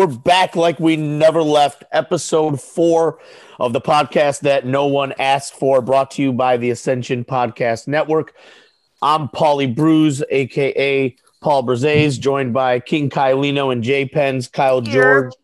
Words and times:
We're 0.00 0.06
back 0.06 0.56
like 0.56 0.80
we 0.80 0.96
never 0.96 1.42
left. 1.42 1.84
Episode 1.92 2.58
four 2.58 3.18
of 3.58 3.74
the 3.74 3.82
podcast 3.82 4.40
that 4.40 4.64
no 4.64 4.86
one 4.86 5.12
asked 5.18 5.52
for, 5.52 5.82
brought 5.82 6.12
to 6.12 6.22
you 6.22 6.32
by 6.32 6.56
the 6.56 6.70
Ascension 6.70 7.22
Podcast 7.22 7.86
Network. 7.86 8.32
I'm 9.02 9.28
Paulie 9.28 9.76
Bruise, 9.76 10.22
aka 10.30 11.14
Paul 11.42 11.64
Brzez, 11.64 12.18
joined 12.18 12.54
by 12.54 12.80
King 12.80 13.10
Kylino 13.10 13.70
and 13.74 13.82
J 13.82 14.06
Pens, 14.06 14.48
Kyle 14.48 14.80
George, 14.80 15.34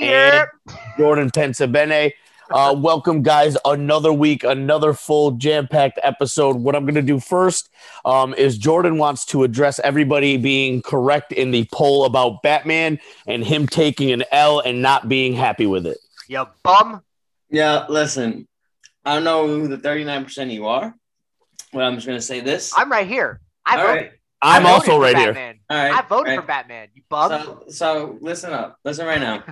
and 0.00 0.48
Jordan 0.96 1.28
Pensabene. 1.28 2.14
Uh, 2.50 2.74
welcome, 2.76 3.22
guys. 3.22 3.56
Another 3.64 4.12
week, 4.12 4.42
another 4.42 4.92
full 4.92 5.30
jam 5.32 5.68
packed 5.68 6.00
episode. 6.02 6.56
What 6.56 6.74
I'm 6.74 6.84
going 6.84 6.96
to 6.96 7.02
do 7.02 7.20
first 7.20 7.70
um, 8.04 8.34
is 8.34 8.58
Jordan 8.58 8.98
wants 8.98 9.24
to 9.26 9.44
address 9.44 9.78
everybody 9.78 10.36
being 10.36 10.82
correct 10.82 11.30
in 11.30 11.52
the 11.52 11.68
poll 11.72 12.04
about 12.04 12.42
Batman 12.42 12.98
and 13.28 13.44
him 13.44 13.68
taking 13.68 14.10
an 14.10 14.24
L 14.32 14.58
and 14.58 14.82
not 14.82 15.08
being 15.08 15.32
happy 15.32 15.66
with 15.66 15.86
it. 15.86 15.98
Yeah, 16.28 16.46
bum. 16.64 17.02
Yeah, 17.50 17.86
listen, 17.88 18.48
I 19.04 19.14
don't 19.14 19.24
know 19.24 19.46
who 19.46 19.68
the 19.68 19.78
39% 19.78 20.52
you 20.52 20.66
are, 20.66 20.92
but 21.72 21.82
I'm 21.84 21.94
just 21.94 22.06
going 22.06 22.18
to 22.18 22.22
say 22.22 22.40
this. 22.40 22.72
I'm 22.76 22.90
right 22.90 23.06
here. 23.06 23.40
I 23.64 23.76
All 23.76 23.86
voted. 23.86 24.02
right. 24.02 24.12
I 24.42 24.56
I'm 24.56 24.66
also 24.66 24.92
for 24.92 25.00
right 25.00 25.16
here. 25.16 25.28
All 25.68 25.76
right. 25.76 25.92
I 25.92 26.02
voted 26.02 26.32
all 26.34 26.40
for. 26.40 26.46
Batman. 26.46 26.88
You 26.94 27.02
bum. 27.08 27.30
So, 27.30 27.64
so 27.68 28.18
listen 28.20 28.52
up. 28.52 28.78
Listen 28.84 29.06
right 29.06 29.20
now. 29.20 29.44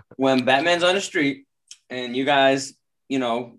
When 0.16 0.44
Batman's 0.44 0.82
on 0.82 0.96
the 0.96 1.00
street 1.00 1.46
and 1.90 2.16
you 2.16 2.24
guys, 2.24 2.72
you 3.08 3.18
know, 3.18 3.58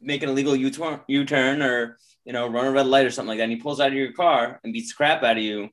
make 0.00 0.22
an 0.22 0.28
illegal 0.28 0.54
U-turn, 0.54 1.00
U-turn 1.08 1.62
or, 1.62 1.96
you 2.24 2.32
know, 2.32 2.46
run 2.48 2.66
a 2.66 2.70
red 2.70 2.86
light 2.86 3.06
or 3.06 3.10
something 3.10 3.28
like 3.28 3.38
that, 3.38 3.44
and 3.44 3.52
he 3.52 3.58
pulls 3.58 3.80
out 3.80 3.88
of 3.88 3.94
your 3.94 4.12
car 4.12 4.60
and 4.62 4.72
beats 4.72 4.90
the 4.92 4.96
crap 4.96 5.22
out 5.22 5.36
of 5.38 5.42
you, 5.42 5.68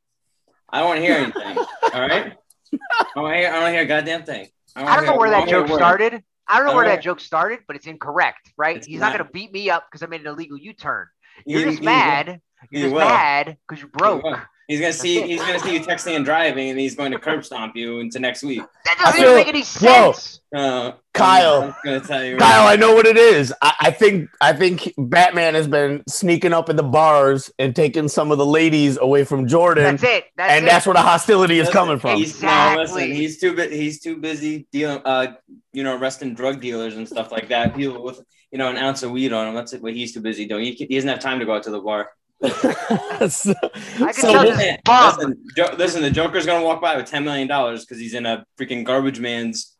I 0.69 0.79
don't 0.79 0.87
want 0.89 0.99
to 0.99 1.05
hear 1.05 1.15
anything. 1.15 1.57
all 1.93 2.01
right? 2.01 2.33
I 2.73 3.05
don't 3.15 3.23
want 3.23 3.33
to 3.33 3.39
hear, 3.39 3.47
I 3.49 3.51
don't 3.51 3.61
wanna 3.61 3.71
hear 3.71 3.81
a 3.81 3.85
goddamn 3.85 4.23
thing. 4.23 4.47
I 4.75 4.95
don't 4.95 5.05
know 5.05 5.17
where 5.17 5.29
that 5.31 5.47
joke 5.47 5.67
started. 5.67 6.23
I 6.47 6.57
don't 6.57 6.65
know 6.67 6.71
All 6.71 6.77
where 6.77 6.85
that 6.87 7.01
joke 7.01 7.19
started, 7.19 7.59
but 7.67 7.75
it's 7.75 7.87
incorrect, 7.87 8.51
right? 8.57 8.77
It's 8.77 8.87
He's 8.87 8.99
not 9.01 9.07
not. 9.11 9.17
going 9.17 9.27
to 9.27 9.33
beat 9.33 9.51
me 9.51 9.69
up 9.69 9.85
because 9.91 10.01
I 10.01 10.05
made 10.05 10.21
an 10.21 10.27
illegal 10.27 10.57
U-turn. 10.57 11.07
You're 11.45 11.59
He- 11.59 11.65
just 11.65 11.79
he- 11.79 11.85
mad. 11.85 12.41
he 12.71 12.79
You're 12.79 12.89
just 12.89 12.95
will. 12.95 13.05
mad 13.07 13.57
because 13.67 13.81
you're 13.81 13.89
broke. 13.89 14.23
He 14.67 14.75
will. 14.75 14.79
He's 14.79 14.81
gonna 14.81 14.93
see. 14.93 15.21
He's 15.27 15.39
gonna 15.41 15.59
see 15.59 15.73
you 15.73 15.79
texting 15.85 16.15
and 16.15 16.25
driving, 16.25 16.69
and 16.69 16.79
he's 16.79 16.95
going 16.95 17.11
to 17.11 17.19
curb 17.19 17.45
stomp 17.45 17.75
you 17.75 17.99
into 17.99 18.19
next 18.19 18.43
week. 18.43 18.61
That 18.85 18.97
doesn't 18.99 19.21
feel- 19.21 19.35
make 19.35 19.47
any 19.47 19.61
Whoa. 19.61 20.11
sense. 20.11 20.41
Uh, 20.55 20.93
Kyle. 21.13 21.63
I'm 21.63 21.75
gonna 21.83 21.99
tell 21.99 22.23
you. 22.23 22.37
Kyle, 22.37 22.67
I 22.67 22.75
know 22.77 22.93
what 22.95 23.05
it 23.05 23.17
is. 23.17 23.53
I, 23.61 23.73
I 23.81 23.91
think 23.91 24.29
I 24.39 24.53
think 24.53 24.93
Batman 24.97 25.55
has 25.55 25.67
been 25.67 26.03
sneaking 26.07 26.53
up 26.53 26.69
in 26.69 26.75
the 26.77 26.83
bars 26.83 27.51
and 27.59 27.75
taking 27.75 28.07
some 28.07 28.31
of 28.31 28.37
the 28.37 28.45
ladies 28.45 28.97
away 28.97 29.23
from 29.25 29.47
Jordan, 29.47 29.97
That's 29.97 30.03
it. 30.03 30.25
That's 30.37 30.51
and 30.53 30.65
it. 30.65 30.69
that's 30.69 30.85
where 30.85 30.93
the 30.93 31.01
hostility 31.01 31.55
is 31.59 31.67
Listen, 31.67 31.73
coming 31.73 31.99
from. 31.99 32.17
He's, 32.17 32.41
no, 32.41 32.75
listen, 32.77 33.11
he's 33.11 33.39
too 33.41 33.55
bu- 33.55 33.69
he's 33.69 33.99
too 33.99 34.17
busy 34.17 34.67
dealing, 34.71 35.01
uh, 35.03 35.33
you 35.73 35.83
know, 35.83 35.97
arresting 35.97 36.33
drug 36.33 36.61
dealers 36.61 36.95
and 36.95 37.07
stuff 37.07 37.31
like 37.31 37.49
that. 37.49 37.75
People 37.75 38.03
with 38.03 38.21
you 38.51 38.57
know 38.57 38.69
an 38.69 38.77
ounce 38.77 39.03
of 39.03 39.11
weed 39.11 39.33
on 39.33 39.47
him. 39.49 39.55
That's 39.55 39.73
what 39.73 39.93
he's 39.93 40.13
too 40.13 40.21
busy 40.21 40.45
doing. 40.45 40.63
He, 40.65 40.71
he 40.73 40.95
doesn't 40.95 41.09
have 41.09 41.19
time 41.19 41.39
to 41.39 41.45
go 41.45 41.55
out 41.55 41.63
to 41.63 41.71
the 41.71 41.81
bar. 41.81 42.09
so, 42.43 42.51
I 42.51 43.27
can 43.29 44.13
so 44.13 44.31
tell 44.31 44.43
this- 44.43 44.57
this. 44.57 44.77
Listen, 44.87 45.43
Jo- 45.55 45.75
listen, 45.77 46.01
the 46.03 46.11
Joker's 46.11 46.45
gonna 46.45 46.63
walk 46.63 46.81
by 46.81 46.95
with 46.95 47.07
ten 47.07 47.23
million 47.23 47.47
dollars 47.47 47.85
because 47.85 47.99
he's 47.99 48.13
in 48.13 48.25
a 48.25 48.45
freaking 48.59 48.83
garbage 48.85 49.19
man's 49.19 49.73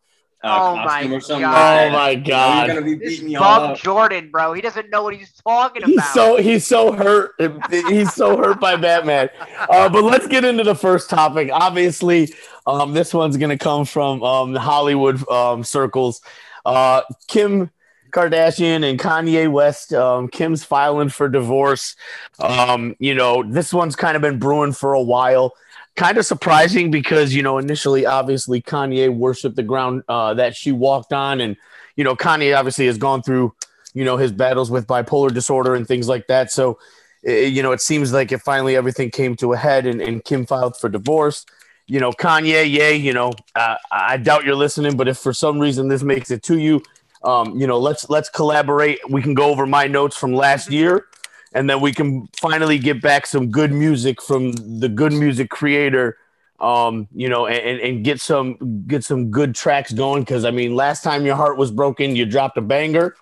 uh, 0.44 0.58
Oh 0.72 0.76
my 0.78 0.84
costume 0.86 1.14
or 1.14 1.20
something. 1.20 1.42
God. 1.42 1.54
Like 1.54 1.90
Oh 1.92 1.92
my 1.98 2.16
God. 2.16 2.68
You're 2.68 2.76
gonna 2.76 2.86
be 2.86 2.96
This 2.96 3.10
beating 3.10 3.28
me 3.28 3.36
all 3.36 3.64
up. 3.64 3.78
Jordan, 3.78 4.30
bro. 4.32 4.54
He 4.54 4.62
doesn't 4.62 4.90
know 4.90 5.04
what 5.04 5.16
he's 5.16 5.32
talking 5.34 5.84
he's 5.84 5.96
about. 5.98 6.14
so 6.14 6.38
he's 6.38 6.66
so 6.66 6.92
hurt. 6.94 7.32
He's 7.70 8.14
so 8.14 8.38
hurt 8.38 8.60
by 8.60 8.76
Batman. 8.76 9.30
Uh, 9.70 9.90
but 9.90 10.04
let's 10.04 10.28
get 10.28 10.44
into 10.44 10.64
the 10.64 10.76
first 10.76 11.10
topic. 11.10 11.50
Obviously, 11.52 12.34
um, 12.66 12.94
this 12.94 13.14
one's 13.14 13.38
gonna 13.38 13.58
come 13.58 13.86
from 13.86 14.24
um, 14.24 14.56
Hollywood 14.56 15.28
um, 15.30 15.64
circles. 15.64 16.22
Uh, 16.66 17.02
Kim 17.28 17.70
Kardashian 18.12 18.90
and 18.90 19.00
Kanye 19.00 19.52
West. 19.52 19.94
Um, 19.94 20.28
Kim's 20.28 20.64
filing 20.64 21.10
for 21.10 21.30
divorce. 21.30 21.96
Um, 22.40 22.96
you 23.00 23.14
know, 23.14 23.44
this 23.44 23.74
one's 23.74 23.96
kind 23.96 24.16
of 24.16 24.22
been 24.22 24.40
brewing 24.40 24.74
for 24.74 24.94
a 24.94 25.02
while. 25.02 25.54
Kind 25.96 26.18
of 26.18 26.26
surprising 26.26 26.92
because 26.92 27.34
you 27.34 27.42
know 27.42 27.58
initially, 27.58 28.06
obviously, 28.06 28.62
Kanye 28.62 29.14
worshipped 29.14 29.56
the 29.56 29.64
ground 29.64 30.04
uh, 30.08 30.34
that 30.36 30.56
she 30.56 30.72
walked 30.72 31.12
on, 31.12 31.42
and 31.42 31.58
you 31.96 32.04
know, 32.04 32.16
Kanye 32.16 32.56
obviously 32.56 32.86
has 32.86 32.98
gone 32.98 33.24
through 33.24 33.54
you 33.94 34.06
know 34.06 34.18
his 34.18 34.32
battles 34.32 34.70
with 34.70 34.86
bipolar 34.86 35.34
disorder 35.34 35.74
and 35.74 35.88
things 35.88 36.08
like 36.08 36.28
that. 36.28 36.52
So, 36.52 36.78
eh, 37.26 37.46
you 37.46 37.64
know, 37.64 37.72
it 37.72 37.82
seems 37.82 38.14
like 38.14 38.32
it 38.32 38.40
finally 38.40 38.76
everything 38.76 39.10
came 39.10 39.36
to 39.38 39.54
a 39.54 39.58
head, 39.58 39.88
and, 39.88 40.00
and 40.00 40.24
Kim 40.24 40.46
filed 40.46 40.78
for 40.78 40.88
divorce. 40.88 41.46
You 41.88 42.00
know, 42.02 42.12
Kanye, 42.12 42.70
yay, 42.70 42.96
you 42.98 43.14
know, 43.14 43.32
uh, 43.56 43.76
I 43.90 44.18
doubt 44.18 44.44
you're 44.44 44.56
listening, 44.56 44.98
but 44.98 45.08
if 45.08 45.18
for 45.18 45.34
some 45.34 45.58
reason 45.58 45.88
this 45.88 46.04
makes 46.04 46.30
it 46.30 46.44
to 46.44 46.60
you, 46.60 46.84
um, 47.28 47.60
you 47.60 47.68
know, 47.68 47.78
let's 47.78 48.10
let's 48.10 48.30
collaborate. 48.30 49.00
We 49.10 49.22
can 49.22 49.34
go 49.34 49.52
over 49.52 49.68
my 49.68 49.86
notes 49.86 50.16
from 50.16 50.34
last 50.34 50.72
year, 50.72 51.08
and 51.54 51.70
then 51.70 51.82
we 51.82 51.92
can 51.92 52.30
finally 52.40 52.80
get 52.80 53.02
back 53.02 53.28
some 53.28 53.52
good 53.52 53.74
music 53.74 54.22
from 54.22 54.54
the 54.54 54.88
good 54.88 55.12
music 55.12 55.50
creator. 55.50 56.18
Um, 56.62 57.08
you 57.14 57.28
know, 57.28 57.46
and, 57.46 57.82
and 57.82 58.04
get 58.04 58.22
some 58.22 58.86
get 58.88 59.04
some 59.04 59.30
good 59.30 59.54
tracks 59.56 59.92
going. 59.92 60.22
Because 60.22 60.46
I 60.46 60.52
mean, 60.52 60.74
last 60.74 61.04
time 61.04 61.26
your 61.26 61.36
heart 61.36 61.58
was 61.58 61.70
broken, 61.70 62.16
you 62.16 62.26
dropped 62.26 62.58
a 62.58 62.62
banger. 62.62 63.16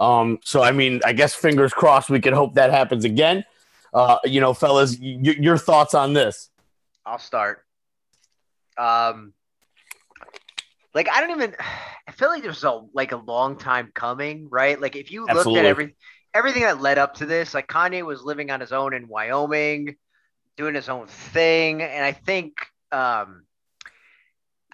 Um, 0.00 0.40
so 0.42 0.60
I 0.60 0.72
mean, 0.72 1.00
I 1.04 1.12
guess 1.12 1.32
fingers 1.32 1.72
crossed. 1.72 2.10
We 2.10 2.20
can 2.20 2.34
hope 2.34 2.54
that 2.54 2.72
happens 2.72 3.04
again. 3.04 3.44
Uh, 3.94 4.18
you 4.24 4.40
know, 4.40 4.54
fellas, 4.54 4.98
y- 5.00 5.20
y- 5.22 5.36
your 5.38 5.56
thoughts 5.56 5.94
on 5.94 6.14
this? 6.14 6.50
I'll 7.06 7.20
start. 7.20 7.64
Um, 8.76 9.34
like 10.94 11.08
I 11.08 11.20
don't 11.20 11.30
even. 11.30 11.56
I 12.08 12.10
feel 12.10 12.28
like 12.28 12.42
there's 12.42 12.64
a 12.64 12.80
like 12.92 13.12
a 13.12 13.16
long 13.16 13.56
time 13.56 13.92
coming, 13.94 14.48
right? 14.50 14.80
Like 14.80 14.96
if 14.96 15.12
you 15.12 15.24
looked 15.26 15.56
at 15.56 15.64
every 15.64 15.94
everything 16.34 16.62
that 16.62 16.80
led 16.80 16.98
up 16.98 17.14
to 17.14 17.26
this, 17.26 17.54
like 17.54 17.68
Kanye 17.68 18.04
was 18.04 18.22
living 18.22 18.50
on 18.50 18.60
his 18.60 18.72
own 18.72 18.92
in 18.92 19.06
Wyoming, 19.06 19.96
doing 20.56 20.74
his 20.74 20.88
own 20.88 21.06
thing, 21.06 21.80
and 21.80 22.04
I 22.04 22.12
think 22.12 22.54
um, 22.90 23.44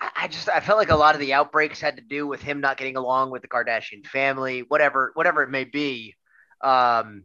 I, 0.00 0.10
I 0.16 0.28
just 0.28 0.48
I 0.48 0.60
felt 0.60 0.78
like 0.78 0.90
a 0.90 0.96
lot 0.96 1.14
of 1.14 1.20
the 1.20 1.34
outbreaks 1.34 1.80
had 1.80 1.96
to 1.96 2.02
do 2.02 2.26
with 2.26 2.42
him 2.42 2.60
not 2.60 2.78
getting 2.78 2.96
along 2.96 3.30
with 3.30 3.42
the 3.42 3.48
Kardashian 3.48 4.06
family, 4.06 4.60
whatever 4.60 5.12
whatever 5.14 5.42
it 5.42 5.50
may 5.50 5.64
be. 5.64 6.14
Um, 6.62 7.24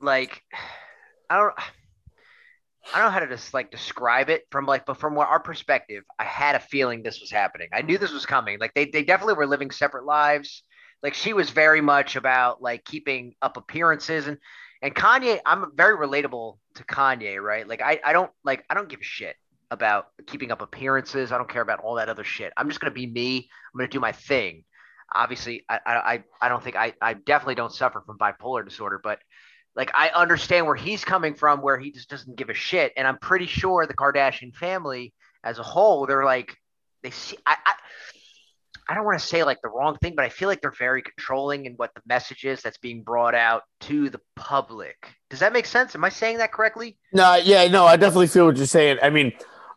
like 0.00 0.42
I 1.30 1.36
don't. 1.36 1.54
I 2.94 2.98
don't 2.98 3.08
know 3.08 3.12
how 3.12 3.20
to 3.20 3.28
just 3.28 3.52
like 3.52 3.70
describe 3.70 4.30
it 4.30 4.44
from 4.50 4.64
like, 4.66 4.86
but 4.86 4.98
from 4.98 5.14
what 5.14 5.28
our 5.28 5.40
perspective, 5.40 6.04
I 6.18 6.24
had 6.24 6.54
a 6.54 6.60
feeling 6.60 7.02
this 7.02 7.20
was 7.20 7.30
happening. 7.30 7.68
I 7.72 7.82
knew 7.82 7.98
this 7.98 8.12
was 8.12 8.24
coming. 8.26 8.58
Like 8.58 8.72
they, 8.74 8.86
they 8.86 9.04
definitely 9.04 9.34
were 9.34 9.46
living 9.46 9.70
separate 9.70 10.04
lives. 10.06 10.62
Like 11.02 11.14
she 11.14 11.32
was 11.32 11.50
very 11.50 11.80
much 11.80 12.16
about 12.16 12.62
like 12.62 12.84
keeping 12.84 13.34
up 13.42 13.56
appearances 13.56 14.26
and, 14.26 14.38
and 14.80 14.94
Kanye, 14.94 15.40
I'm 15.44 15.72
very 15.76 15.96
relatable 15.96 16.58
to 16.76 16.84
Kanye, 16.84 17.40
right? 17.42 17.68
Like 17.68 17.82
I, 17.82 18.00
I 18.04 18.12
don't 18.12 18.30
like, 18.44 18.64
I 18.70 18.74
don't 18.74 18.88
give 18.88 19.00
a 19.00 19.04
shit 19.04 19.36
about 19.70 20.06
keeping 20.26 20.50
up 20.50 20.62
appearances. 20.62 21.30
I 21.30 21.36
don't 21.36 21.48
care 21.50 21.62
about 21.62 21.80
all 21.80 21.96
that 21.96 22.08
other 22.08 22.24
shit. 22.24 22.52
I'm 22.56 22.68
just 22.68 22.80
going 22.80 22.90
to 22.90 22.94
be 22.94 23.06
me. 23.06 23.50
I'm 23.74 23.78
going 23.78 23.88
to 23.90 23.92
do 23.94 24.00
my 24.00 24.12
thing. 24.12 24.64
Obviously 25.14 25.64
I, 25.68 25.80
I, 25.84 25.94
I- 25.94 26.24
I 26.40 26.48
don't 26.48 26.62
think 26.64 26.76
I, 26.76 26.94
I 27.02 27.14
definitely 27.14 27.56
don't 27.56 27.72
suffer 27.72 28.02
from 28.06 28.18
bipolar 28.18 28.64
disorder, 28.64 28.98
but 29.02 29.18
like 29.78 29.90
I 29.94 30.10
understand 30.10 30.66
where 30.66 30.74
he's 30.74 31.04
coming 31.04 31.34
from, 31.34 31.62
where 31.62 31.78
he 31.78 31.90
just 31.90 32.10
doesn't 32.10 32.36
give 32.36 32.50
a 32.50 32.54
shit, 32.54 32.92
and 32.96 33.08
I'm 33.08 33.16
pretty 33.18 33.46
sure 33.46 33.86
the 33.86 33.94
Kardashian 33.94 34.54
family 34.54 35.14
as 35.42 35.58
a 35.58 35.62
whole, 35.62 36.04
they're 36.06 36.24
like 36.24 36.54
they 37.02 37.10
see. 37.10 37.38
I 37.46 37.56
I, 37.64 37.72
I 38.90 38.94
don't 38.94 39.04
want 39.04 39.20
to 39.20 39.26
say 39.26 39.44
like 39.44 39.60
the 39.62 39.68
wrong 39.68 39.98
thing, 39.98 40.14
but 40.16 40.24
I 40.24 40.30
feel 40.30 40.48
like 40.48 40.62
they're 40.62 40.70
very 40.70 41.02
controlling 41.02 41.66
in 41.66 41.74
what 41.74 41.94
the 41.94 42.00
message 42.06 42.44
is 42.44 42.62
that's 42.62 42.78
being 42.78 43.02
brought 43.02 43.34
out 43.34 43.62
to 43.80 44.08
the 44.08 44.20
public. 44.34 44.96
Does 45.28 45.40
that 45.40 45.52
make 45.52 45.66
sense? 45.66 45.94
Am 45.94 46.02
I 46.04 46.08
saying 46.08 46.38
that 46.38 46.52
correctly? 46.52 46.96
No, 47.12 47.36
yeah, 47.36 47.68
no, 47.68 47.84
I 47.84 47.96
definitely 47.96 48.28
feel 48.28 48.46
what 48.46 48.56
you're 48.56 48.66
saying. 48.66 48.96
I 49.02 49.10
mean, 49.10 49.34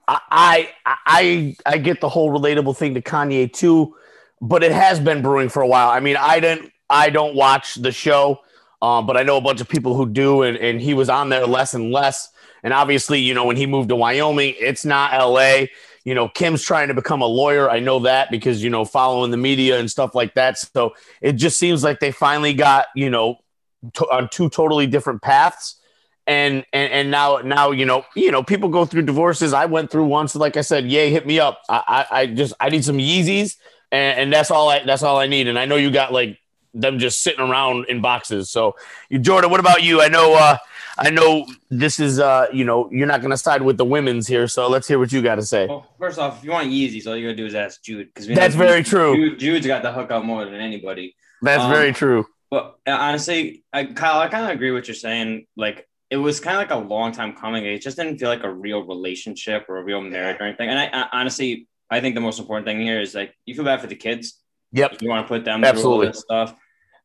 I, 0.08 0.20
I, 0.32 0.74
I, 1.06 1.56
I 1.66 1.78
get 1.78 2.00
the 2.00 2.08
whole 2.08 2.32
relatable 2.32 2.78
thing 2.78 2.94
to 2.94 3.02
Kanye 3.02 3.52
too, 3.52 3.96
but 4.42 4.64
it 4.64 4.72
has 4.72 5.00
been 5.02 5.22
brewing 5.22 5.50
for 5.50 5.62
a 5.62 5.68
while. 5.68 5.90
I 5.90 6.00
mean, 6.00 6.16
I 6.16 6.40
didn't, 6.40 6.72
I 6.90 7.10
don't 7.10 7.36
watch 7.36 7.76
the 7.76 7.92
show, 7.92 8.40
um, 8.82 9.06
but 9.06 9.16
I 9.16 9.24
know 9.24 9.38
a 9.38 9.42
bunch 9.42 9.62
of 9.62 9.70
people 9.70 9.96
who 9.96 10.10
do, 10.10 10.42
and, 10.42 10.58
and 10.58 10.82
he 10.82 10.94
was 10.94 11.10
on 11.10 11.30
there 11.30 11.46
less 11.46 11.74
and 11.74 11.92
less. 11.92 12.30
And 12.64 12.74
obviously, 12.74 13.20
you 13.20 13.34
know, 13.34 13.46
when 13.46 13.58
he 13.58 13.66
moved 13.66 13.90
to 13.90 13.96
Wyoming, 13.96 14.56
it's 14.60 14.86
not 14.86 15.14
LA. 15.14 15.66
You 16.04 16.16
know, 16.16 16.30
Kim's 16.30 16.64
trying 16.64 16.88
to 16.88 16.94
become 16.96 17.22
a 17.22 17.28
lawyer. 17.28 17.70
I 17.70 17.80
know 17.80 18.00
that 18.00 18.32
because, 18.32 18.64
you 18.64 18.70
know, 18.70 18.86
following 18.86 19.30
the 19.30 19.38
media 19.38 19.80
and 19.80 19.90
stuff 19.90 20.16
like 20.16 20.34
that. 20.34 20.58
So 20.58 20.96
it 21.22 21.34
just 21.34 21.60
seems 21.60 21.84
like 21.84 22.00
they 22.00 22.12
finally 22.12 22.54
got, 22.54 22.88
you 22.96 23.10
know, 23.10 23.38
to, 23.94 24.06
on 24.06 24.30
two 24.30 24.50
totally 24.50 24.88
different 24.88 25.22
paths. 25.22 25.78
And, 26.28 26.66
and 26.72 26.92
and 26.94 27.12
now 27.12 27.38
now 27.38 27.72
you 27.72 27.84
know 27.84 28.06
you 28.16 28.32
know 28.32 28.44
people 28.44 28.70
go 28.70 28.86
through 28.86 29.02
divorces. 29.02 29.54
I 29.54 29.66
went 29.66 29.90
through 29.90 30.06
once. 30.06 30.36
Like 30.36 30.56
I 30.56 30.62
said, 30.62 30.86
yay, 30.86 31.10
hit 31.10 31.26
me 31.26 31.40
up. 31.40 31.62
I 31.68 32.06
I, 32.12 32.20
I 32.22 32.26
just 32.28 32.54
I 32.60 32.70
need 32.70 32.86
some 32.86 33.00
Yeezys, 33.00 33.58
and, 33.92 34.20
and 34.20 34.34
that's 34.34 34.52
all 34.52 34.70
I 34.70 34.84
that's 34.86 35.02
all 35.02 35.18
I 35.18 35.26
need. 35.26 35.48
And 35.48 35.58
I 35.58 35.66
know 35.66 35.78
you 35.78 35.90
got 35.90 36.14
like 36.14 36.40
them 36.74 37.00
just 37.00 37.22
sitting 37.22 37.42
around 37.42 37.86
in 37.90 38.02
boxes. 38.02 38.50
So, 38.50 38.76
you 39.10 39.20
Jordan, 39.20 39.50
what 39.52 39.60
about 39.60 39.84
you? 39.84 40.02
I 40.02 40.08
know 40.08 40.36
uh, 40.36 40.58
I 40.98 41.10
know 41.10 41.46
this 41.70 42.00
is 42.00 42.20
uh, 42.20 42.48
you 42.54 42.64
know 42.64 42.90
you're 42.92 43.08
not 43.08 43.22
going 43.22 43.32
to 43.32 43.38
side 43.38 43.62
with 43.62 43.78
the 43.78 43.86
women's 43.86 44.28
here, 44.28 44.48
so 44.48 44.68
let's 44.68 44.88
hear 44.88 45.00
what 45.00 45.12
you 45.12 45.22
got 45.22 45.36
to 45.36 45.44
say. 45.44 45.68
Well, 45.68 45.88
first 45.98 46.20
off, 46.20 46.40
if 46.40 46.44
you 46.44 46.52
want 46.52 46.70
Yeezys, 46.70 47.08
all 47.08 47.16
you 47.16 47.28
gotta 47.28 47.36
do 47.36 47.46
is 47.46 47.56
ask 47.56 47.82
Jude 47.82 48.10
because 48.14 48.28
That's 48.28 48.56
very 48.56 48.84
true. 48.84 49.16
Jude, 49.16 49.40
Jude's 49.40 49.68
got 49.68 49.84
the 49.84 49.92
hook 49.92 50.02
hookup 50.02 50.26
more 50.26 50.46
than 50.46 50.56
anybody. 50.56 51.16
That's 51.42 51.64
Um, 51.64 51.72
very 51.72 51.94
true. 51.94 52.28
But 52.50 52.78
uh, 52.86 52.92
honestly, 52.92 53.64
I, 53.72 53.86
Kyle, 53.86 54.20
I 54.20 54.28
kind 54.28 54.44
of 54.46 54.52
agree 54.52 54.72
with 54.72 54.82
what 54.82 54.88
you're 54.88 54.96
saying. 54.96 55.48
Like 55.56 55.88
it 56.10 56.18
was 56.18 56.40
kind 56.40 56.58
of 56.58 56.60
like 56.60 56.72
a 56.72 56.88
long 56.88 57.14
time 57.14 57.34
coming. 57.34 57.66
It 57.66 57.82
just 57.82 57.98
didn't 57.98 58.18
feel 58.18 58.28
like 58.28 58.44
a 58.44 58.52
real 58.52 58.84
relationship 58.84 59.66
or 59.70 59.78
a 59.78 59.84
real 59.84 60.02
marriage 60.02 60.38
or 60.40 60.44
anything. 60.44 60.70
And 60.70 60.78
I, 60.78 60.90
I 60.92 61.08
honestly, 61.14 61.68
I 61.90 62.02
think 62.02 62.16
the 62.16 62.22
most 62.22 62.40
important 62.40 62.68
thing 62.68 62.82
here 62.82 63.00
is 63.00 63.16
like 63.16 63.34
you 63.46 63.56
feel 63.56 63.64
bad 63.64 63.80
for 63.80 63.88
the 63.88 63.96
kids. 63.96 64.38
Yep. 64.74 65.02
You 65.02 65.10
want 65.10 65.26
to 65.26 65.28
put 65.28 65.46
them 65.46 65.62
through 65.62 65.68
all 65.68 65.74
Absolutely. 65.74 66.08
this 66.08 66.20
stuff. 66.20 66.56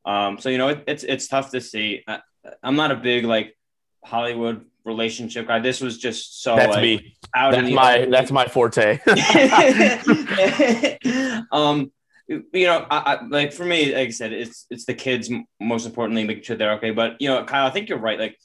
Um, 0.07 0.39
so 0.39 0.49
you 0.49 0.59
know, 0.59 0.69
it, 0.69 0.85
it's 0.87 1.05
it's 1.05 1.29
tough 1.29 1.51
to 1.51 1.61
see. 1.61 2.03
I, 2.07 2.21
I'm 2.63 2.77
not 2.77 2.93
a 2.93 2.97
big 2.97 3.25
like 3.25 3.57
Hollywood 4.05 4.65
relationship 4.85 5.49
guy. 5.49 5.59
This 5.59 5.81
was 5.81 5.99
just 5.99 6.43
so 6.43 6.57
That's 6.57 6.75
like, 6.75 6.83
me. 6.83 7.17
out 7.35 7.53
That's 7.53 7.71
my 7.71 7.99
open. 7.99 8.11
that's 8.11 8.31
my 8.31 8.47
forte. 8.47 9.01
um, 11.53 11.91
you 12.29 12.67
know, 12.67 12.87
I, 12.91 13.15
I, 13.15 13.27
like 13.27 13.53
for 13.53 13.65
me, 13.65 13.95
like 13.95 14.09
I 14.09 14.11
said, 14.11 14.33
it's 14.33 14.67
it's 14.71 14.85
the 14.85 14.95
kids 14.95 15.31
most 15.61 15.87
importantly 15.87 16.25
making 16.25 16.45
sure 16.45 16.57
they're 16.57 16.75
okay. 16.75 16.93
But 16.93 17.21
you 17.21 17.29
know, 17.29 17.45
Kyle, 17.45 17.67
I 17.67 17.71
think 17.71 17.89
you're 17.89 17.99
right. 17.99 18.19
Like 18.19 18.39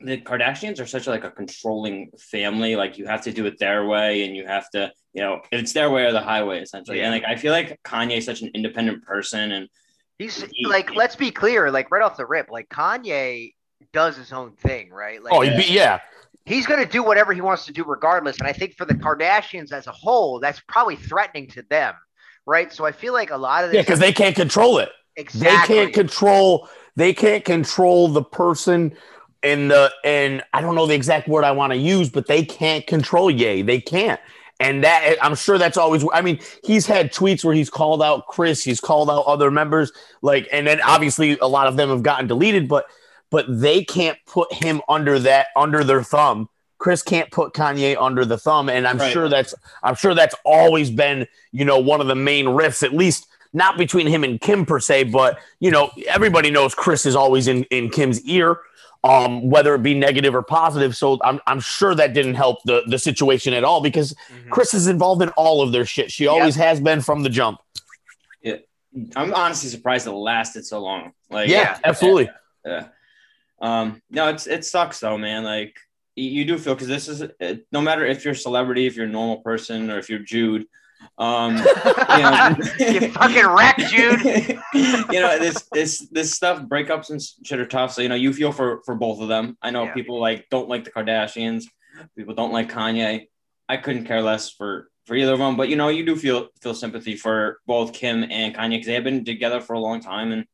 the 0.00 0.18
Kardashians 0.18 0.80
are 0.80 0.86
such 0.86 1.06
like 1.06 1.24
a 1.24 1.30
controlling 1.30 2.10
family. 2.18 2.76
Like 2.76 2.98
you 2.98 3.06
have 3.06 3.22
to 3.22 3.32
do 3.32 3.46
it 3.46 3.58
their 3.58 3.86
way, 3.86 4.24
and 4.24 4.36
you 4.36 4.46
have 4.46 4.68
to, 4.70 4.92
you 5.12 5.22
know, 5.22 5.40
it's 5.50 5.72
their 5.72 5.90
way 5.90 6.04
or 6.04 6.12
the 6.12 6.20
highway 6.20 6.60
essentially. 6.60 7.00
And 7.00 7.12
like 7.12 7.24
I 7.24 7.36
feel 7.36 7.52
like 7.52 7.80
Kanye 7.82 8.18
is 8.18 8.24
such 8.24 8.42
an 8.42 8.50
independent 8.54 9.04
person, 9.04 9.52
and 9.52 9.68
He's 10.22 10.42
He- 10.52 10.66
like, 10.66 10.94
let's 10.94 11.16
be 11.16 11.30
clear, 11.30 11.70
like 11.70 11.90
right 11.90 12.02
off 12.02 12.16
the 12.16 12.26
rip, 12.26 12.50
like 12.50 12.68
Kanye 12.68 13.52
does 13.92 14.16
his 14.16 14.32
own 14.32 14.52
thing, 14.52 14.90
right? 14.90 15.22
Like 15.22 15.32
oh, 15.34 15.42
yeah. 15.42 15.60
yeah. 15.60 15.98
he's 16.46 16.66
gonna 16.66 16.86
do 16.86 17.02
whatever 17.02 17.32
he 17.32 17.40
wants 17.40 17.66
to 17.66 17.72
do 17.72 17.84
regardless. 17.84 18.38
And 18.38 18.46
I 18.48 18.52
think 18.52 18.76
for 18.76 18.84
the 18.84 18.94
Kardashians 18.94 19.72
as 19.72 19.86
a 19.86 19.92
whole, 19.92 20.40
that's 20.40 20.60
probably 20.68 20.96
threatening 20.96 21.48
to 21.48 21.62
them, 21.62 21.94
right? 22.46 22.72
So 22.72 22.84
I 22.84 22.92
feel 22.92 23.12
like 23.12 23.30
a 23.30 23.36
lot 23.36 23.64
of 23.64 23.70
this 23.70 23.76
Yeah, 23.76 23.82
because 23.82 23.98
they 23.98 24.12
can't 24.12 24.34
control 24.36 24.78
it. 24.78 24.90
exactly 25.16 25.76
They 25.76 25.82
can't 25.82 25.94
control. 25.94 26.68
They 26.96 27.12
can't 27.14 27.44
control 27.44 28.08
the 28.08 28.22
person 28.22 28.96
in 29.42 29.68
the. 29.68 29.90
And 30.04 30.42
I 30.52 30.60
don't 30.60 30.74
know 30.74 30.86
the 30.86 30.94
exact 30.94 31.28
word 31.28 31.44
I 31.44 31.52
want 31.52 31.72
to 31.72 31.78
use, 31.78 32.10
but 32.10 32.26
they 32.26 32.44
can't 32.44 32.86
control 32.86 33.30
Ye. 33.30 33.62
They 33.62 33.80
can't. 33.80 34.20
And 34.62 34.84
that 34.84 35.16
I'm 35.20 35.34
sure 35.34 35.58
that's 35.58 35.76
always. 35.76 36.04
I 36.12 36.22
mean, 36.22 36.38
he's 36.64 36.86
had 36.86 37.12
tweets 37.12 37.44
where 37.44 37.54
he's 37.54 37.68
called 37.70 38.02
out 38.02 38.26
Chris. 38.28 38.62
He's 38.62 38.80
called 38.80 39.10
out 39.10 39.24
other 39.26 39.50
members. 39.50 39.92
Like, 40.22 40.48
and 40.52 40.66
then 40.66 40.80
obviously 40.80 41.36
a 41.38 41.46
lot 41.48 41.66
of 41.66 41.76
them 41.76 41.88
have 41.88 42.02
gotten 42.02 42.26
deleted, 42.26 42.68
but 42.68 42.86
but 43.30 43.46
they 43.48 43.82
can't 43.82 44.18
put 44.26 44.52
him 44.52 44.80
under 44.88 45.18
that 45.18 45.48
under 45.56 45.82
their 45.84 46.02
thumb. 46.02 46.48
Chris 46.78 47.02
can't 47.02 47.30
put 47.30 47.54
Kanye 47.54 47.96
under 48.00 48.24
the 48.24 48.36
thumb, 48.36 48.68
and 48.68 48.86
I'm 48.88 48.98
Right. 48.98 49.12
sure 49.12 49.28
that's 49.28 49.54
I'm 49.82 49.94
sure 49.94 50.14
that's 50.14 50.34
always 50.44 50.90
been 50.90 51.26
you 51.52 51.64
know 51.64 51.78
one 51.78 52.00
of 52.00 52.06
the 52.06 52.14
main 52.14 52.46
riffs, 52.46 52.82
at 52.82 52.92
least 52.92 53.26
not 53.52 53.76
between 53.78 54.06
him 54.06 54.24
and 54.24 54.40
Kim 54.40 54.64
per 54.66 54.80
se, 54.80 55.04
but 55.04 55.38
you 55.60 55.70
know 55.70 55.90
everybody 56.08 56.50
knows 56.50 56.74
Chris 56.74 57.06
is 57.06 57.14
always 57.16 57.46
in 57.48 57.64
in 57.64 57.88
Kim's 57.90 58.20
ear, 58.22 58.58
um, 59.04 59.50
whether 59.50 59.74
it 59.74 59.82
be 59.82 59.94
negative 59.94 60.34
or 60.34 60.42
positive. 60.42 60.96
So 60.96 61.18
I'm 61.22 61.40
I'm 61.46 61.60
sure 61.60 61.94
that 61.94 62.14
didn't 62.14 62.34
help 62.34 62.58
the 62.64 62.82
the 62.86 62.98
situation 62.98 63.52
at 63.54 63.64
all 63.64 63.80
because 63.80 64.14
Mhm. 64.14 64.50
Chris 64.50 64.74
is 64.74 64.86
involved 64.86 65.22
in 65.22 65.28
all 65.30 65.60
of 65.62 65.72
their 65.72 65.84
shit. 65.84 66.10
She 66.12 66.26
always 66.26 66.54
has 66.56 66.80
been 66.80 67.00
from 67.00 67.22
the 67.22 67.28
jump. 67.28 67.60
Yeah. 68.42 68.56
I'm 69.16 69.32
honestly 69.34 69.70
surprised 69.70 70.06
it 70.06 70.12
lasted 70.12 70.66
so 70.66 70.78
long. 70.80 71.12
Like, 71.30 71.48
yeah, 71.48 71.78
absolutely. 71.82 72.28
Yeah. 72.64 72.88
Um, 73.60 74.02
no, 74.10 74.28
it's 74.28 74.46
it 74.46 74.64
sucks 74.64 75.00
though, 75.00 75.16
man. 75.18 75.44
Like 75.44 75.76
you, 76.14 76.28
you 76.30 76.44
do 76.44 76.58
feel 76.58 76.74
because 76.74 76.88
this 76.88 77.08
is 77.08 77.22
it, 77.40 77.66
no 77.72 77.80
matter 77.80 78.04
if 78.04 78.24
you're 78.24 78.34
a 78.34 78.36
celebrity, 78.36 78.86
if 78.86 78.96
you're 78.96 79.06
a 79.06 79.08
normal 79.08 79.38
person, 79.38 79.90
or 79.90 79.98
if 79.98 80.08
you're 80.10 80.18
Jude. 80.20 80.66
Um, 81.18 81.56
you 81.56 81.62
know, 82.22 82.56
You 82.78 83.08
fucking 83.12 83.46
wrecked, 83.46 83.80
Jude. 83.80 84.20
you 84.74 85.20
know 85.20 85.38
this 85.38 85.68
this 85.72 86.08
this 86.10 86.34
stuff 86.34 86.62
breakups 86.62 87.10
and 87.10 87.20
shit 87.44 87.60
are 87.60 87.66
tough. 87.66 87.92
So 87.92 88.02
you 88.02 88.08
know 88.08 88.14
you 88.14 88.32
feel 88.32 88.52
for 88.52 88.82
for 88.84 88.94
both 88.94 89.20
of 89.20 89.28
them. 89.28 89.56
I 89.62 89.70
know 89.70 89.84
Yeah. 89.84 89.94
people 89.94 90.20
like 90.20 90.46
don't 90.50 90.68
like 90.68 90.84
the 90.84 90.90
Kardashians. 90.90 91.64
People 92.16 92.34
don't 92.34 92.52
like 92.52 92.72
Kanye. 92.72 93.26
I 93.68 93.76
couldn't 93.76 94.06
care 94.06 94.22
less 94.22 94.50
for 94.50 94.88
for 95.06 95.14
either 95.14 95.32
of 95.34 95.38
them. 95.38 95.56
But 95.56 95.68
you 95.68 95.76
know 95.76 95.88
you 95.88 96.04
do 96.06 96.16
feel 96.16 96.48
feel 96.62 96.74
sympathy 96.74 97.16
for 97.16 97.58
both 97.66 97.92
Kim 97.92 98.24
and 98.28 98.54
Kanye 98.54 98.70
because 98.70 98.86
they 98.86 98.94
have 98.94 99.04
been 99.04 99.24
together 99.24 99.60
for 99.60 99.74
a 99.74 99.80
long 99.80 100.00
time 100.00 100.32
and 100.32 100.44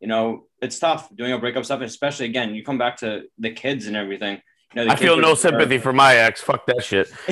you 0.00 0.08
know 0.08 0.46
it's 0.60 0.78
tough 0.78 1.08
doing 1.14 1.32
a 1.32 1.38
breakup 1.38 1.64
stuff, 1.64 1.80
especially 1.80 2.26
again 2.26 2.54
you 2.54 2.62
come 2.62 2.78
back 2.78 2.98
to 2.98 3.22
the 3.38 3.50
kids 3.50 3.86
and 3.86 3.96
everything. 3.96 4.40
You 4.74 4.80
know, 4.80 4.84
the 4.86 4.92
I 4.92 4.96
feel 4.96 5.14
kids 5.16 5.26
no 5.26 5.32
are- 5.32 5.36
sympathy 5.36 5.78
for 5.78 5.92
my 5.92 6.14
ex. 6.16 6.40
Fuck 6.40 6.66
that 6.66 6.82
shit. 6.82 7.10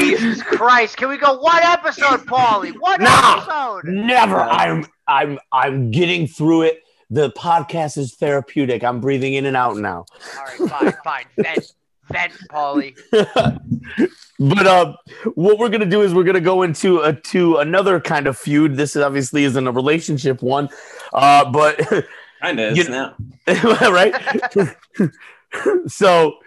Jesus 0.00 0.42
Christ! 0.42 0.96
Can 0.96 1.08
we 1.08 1.16
go 1.16 1.38
one 1.40 1.62
episode, 1.62 2.20
Paulie? 2.26 2.72
One 2.78 3.02
Nah. 3.02 3.36
episode. 3.38 3.84
Never. 3.84 4.40
I'm 4.40 4.86
I'm 5.06 5.38
I'm 5.52 5.90
getting 5.90 6.26
through 6.26 6.62
it. 6.62 6.80
The 7.10 7.30
podcast 7.32 7.98
is 7.98 8.14
therapeutic. 8.16 8.82
I'm 8.82 9.00
breathing 9.00 9.34
in 9.34 9.46
and 9.46 9.56
out 9.56 9.76
now. 9.76 10.06
All 10.58 10.66
right, 10.66 10.70
fine, 10.70 10.94
fine. 11.04 11.24
Vent, 11.38 11.72
vent, 12.10 12.32
Paulie. 12.50 12.96
but 14.40 14.66
uh, 14.66 14.96
what 15.34 15.58
we're 15.58 15.68
gonna 15.68 15.86
do 15.86 16.02
is 16.02 16.12
we're 16.14 16.24
gonna 16.24 16.40
go 16.40 16.62
into 16.62 17.00
a 17.00 17.12
to 17.12 17.56
another 17.58 18.00
kind 18.00 18.26
of 18.26 18.36
feud. 18.36 18.74
This 18.76 18.96
is 18.96 19.02
obviously 19.02 19.44
isn't 19.44 19.66
a 19.66 19.70
relationship 19.72 20.42
one, 20.42 20.68
uh, 21.12 21.50
but 21.52 21.78
kind 22.40 22.58
of 22.58 22.76
You- 22.76 22.88
now. 22.88 23.14
right. 23.46 24.14
so, 25.86 26.38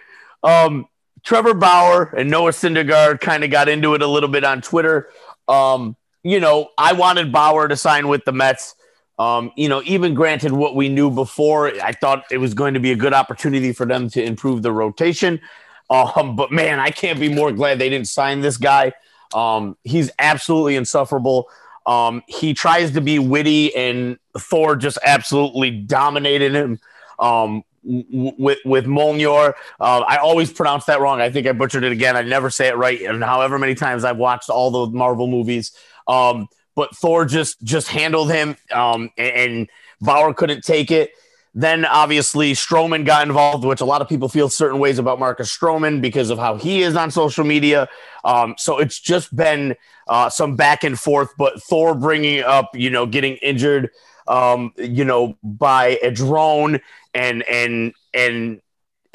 um, 0.43 0.87
Trevor 1.23 1.53
Bauer 1.53 2.13
and 2.15 2.29
Noah 2.29 2.51
Syndergaard 2.51 3.19
kind 3.19 3.43
of 3.43 3.51
got 3.51 3.67
into 3.67 3.93
it 3.95 4.01
a 4.01 4.07
little 4.07 4.29
bit 4.29 4.43
on 4.43 4.61
Twitter. 4.61 5.09
Um, 5.47 5.97
you 6.23 6.39
know, 6.39 6.69
I 6.77 6.93
wanted 6.93 7.31
Bauer 7.31 7.67
to 7.67 7.75
sign 7.75 8.07
with 8.07 8.23
the 8.25 8.31
Mets. 8.31 8.75
Um, 9.19 9.51
you 9.57 9.67
know, 9.67 9.81
even 9.83 10.13
granted 10.13 10.51
what 10.51 10.75
we 10.75 10.89
knew 10.89 11.09
before, 11.09 11.67
I 11.81 11.91
thought 11.91 12.25
it 12.31 12.37
was 12.37 12.53
going 12.53 12.75
to 12.75 12.79
be 12.79 12.91
a 12.91 12.95
good 12.95 13.13
opportunity 13.13 13.73
for 13.73 13.85
them 13.85 14.09
to 14.11 14.23
improve 14.23 14.61
the 14.61 14.71
rotation. 14.71 15.41
Um, 15.89 16.35
but 16.35 16.51
man, 16.51 16.79
I 16.79 16.91
can't 16.91 17.19
be 17.19 17.33
more 17.33 17.51
glad 17.51 17.79
they 17.79 17.89
didn't 17.89 18.07
sign 18.07 18.41
this 18.41 18.57
guy. 18.57 18.93
Um, 19.33 19.75
he's 19.83 20.11
absolutely 20.19 20.75
insufferable. 20.75 21.49
Um, 21.85 22.23
he 22.27 22.53
tries 22.53 22.91
to 22.91 23.01
be 23.01 23.17
witty, 23.17 23.73
and 23.75 24.17
Thor 24.37 24.75
just 24.75 24.97
absolutely 25.03 25.71
dominated 25.71 26.53
him. 26.53 26.79
Um, 27.17 27.63
with 27.87 28.59
with 28.65 28.85
Molnor, 28.85 29.53
uh, 29.79 29.99
I 30.07 30.17
always 30.17 30.51
pronounce 30.51 30.85
that 30.85 30.99
wrong. 30.99 31.21
I 31.21 31.29
think 31.29 31.47
I 31.47 31.53
butchered 31.53 31.83
it 31.83 31.91
again. 31.91 32.17
I 32.17 32.21
never 32.21 32.49
say 32.49 32.67
it 32.67 32.75
right, 32.75 33.01
and 33.01 33.23
however 33.23 33.57
many 33.57 33.75
times 33.75 34.03
I've 34.03 34.17
watched 34.17 34.49
all 34.49 34.71
the 34.71 34.91
Marvel 34.95 35.27
movies, 35.27 35.71
um, 36.07 36.47
but 36.75 36.95
Thor 36.95 37.25
just 37.25 37.61
just 37.63 37.87
handled 37.87 38.31
him, 38.31 38.57
um, 38.71 39.09
and, 39.17 39.35
and 39.35 39.69
Bauer 40.01 40.33
couldn't 40.33 40.63
take 40.63 40.91
it. 40.91 41.11
Then 41.53 41.85
obviously 41.85 42.53
Stroman 42.53 43.03
got 43.03 43.25
involved, 43.27 43.65
which 43.65 43.81
a 43.81 43.85
lot 43.85 44.03
of 44.03 44.07
people 44.07 44.29
feel 44.29 44.47
certain 44.47 44.77
ways 44.77 44.99
about 44.99 45.17
Marcus 45.17 45.55
Stroman 45.55 46.01
because 46.01 46.29
of 46.29 46.37
how 46.37 46.55
he 46.55 46.83
is 46.83 46.95
on 46.95 47.09
social 47.09 47.43
media. 47.43 47.89
Um, 48.23 48.53
so 48.59 48.77
it's 48.77 48.99
just 48.99 49.35
been 49.35 49.75
uh, 50.07 50.29
some 50.29 50.55
back 50.55 50.83
and 50.83 50.99
forth. 50.99 51.31
But 51.35 51.59
Thor 51.63 51.95
bringing 51.95 52.41
up, 52.41 52.75
you 52.75 52.91
know, 52.91 53.07
getting 53.07 53.37
injured, 53.37 53.89
um, 54.27 54.73
you 54.77 55.05
know, 55.05 55.37
by 55.43 55.99
a 56.01 56.11
drone 56.11 56.79
and 57.13 57.43
and 57.43 57.93
and 58.13 58.61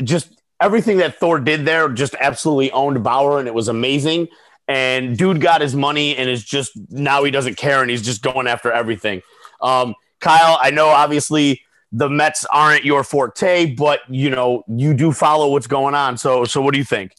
just 0.02 0.40
everything 0.60 0.98
that 0.98 1.18
Thor 1.18 1.40
did 1.40 1.64
there 1.64 1.88
just 1.88 2.14
absolutely 2.18 2.70
owned 2.72 3.02
Bauer, 3.02 3.38
and 3.38 3.48
it 3.48 3.54
was 3.54 3.68
amazing. 3.68 4.28
And 4.68 5.18
dude 5.18 5.40
got 5.40 5.60
his 5.60 5.74
money 5.74 6.16
and 6.16 6.30
is 6.30 6.44
just 6.44 6.72
now 6.88 7.24
he 7.24 7.30
doesn't 7.30 7.56
care 7.56 7.82
and 7.82 7.90
he's 7.90 8.00
just 8.00 8.22
going 8.22 8.46
after 8.46 8.70
everything. 8.72 9.20
Um, 9.60 9.94
Kyle, 10.20 10.56
I 10.60 10.70
know 10.70 10.86
obviously 10.86 11.62
the 11.90 12.08
Mets 12.08 12.46
aren't 12.50 12.84
your 12.84 13.04
forte, 13.04 13.74
but 13.74 14.00
you 14.08 14.30
know 14.30 14.64
you 14.68 14.94
do 14.94 15.12
follow 15.12 15.50
what's 15.50 15.66
going 15.66 15.94
on. 15.94 16.16
So, 16.16 16.44
so 16.44 16.62
what 16.62 16.72
do 16.72 16.78
you 16.78 16.84
think? 16.84 17.12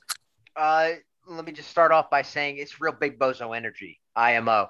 Uh, 0.55 0.91
let 1.27 1.45
me 1.45 1.51
just 1.51 1.69
start 1.69 1.91
off 1.91 2.09
by 2.09 2.21
saying 2.21 2.57
it's 2.57 2.81
real 2.81 2.93
big 2.93 3.19
bozo 3.19 3.55
energy. 3.55 3.99
IMO. 4.15 4.69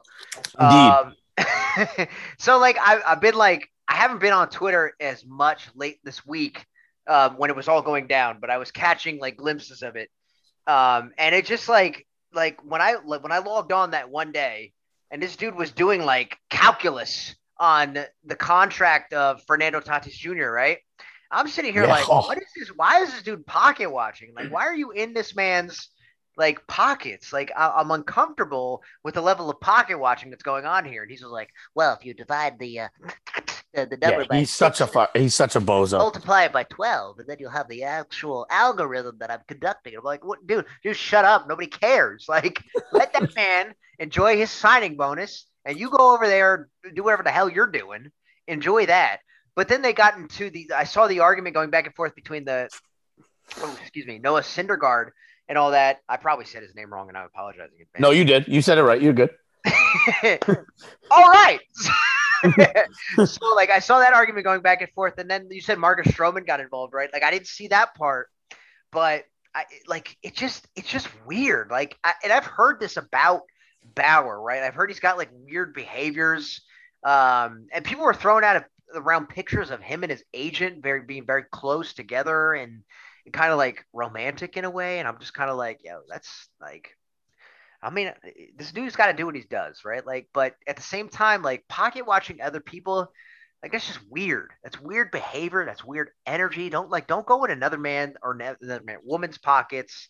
Indeed. 0.60 0.76
Um, 0.76 1.16
so 2.38 2.60
like 2.60 2.78
I, 2.80 3.02
I've 3.06 3.22
been 3.22 3.36
like 3.36 3.70
I 3.88 3.96
haven't 3.96 4.20
been 4.20 4.34
on 4.34 4.50
Twitter 4.50 4.94
as 5.00 5.26
much 5.26 5.68
late 5.76 6.00
this 6.04 6.26
week 6.26 6.66
um, 7.08 7.38
when 7.38 7.50
it 7.50 7.56
was 7.56 7.68
all 7.68 7.82
going 7.82 8.08
down, 8.08 8.38
but 8.40 8.50
I 8.50 8.58
was 8.58 8.72
catching 8.72 9.20
like 9.20 9.38
glimpses 9.38 9.82
of 9.82 9.96
it, 9.96 10.10
um, 10.68 11.12
and 11.18 11.36
it 11.36 11.46
just 11.46 11.68
like 11.68 12.06
like 12.34 12.60
when 12.64 12.82
I 12.82 12.98
like, 13.06 13.24
when 13.24 13.32
I 13.32 13.40
logged 13.40 13.72
on 13.72 13.92
that 13.92 14.10
one 14.10 14.32
day, 14.32 14.74
and 15.12 15.22
this 15.22 15.36
dude 15.36 15.56
was 15.56 15.72
doing 15.72 16.04
like 16.06 16.38
calculus 16.50 17.36
on 17.58 17.98
the 18.26 18.36
contract 18.36 19.14
of 19.14 19.42
Fernando 19.48 19.80
Tatis 19.80 20.14
Jr. 20.14 20.50
Right? 20.50 20.78
I'm 21.32 21.48
sitting 21.48 21.74
here 21.74 21.84
Yeah. 21.84 21.90
like, 21.92 22.08
what 22.10 22.38
is 22.38 22.48
this? 22.56 22.70
Why 22.70 23.02
is 23.02 23.12
this 23.12 23.24
dude 23.24 23.46
pocket 23.46 23.90
watching? 23.90 24.34
Like, 24.36 24.52
why 24.52 24.66
are 24.68 24.76
you 24.76 24.92
in 24.92 25.14
this 25.14 25.36
man's 25.36 25.90
like 26.38 26.66
pockets? 26.68 27.32
Like, 27.34 27.52
I- 27.56 27.74
I'm 27.78 27.92
uncomfortable 27.92 28.82
with 29.04 29.16
the 29.16 29.22
level 29.22 29.50
of 29.50 29.60
pocket 29.60 29.98
watching 30.00 30.30
that's 30.30 30.44
going 30.44 30.66
on 30.66 30.86
here. 30.86 31.02
And 31.04 31.12
he's 31.12 31.22
just 31.22 31.32
like, 31.32 31.50
well, 31.76 31.94
if 31.94 32.06
you 32.06 32.14
divide 32.14 32.60
the 32.60 32.82
uh, 32.82 32.88
uh, 33.78 33.86
the 33.86 33.98
number 34.02 34.22
Yeah, 34.22 34.28
by 34.28 34.38
he's 34.40 34.52
such 34.52 34.82
a 34.82 34.88
fu- 34.88 35.06
he's 35.14 35.36
such 35.36 35.56
a 35.56 35.62
bozo. 35.62 35.98
multiply 35.98 36.44
it 36.44 36.54
by 36.54 36.64
12 36.64 37.20
and 37.20 37.28
then 37.28 37.38
you'll 37.40 37.50
have 37.50 37.68
the 37.68 37.84
actual 37.84 38.46
algorithm 38.50 39.18
that 39.20 39.32
i'm 39.32 39.40
conducting 39.48 39.96
i'm 39.98 40.04
like 40.04 40.24
what 40.24 40.46
dude 40.46 40.66
dude 40.84 40.96
shut 40.96 41.26
up 41.26 41.48
nobody 41.48 41.68
cares 41.68 42.26
like 42.30 42.62
let 42.92 43.12
that 43.14 43.36
man 43.36 43.74
enjoy 44.00 44.38
his 44.38 44.52
signing 44.52 44.96
bonus 44.96 45.46
and 45.66 45.80
you 45.80 45.90
go 45.90 46.14
over 46.14 46.28
there 46.28 46.70
do 46.94 47.04
whatever 47.04 47.24
the 47.24 47.32
hell 47.32 47.50
you're 47.50 47.68
doing 47.68 48.12
enjoy 48.48 48.86
that 48.86 49.18
but 49.56 49.68
then 49.68 49.82
they 49.82 49.94
got 49.94 50.18
into 50.18 50.50
the 50.50 50.70
i 50.76 50.84
saw 50.84 51.08
the 51.08 51.20
argument 51.22 51.56
going 51.56 51.70
back 51.70 51.86
and 51.86 51.96
forth 51.96 52.14
between 52.16 52.46
the 52.46 52.70
oh, 53.58 53.78
excuse 53.82 54.06
me 54.06 54.20
noah 54.20 54.42
syndergaard 54.42 55.10
and 55.50 55.58
all 55.58 55.72
that 55.72 56.00
i 56.10 56.18
probably 56.18 56.46
said 56.46 56.64
his 56.64 56.76
name 56.76 56.92
wrong 56.92 57.10
and 57.10 57.18
i'm 57.18 57.26
apologizing 57.26 57.76
in 57.78 57.84
advance. 57.84 58.02
No, 58.02 58.12
you 58.12 58.24
did. 58.26 58.48
You 58.48 58.62
said 58.62 58.78
it 58.78 58.84
right. 58.84 59.02
You're 59.02 59.14
good. 59.14 59.30
All 61.12 61.30
right. 61.30 61.60
so 63.26 63.56
like 63.56 63.70
I 63.70 63.80
saw 63.80 64.00
that 64.00 64.14
argument 64.14 64.46
going 64.46 64.62
back 64.62 64.82
and 64.82 64.92
forth, 64.92 65.18
and 65.18 65.30
then 65.30 65.48
you 65.50 65.62
said 65.62 65.78
Marcus 65.78 66.12
Stroman 66.12 66.46
got 66.46 66.60
involved, 66.60 66.94
right? 66.94 67.10
Like 67.14 67.24
I 67.24 67.32
didn't 67.32 67.48
see 67.48 67.68
that 67.70 67.96
part, 67.96 68.30
but 68.92 69.24
I 69.56 69.66
like 69.88 70.18
it 70.24 70.36
just 70.36 70.68
it's 70.76 70.90
just 70.90 71.08
weird. 71.26 71.70
Like 71.70 71.98
I, 72.04 72.14
and 72.24 72.34
I've 72.34 72.46
heard 72.46 72.80
this 72.80 72.98
about 72.98 73.44
Bauer, 73.96 74.42
right? 74.42 74.64
I've 74.64 74.76
heard 74.76 74.90
he's 74.90 75.00
got 75.00 75.18
like 75.18 75.30
weird 75.34 75.74
behaviors, 75.74 76.62
um, 77.04 77.68
and 77.72 77.86
people 77.86 78.04
were 78.04 78.14
throwing 78.14 78.44
out 78.44 78.58
of, 78.58 78.64
around 78.96 79.30
pictures 79.30 79.72
of 79.72 79.82
him 79.82 80.04
and 80.04 80.12
his 80.12 80.24
agent 80.34 80.84
very 80.84 81.02
being 81.02 81.26
very 81.26 81.44
close 81.52 81.94
together 81.94 82.54
and, 82.54 82.84
kind 83.32 83.52
of 83.52 83.58
like 83.58 83.86
romantic 83.94 84.58
in 84.58 84.66
a 84.66 84.70
way. 84.70 85.00
And 85.00 85.08
I'm 85.08 85.20
just 85.20 85.34
kind 85.34 85.50
of 85.50 85.58
like, 85.58 85.80
yo, 85.84 86.02
that's 86.10 86.50
like 86.60 86.96
I 87.84 87.90
mean, 87.90 88.14
this 88.56 88.72
dude's 88.72 88.96
got 88.96 89.08
to 89.08 89.14
do 89.14 89.26
what 89.26 89.36
he 89.36 89.42
does, 89.42 89.84
right? 89.84 90.06
Like, 90.06 90.30
but 90.34 90.56
at 90.66 90.78
the 90.78 90.82
same 90.82 91.10
time, 91.10 91.42
like 91.42 91.68
pocket 91.68 92.06
watching 92.06 92.42
other 92.42 92.62
people, 92.62 93.12
like 93.62 93.74
that's 93.74 93.86
just 93.86 94.00
weird. 94.10 94.52
That's 94.64 94.80
weird 94.80 95.12
behavior. 95.12 95.66
That's 95.66 95.84
weird 95.84 96.10
energy. 96.26 96.70
Don't 96.70 96.90
like, 96.90 97.08
don't 97.08 97.26
go 97.26 97.44
in 97.44 97.52
another 97.52 97.78
man 97.78 98.14
or 98.24 98.34
another 98.34 98.82
man, 98.86 99.00
woman's 99.04 99.38
pockets, 99.38 100.08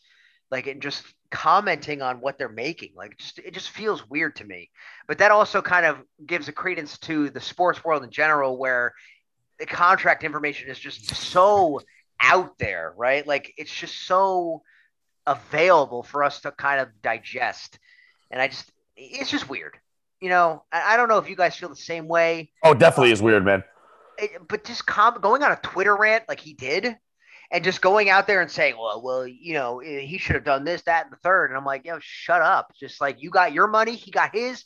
like, 0.52 0.68
and 0.68 0.84
just 0.84 1.04
commenting 1.32 2.04
on 2.04 2.22
what 2.22 2.38
they're 2.38 2.48
making. 2.48 2.94
Like, 2.96 3.18
just 3.18 3.40
it 3.40 3.56
just 3.56 3.72
feels 3.72 4.08
weird 4.08 4.36
to 4.36 4.46
me. 4.46 4.70
But 5.08 5.18
that 5.18 5.32
also 5.32 5.60
kind 5.64 5.88
of 5.88 5.98
gives 6.28 6.48
a 6.48 6.52
credence 6.52 7.00
to 7.00 7.32
the 7.32 7.42
sports 7.42 7.84
world 7.84 8.04
in 8.04 8.12
general, 8.12 8.60
where 8.60 8.94
the 9.60 9.66
contract 9.66 10.24
information 10.24 10.70
is 10.70 10.78
just 10.78 11.16
so 11.16 11.82
out 12.20 12.58
there, 12.58 12.94
right? 12.98 13.26
Like, 13.26 13.54
it's 13.58 13.74
just 13.74 14.06
so 14.08 14.62
available 15.26 16.04
for 16.04 16.24
us 16.24 16.42
to 16.42 16.52
kind 16.52 16.80
of 16.80 16.90
digest. 17.02 17.80
And 18.32 18.42
I 18.42 18.48
just, 18.48 18.72
it's 18.96 19.30
just 19.30 19.50
weird. 19.50 19.78
You 20.22 20.30
know, 20.30 20.64
I, 20.72 20.94
I 20.94 20.98
don't 20.98 21.10
know 21.10 21.18
if 21.18 21.30
you 21.30 21.36
guys 21.36 21.56
feel 21.56 21.70
the 21.70 21.76
same 21.76 22.08
way, 22.08 22.52
Oh, 22.64 22.74
definitely 22.74 23.12
is 23.12 23.22
weird, 23.22 23.44
man. 23.46 23.64
it- 24.18 24.48
but 24.48 24.64
just 24.64 24.86
com- 24.86 25.20
going 25.22 25.44
on 25.44 25.52
a 25.52 25.56
Twitter 25.58 25.96
rant 25.96 26.24
like 26.28 26.40
he 26.40 26.54
did 26.54 26.98
and 27.52 27.64
just 27.64 27.82
going 27.82 28.10
out 28.10 28.26
there 28.28 28.42
and 28.42 28.50
saying, 28.50 28.76
well, 28.78 29.02
well, 29.04 29.28
you 29.28 29.54
know, 29.54 29.80
he 29.80 30.18
should 30.18 30.36
have 30.36 30.44
done 30.46 30.64
this, 30.64 30.82
that, 30.84 31.06
and 31.06 31.14
the 31.14 31.18
third. 31.18 31.52
And 31.52 31.58
I'm 31.58 31.66
like, 31.66 31.86
yo, 31.86 31.98
shut 32.00 32.42
up. 32.42 32.74
Just 32.80 33.00
like 33.02 33.22
you 33.22 33.30
got 33.30 33.54
your 33.54 33.68
money, 33.68 33.96
he 33.96 34.12
got 34.12 34.34
his. 34.34 34.64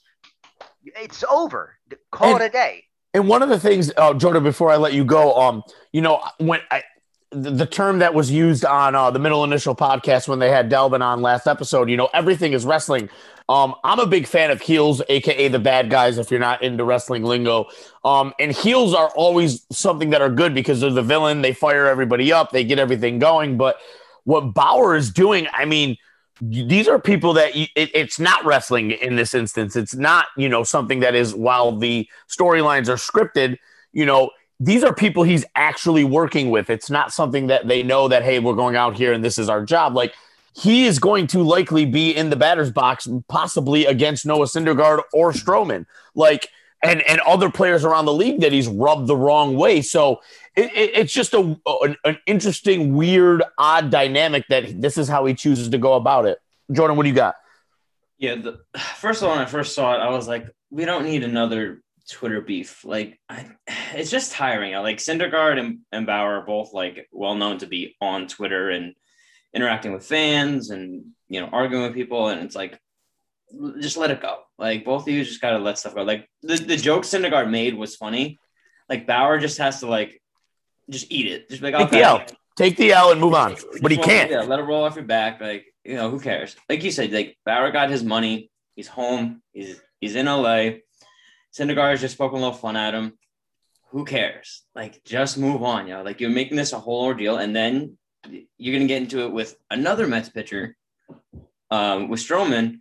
It's 0.85 1.23
over. 1.29 1.77
Call 2.11 2.33
And- 2.35 2.41
it 2.41 2.45
a 2.45 2.49
day. 2.49 2.83
And 3.13 3.27
one 3.27 3.41
of 3.41 3.49
the 3.49 3.59
things, 3.59 3.91
uh, 3.97 4.13
Jordan, 4.13 4.43
before 4.43 4.69
I 4.69 4.75
let 4.75 4.93
you 4.93 5.03
go, 5.03 5.33
um, 5.39 5.63
you 5.91 6.01
know, 6.01 6.21
when 6.39 6.59
I, 6.69 6.83
the, 7.31 7.65
term 7.65 7.99
that 7.99 8.13
was 8.13 8.31
used 8.31 8.63
on 8.63 8.95
uh, 8.95 9.11
the 9.11 9.19
Middle 9.19 9.43
Initial 9.43 9.75
podcast 9.75 10.27
when 10.27 10.39
they 10.39 10.49
had 10.49 10.69
Delvin 10.69 11.01
on 11.01 11.21
last 11.21 11.47
episode, 11.47 11.89
you 11.89 11.97
know, 11.97 12.09
everything 12.13 12.53
is 12.53 12.65
wrestling. 12.65 13.09
Um, 13.49 13.75
I'm 13.83 13.99
a 13.99 14.05
big 14.05 14.27
fan 14.27 14.51
of 14.51 14.61
heels, 14.61 15.01
aka 15.07 15.47
the 15.47 15.59
bad 15.59 15.89
guys. 15.89 16.17
If 16.17 16.31
you're 16.31 16.39
not 16.39 16.61
into 16.61 16.83
wrestling 16.83 17.23
lingo, 17.23 17.67
um, 18.03 18.33
and 18.39 18.51
heels 18.51 18.93
are 18.93 19.09
always 19.09 19.65
something 19.71 20.09
that 20.09 20.21
are 20.21 20.29
good 20.29 20.53
because 20.53 20.81
they're 20.81 20.89
the 20.89 21.01
villain. 21.01 21.41
They 21.41 21.53
fire 21.53 21.87
everybody 21.87 22.31
up, 22.31 22.51
they 22.51 22.63
get 22.63 22.79
everything 22.79 23.19
going. 23.19 23.57
But 23.57 23.77
what 24.25 24.53
Bauer 24.53 24.95
is 24.95 25.11
doing, 25.11 25.47
I 25.53 25.65
mean, 25.65 25.97
these 26.41 26.87
are 26.87 26.99
people 26.99 27.33
that 27.33 27.55
you, 27.55 27.67
it, 27.75 27.89
it's 27.93 28.19
not 28.19 28.45
wrestling 28.45 28.91
in 28.91 29.15
this 29.15 29.33
instance. 29.33 29.75
It's 29.75 29.95
not, 29.95 30.27
you 30.37 30.49
know, 30.49 30.63
something 30.63 30.99
that 30.99 31.15
is 31.15 31.33
while 31.33 31.77
the 31.77 32.07
storylines 32.29 32.89
are 32.89 32.95
scripted, 32.95 33.57
you 33.93 34.05
know, 34.05 34.29
these 34.59 34.83
are 34.83 34.93
people 34.93 35.23
he's 35.23 35.45
actually 35.55 36.03
working 36.03 36.49
with. 36.49 36.69
It's 36.69 36.89
not 36.89 37.13
something 37.13 37.47
that 37.47 37.67
they 37.67 37.83
know 37.83 38.07
that, 38.07 38.23
hey, 38.23 38.39
we're 38.39 38.55
going 38.55 38.75
out 38.75 38.97
here 38.97 39.13
and 39.13 39.23
this 39.23 39.37
is 39.37 39.49
our 39.49 39.63
job. 39.63 39.95
Like 39.95 40.13
he 40.53 40.85
is 40.85 40.97
going 40.97 41.27
to 41.27 41.43
likely 41.43 41.85
be 41.85 42.15
in 42.15 42.29
the 42.29 42.35
batter's 42.35 42.71
box, 42.71 43.07
possibly 43.27 43.85
against 43.85 44.25
Noah 44.25 44.45
Syndergaard 44.45 45.01
or 45.13 45.31
Stroman. 45.31 45.85
Like, 46.15 46.49
and 46.83 47.01
and 47.03 47.19
other 47.21 47.49
players 47.49 47.83
around 47.83 48.05
the 48.05 48.13
league 48.13 48.41
that 48.41 48.51
he's 48.51 48.67
rubbed 48.67 49.07
the 49.07 49.15
wrong 49.15 49.55
way. 49.55 49.81
So 49.81 50.21
it, 50.55 50.71
it, 50.75 50.91
it's 50.93 51.13
just 51.13 51.33
a 51.33 51.59
an, 51.65 51.95
an 52.03 52.17
interesting, 52.25 52.95
weird, 52.95 53.43
odd 53.57 53.89
dynamic 53.89 54.45
that 54.49 54.79
this 54.81 54.97
is 54.97 55.07
how 55.07 55.25
he 55.25 55.33
chooses 55.33 55.69
to 55.69 55.77
go 55.77 55.93
about 55.93 56.25
it. 56.25 56.39
Jordan, 56.71 56.97
what 56.97 57.03
do 57.03 57.09
you 57.09 57.15
got? 57.15 57.35
Yeah, 58.17 58.35
the 58.35 58.59
first 58.97 59.21
of 59.21 59.27
all, 59.27 59.35
when 59.35 59.43
I 59.43 59.47
first 59.47 59.73
saw 59.73 59.95
it, 59.95 59.99
I 59.99 60.09
was 60.09 60.27
like, 60.27 60.47
we 60.69 60.85
don't 60.85 61.05
need 61.05 61.23
another 61.23 61.81
Twitter 62.09 62.41
beef. 62.41 62.83
Like, 62.85 63.19
I, 63.29 63.47
it's 63.93 64.11
just 64.11 64.31
tiring. 64.31 64.75
I 64.75 64.79
like 64.79 64.97
Syndergaard 64.97 65.59
and, 65.59 65.79
and 65.91 66.05
Bauer 66.05 66.39
are 66.39 66.45
both 66.45 66.73
like 66.73 67.07
well 67.11 67.35
known 67.35 67.59
to 67.59 67.67
be 67.67 67.95
on 68.01 68.27
Twitter 68.27 68.69
and 68.69 68.93
interacting 69.53 69.93
with 69.93 70.05
fans 70.05 70.69
and 70.69 71.05
you 71.29 71.41
know 71.41 71.47
arguing 71.51 71.83
with 71.83 71.93
people, 71.93 72.27
and 72.27 72.41
it's 72.41 72.55
like, 72.55 72.79
just 73.79 73.97
let 73.97 74.11
it 74.11 74.21
go. 74.21 74.39
Like 74.57 74.85
both 74.85 75.03
of 75.03 75.13
you 75.13 75.23
just 75.23 75.41
gotta 75.41 75.59
let 75.59 75.77
stuff 75.77 75.95
go. 75.95 76.03
Like 76.03 76.27
the 76.41 76.55
the 76.55 76.77
joke 76.77 77.03
Syndergaard 77.03 77.49
made 77.49 77.75
was 77.75 77.95
funny. 77.95 78.39
Like 78.89 79.07
Bauer 79.07 79.39
just 79.39 79.57
has 79.57 79.81
to 79.81 79.87
like 79.87 80.21
just 80.89 81.11
eat 81.11 81.27
it. 81.27 81.49
Just 81.49 81.61
be 81.61 81.71
like 81.71 81.81
Take 81.81 81.91
the 81.91 82.03
L. 82.03 82.25
Take 82.55 82.77
the 82.77 82.91
L 82.91 83.11
and 83.11 83.21
move 83.21 83.33
on. 83.33 83.55
But 83.81 83.91
he 83.91 83.97
can't. 83.97 84.31
Yeah, 84.31 84.41
let 84.41 84.59
it 84.59 84.63
roll 84.63 84.83
off 84.83 84.95
your 84.95 85.05
back. 85.05 85.39
Like 85.39 85.65
you 85.83 85.95
know, 85.95 86.09
who 86.09 86.19
cares? 86.19 86.55
Like 86.69 86.83
you 86.83 86.91
said, 86.91 87.11
like 87.11 87.37
Bauer 87.45 87.71
got 87.71 87.89
his 87.89 88.03
money. 88.03 88.49
He's 88.75 88.87
home. 88.87 89.41
He's 89.53 89.79
he's 89.99 90.15
in 90.15 90.25
LA. 90.25 90.69
Syndergaard 91.57 91.91
has 91.91 92.01
just 92.01 92.17
poking 92.17 92.37
a 92.37 92.41
little 92.41 92.57
fun 92.57 92.75
at 92.75 92.93
him. 92.93 93.13
Who 93.91 94.05
cares? 94.05 94.63
Like 94.75 95.03
just 95.03 95.37
move 95.37 95.63
on, 95.63 95.87
yo. 95.87 96.01
Like 96.03 96.19
you're 96.19 96.29
making 96.29 96.57
this 96.57 96.73
a 96.73 96.79
whole 96.79 97.05
ordeal, 97.05 97.37
and 97.37 97.55
then 97.55 97.97
you're 98.57 98.75
gonna 98.75 98.87
get 98.87 99.01
into 99.01 99.21
it 99.25 99.31
with 99.31 99.55
another 99.71 100.07
Mets 100.07 100.29
pitcher, 100.29 100.75
um, 101.71 102.09
with 102.09 102.19
Stroman, 102.19 102.79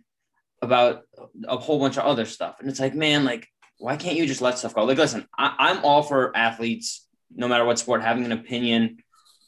about 0.61 1.03
a 1.47 1.57
whole 1.57 1.79
bunch 1.79 1.97
of 1.97 2.03
other 2.05 2.25
stuff. 2.25 2.57
And 2.59 2.69
it's 2.69 2.79
like, 2.79 2.93
man, 2.93 3.23
like 3.23 3.47
why 3.79 3.95
can't 3.95 4.17
you 4.17 4.25
just 4.25 4.41
let 4.41 4.57
stuff 4.57 4.73
go? 4.73 4.83
Like, 4.83 4.97
listen, 4.97 5.27
I, 5.37 5.55
I'm 5.57 5.85
all 5.85 6.03
for 6.03 6.35
athletes, 6.35 7.07
no 7.33 7.47
matter 7.47 7.65
what 7.65 7.79
sport, 7.79 8.01
having 8.01 8.25
an 8.25 8.31
opinion, 8.31 8.97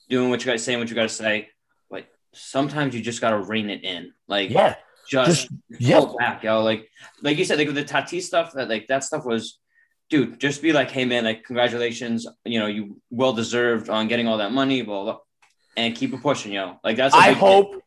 doing 0.10 0.30
what 0.30 0.42
you 0.42 0.46
got 0.46 0.54
to 0.54 0.60
say, 0.60 0.76
what 0.76 0.90
you 0.90 0.96
got 0.96 1.04
to 1.04 1.10
say. 1.10 1.50
But 1.90 2.08
sometimes 2.34 2.96
you 2.96 3.02
just 3.02 3.22
got 3.22 3.32
to 3.32 3.40
rein 3.40 3.70
it 3.70 3.84
in. 3.84 4.14
Like, 4.28 4.50
Yeah. 4.50 4.76
Just, 5.10 5.50
Just 5.72 5.82
yeah. 5.82 6.00
pull 6.00 6.16
back, 6.18 6.44
yo. 6.44 6.64
Like, 6.64 6.90
like 7.22 7.38
you 7.38 7.46
said, 7.46 7.58
like 7.58 7.68
with 7.68 7.76
the 7.76 7.84
Tatis 7.84 8.24
stuff, 8.24 8.54
that 8.54 8.70
like 8.70 8.88
that 8.88 9.04
stuff 9.04 9.26
was, 9.26 9.60
dude, 10.10 10.40
just 10.40 10.62
be 10.62 10.72
like, 10.72 10.92
hey 10.92 11.06
man, 11.06 11.24
like 11.24 11.44
congratulations, 11.44 12.28
you 12.46 12.60
know, 12.60 12.68
you 12.68 13.02
well 13.10 13.34
deserved 13.34 13.90
on 13.90 14.08
getting 14.08 14.28
all 14.28 14.38
that 14.38 14.52
money, 14.52 14.82
blah 14.82 15.04
blah, 15.04 15.18
and 15.76 15.96
keep 15.96 16.14
it 16.14 16.22
pushing, 16.22 16.52
yo. 16.52 16.80
Like 16.84 16.98
that's. 16.98 17.16
I 17.16 17.30
big 17.30 17.38
thing. 17.38 17.40
hope 17.40 17.84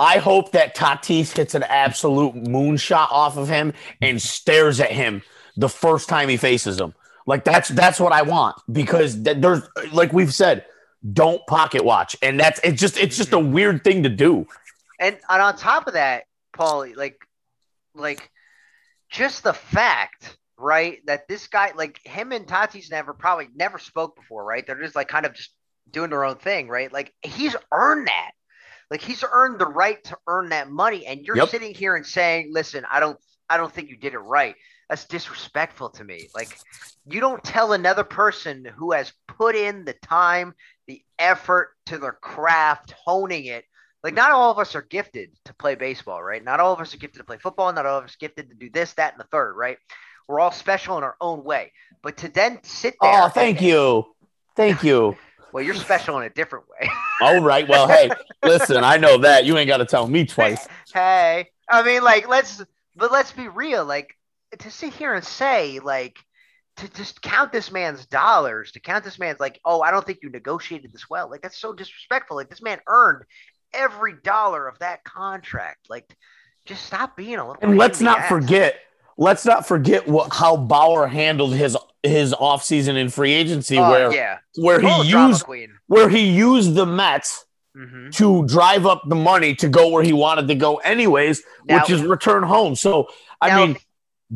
I 0.00 0.16
hope 0.16 0.52
that 0.52 0.74
Tatis 0.74 1.36
hits 1.36 1.54
an 1.54 1.62
absolute 1.62 2.34
moonshot 2.34 3.12
off 3.12 3.36
of 3.36 3.48
him 3.48 3.74
and 4.00 4.20
stares 4.20 4.80
at 4.80 4.90
him 4.90 5.22
the 5.58 5.68
first 5.68 6.08
time 6.08 6.30
he 6.30 6.38
faces 6.38 6.80
him. 6.80 6.94
Like 7.26 7.44
that's 7.44 7.68
that's 7.68 8.00
what 8.00 8.12
I 8.12 8.22
want 8.22 8.56
because 8.72 9.22
th- 9.22 9.36
there's 9.40 9.60
like 9.92 10.14
we've 10.14 10.32
said, 10.32 10.64
don't 11.12 11.46
pocket 11.46 11.84
watch, 11.84 12.16
and 12.22 12.40
that's 12.40 12.60
it's 12.64 12.80
just 12.80 12.96
it's 12.96 13.18
just 13.18 13.32
a 13.32 13.36
mm-hmm. 13.36 13.52
weird 13.52 13.84
thing 13.84 14.04
to 14.04 14.08
do. 14.08 14.46
And 14.98 15.18
and 15.28 15.42
on 15.42 15.56
top 15.56 15.86
of 15.86 15.92
that, 15.92 16.24
Paulie, 16.52 16.96
like 16.96 17.16
like 17.94 18.30
just 19.10 19.42
the 19.42 19.52
fact, 19.52 20.36
right, 20.56 20.98
that 21.06 21.26
this 21.28 21.48
guy, 21.48 21.72
like 21.76 22.00
him 22.04 22.32
and 22.32 22.46
Tatis 22.46 22.90
never 22.90 23.12
probably 23.12 23.48
never 23.54 23.78
spoke 23.78 24.16
before, 24.16 24.44
right? 24.44 24.66
They're 24.66 24.80
just 24.80 24.96
like 24.96 25.08
kind 25.08 25.26
of 25.26 25.34
just 25.34 25.50
doing 25.90 26.10
their 26.10 26.24
own 26.24 26.36
thing, 26.36 26.68
right? 26.68 26.92
Like 26.92 27.12
he's 27.22 27.56
earned 27.72 28.06
that. 28.06 28.30
Like 28.90 29.00
he's 29.02 29.24
earned 29.30 29.60
the 29.60 29.66
right 29.66 30.02
to 30.04 30.16
earn 30.26 30.50
that 30.50 30.70
money. 30.70 31.06
And 31.06 31.24
you're 31.24 31.36
Yep. 31.36 31.48
sitting 31.48 31.74
here 31.74 31.96
and 31.96 32.06
saying, 32.06 32.50
listen, 32.52 32.84
I 32.90 33.00
don't 33.00 33.18
I 33.48 33.56
don't 33.56 33.72
think 33.72 33.88
you 33.88 33.96
did 33.96 34.14
it 34.14 34.18
right. 34.18 34.54
That's 34.88 35.04
disrespectful 35.06 35.90
to 35.90 36.04
me. 36.04 36.30
Like 36.34 36.58
you 37.06 37.20
don't 37.20 37.42
tell 37.42 37.72
another 37.72 38.04
person 38.04 38.64
who 38.64 38.92
has 38.92 39.12
put 39.26 39.56
in 39.56 39.84
the 39.84 39.94
time, 39.94 40.54
the 40.86 41.02
effort 41.18 41.70
to 41.86 41.98
their 41.98 42.12
craft, 42.12 42.94
honing 43.04 43.46
it. 43.46 43.64
Like 44.02 44.14
not 44.14 44.30
all 44.30 44.50
of 44.50 44.58
us 44.58 44.74
are 44.74 44.82
gifted 44.82 45.30
to 45.44 45.54
play 45.54 45.74
baseball, 45.74 46.22
right? 46.22 46.42
Not 46.42 46.58
all 46.60 46.72
of 46.72 46.80
us 46.80 46.94
are 46.94 46.98
gifted 46.98 47.18
to 47.18 47.24
play 47.24 47.38
football. 47.38 47.72
Not 47.72 47.86
all 47.86 47.98
of 47.98 48.04
us 48.04 48.14
are 48.14 48.18
gifted 48.20 48.48
to 48.50 48.56
do 48.56 48.70
this, 48.70 48.94
that, 48.94 49.12
and 49.12 49.20
the 49.20 49.26
third, 49.30 49.54
right? 49.56 49.76
We're 50.28 50.40
all 50.40 50.52
special 50.52 50.96
in 50.96 51.04
our 51.04 51.16
own 51.20 51.44
way. 51.44 51.72
But 52.02 52.16
to 52.18 52.28
then 52.28 52.60
sit 52.62 52.94
there, 53.02 53.24
Oh, 53.24 53.28
thank 53.28 53.58
and- 53.58 53.66
you, 53.66 54.06
thank 54.56 54.82
you. 54.82 55.16
Well, 55.52 55.64
you're 55.64 55.74
special 55.74 56.16
in 56.18 56.22
a 56.26 56.30
different 56.30 56.66
way. 56.68 56.88
All 57.20 57.40
right, 57.40 57.68
well, 57.68 57.88
hey, 57.88 58.08
listen, 58.44 58.84
I 58.84 58.98
know 58.98 59.18
that 59.18 59.44
you 59.46 59.58
ain't 59.58 59.66
got 59.66 59.78
to 59.78 59.84
tell 59.84 60.06
me 60.06 60.24
twice. 60.24 60.68
hey, 60.94 61.48
I 61.68 61.82
mean, 61.82 62.04
like, 62.04 62.28
let's, 62.28 62.62
but 62.94 63.10
let's 63.10 63.32
be 63.32 63.48
real. 63.48 63.84
Like, 63.84 64.16
to 64.60 64.70
sit 64.70 64.94
here 64.94 65.12
and 65.12 65.24
say, 65.24 65.80
like, 65.80 66.16
to 66.76 66.88
just 66.92 67.20
count 67.20 67.50
this 67.50 67.72
man's 67.72 68.06
dollars, 68.06 68.70
to 68.72 68.80
count 68.80 69.02
this 69.02 69.18
man's 69.18 69.40
like, 69.40 69.58
oh, 69.64 69.80
I 69.82 69.90
don't 69.90 70.06
think 70.06 70.20
you 70.22 70.30
negotiated 70.30 70.92
this 70.92 71.10
well. 71.10 71.28
Like 71.28 71.42
that's 71.42 71.58
so 71.58 71.72
disrespectful. 71.72 72.36
Like 72.36 72.48
this 72.48 72.62
man 72.62 72.78
earned 72.86 73.24
every 73.72 74.14
dollar 74.24 74.66
of 74.68 74.78
that 74.80 75.04
contract. 75.04 75.88
Like, 75.88 76.16
just 76.66 76.84
stop 76.84 77.16
being 77.16 77.36
a 77.36 77.46
little. 77.46 77.62
And 77.62 77.76
let's 77.78 78.00
not 78.00 78.26
forget, 78.26 78.76
let's 79.16 79.44
not 79.44 79.66
forget 79.66 80.06
what 80.08 80.32
how 80.32 80.56
Bauer 80.56 81.06
handled 81.06 81.54
his 81.54 81.76
his 82.02 82.32
offseason 82.32 82.96
in 82.96 83.08
free 83.10 83.32
agency, 83.32 83.78
Oh, 83.78 83.90
where 83.90 84.12
yeah, 84.14 84.38
where 84.56 84.80
he 84.80 85.02
used 85.08 85.44
queen. 85.44 85.72
where 85.86 86.08
he 86.08 86.30
used 86.30 86.74
the 86.74 86.86
Mets 86.86 87.44
Mhm. 87.76 88.12
to 88.16 88.46
drive 88.46 88.86
up 88.86 89.02
the 89.06 89.14
money 89.14 89.54
to 89.56 89.68
go 89.68 89.88
where 89.88 90.02
he 90.02 90.12
wanted 90.12 90.48
to 90.48 90.54
go 90.54 90.76
anyways, 90.76 91.42
Now- 91.66 91.80
which 91.80 91.90
is 91.90 92.02
return 92.02 92.42
home. 92.42 92.74
So 92.74 93.08
I 93.40 93.48
Now, 93.48 93.66
mean, 93.66 93.76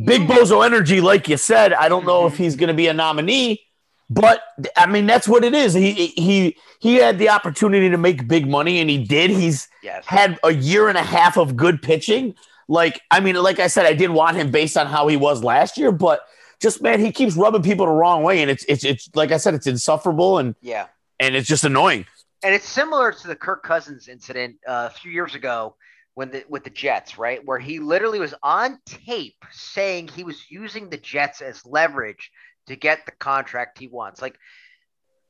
Big 0.04 0.22
Bozo 0.28 0.64
Energy, 0.64 1.00
like 1.00 1.28
you 1.28 1.36
said, 1.36 1.72
I 1.72 1.88
don't 1.88 2.04
know 2.04 2.22
Mhm. 2.24 2.26
if 2.32 2.36
he's 2.36 2.54
going 2.56 2.68
to 2.68 2.74
be 2.74 2.86
a 2.88 2.92
nominee, 2.94 3.62
but 4.10 4.42
I 4.76 4.86
mean 4.86 5.06
that's 5.06 5.26
what 5.28 5.44
it 5.44 5.54
is. 5.54 5.74
He 5.74 5.92
he 6.08 6.56
he 6.80 6.96
had 6.96 7.18
the 7.18 7.30
opportunity 7.30 7.88
to 7.90 7.96
make 7.96 8.28
big 8.28 8.46
money, 8.46 8.80
and 8.80 8.90
he 8.90 9.02
did. 9.02 9.30
He's 9.30 9.68
yes, 9.82 10.04
had 10.06 10.38
a 10.42 10.52
year 10.52 10.88
and 10.88 10.98
a 10.98 11.02
half 11.02 11.36
of 11.36 11.56
good 11.56 11.82
pitching. 11.82 12.34
Like 12.68 13.00
I 13.10 13.20
mean, 13.20 13.36
like 13.36 13.58
I 13.58 13.66
said, 13.66 13.86
I 13.86 13.94
did 13.94 14.10
want 14.10 14.36
him 14.36 14.50
based 14.50 14.76
on 14.76 14.86
how 14.86 15.08
he 15.08 15.16
was 15.16 15.42
last 15.42 15.78
year, 15.78 15.92
but 15.92 16.22
just 16.60 16.82
man, 16.82 17.00
he 17.00 17.12
keeps 17.12 17.36
rubbing 17.36 17.62
people 17.62 17.86
the 17.86 17.92
wrong 17.92 18.22
way, 18.22 18.42
and 18.42 18.50
it's 18.50 18.64
it's 18.64 18.84
it's 18.84 19.08
like 19.14 19.32
I 19.32 19.36
said, 19.36 19.54
it's 19.54 19.66
insufferable 19.66 20.38
and 20.38 20.54
yeah. 20.60 20.86
and 21.20 21.34
it's 21.34 21.48
just 21.48 21.64
annoying. 21.64 22.06
and 22.42 22.54
it's 22.54 22.68
similar 22.68 23.12
to 23.12 23.26
the 23.28 23.36
Kirk 23.36 23.62
Cousins 23.62 24.08
incident 24.08 24.56
uh, 24.66 24.90
a 24.90 24.94
few 24.94 25.10
years 25.10 25.34
ago 25.34 25.76
when 26.14 26.30
the 26.30 26.44
with 26.48 26.64
the 26.64 26.70
Jets, 26.70 27.18
right, 27.18 27.44
where 27.44 27.58
he 27.58 27.80
literally 27.80 28.20
was 28.20 28.34
on 28.42 28.78
tape 28.86 29.44
saying 29.50 30.08
he 30.08 30.24
was 30.24 30.50
using 30.50 30.88
the 30.88 30.96
Jets 30.96 31.40
as 31.40 31.64
leverage 31.66 32.30
to 32.66 32.76
get 32.76 33.06
the 33.06 33.12
contract 33.12 33.78
he 33.78 33.88
wants. 33.88 34.20
Like 34.22 34.36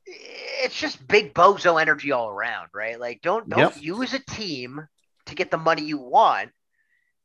it's 0.05 0.75
just 0.79 1.05
big 1.07 1.33
bozo 1.33 1.81
energy 1.81 2.11
all 2.11 2.29
around, 2.29 2.69
right? 2.73 2.99
Like 2.99 3.21
don't 3.21 3.49
don't 3.49 3.75
Yep. 3.75 3.83
use 3.83 4.13
a 4.13 4.19
team 4.19 4.87
to 5.25 5.35
get 5.35 5.49
the 5.51 5.57
money 5.57 5.81
you 5.83 5.97
want 5.97 6.51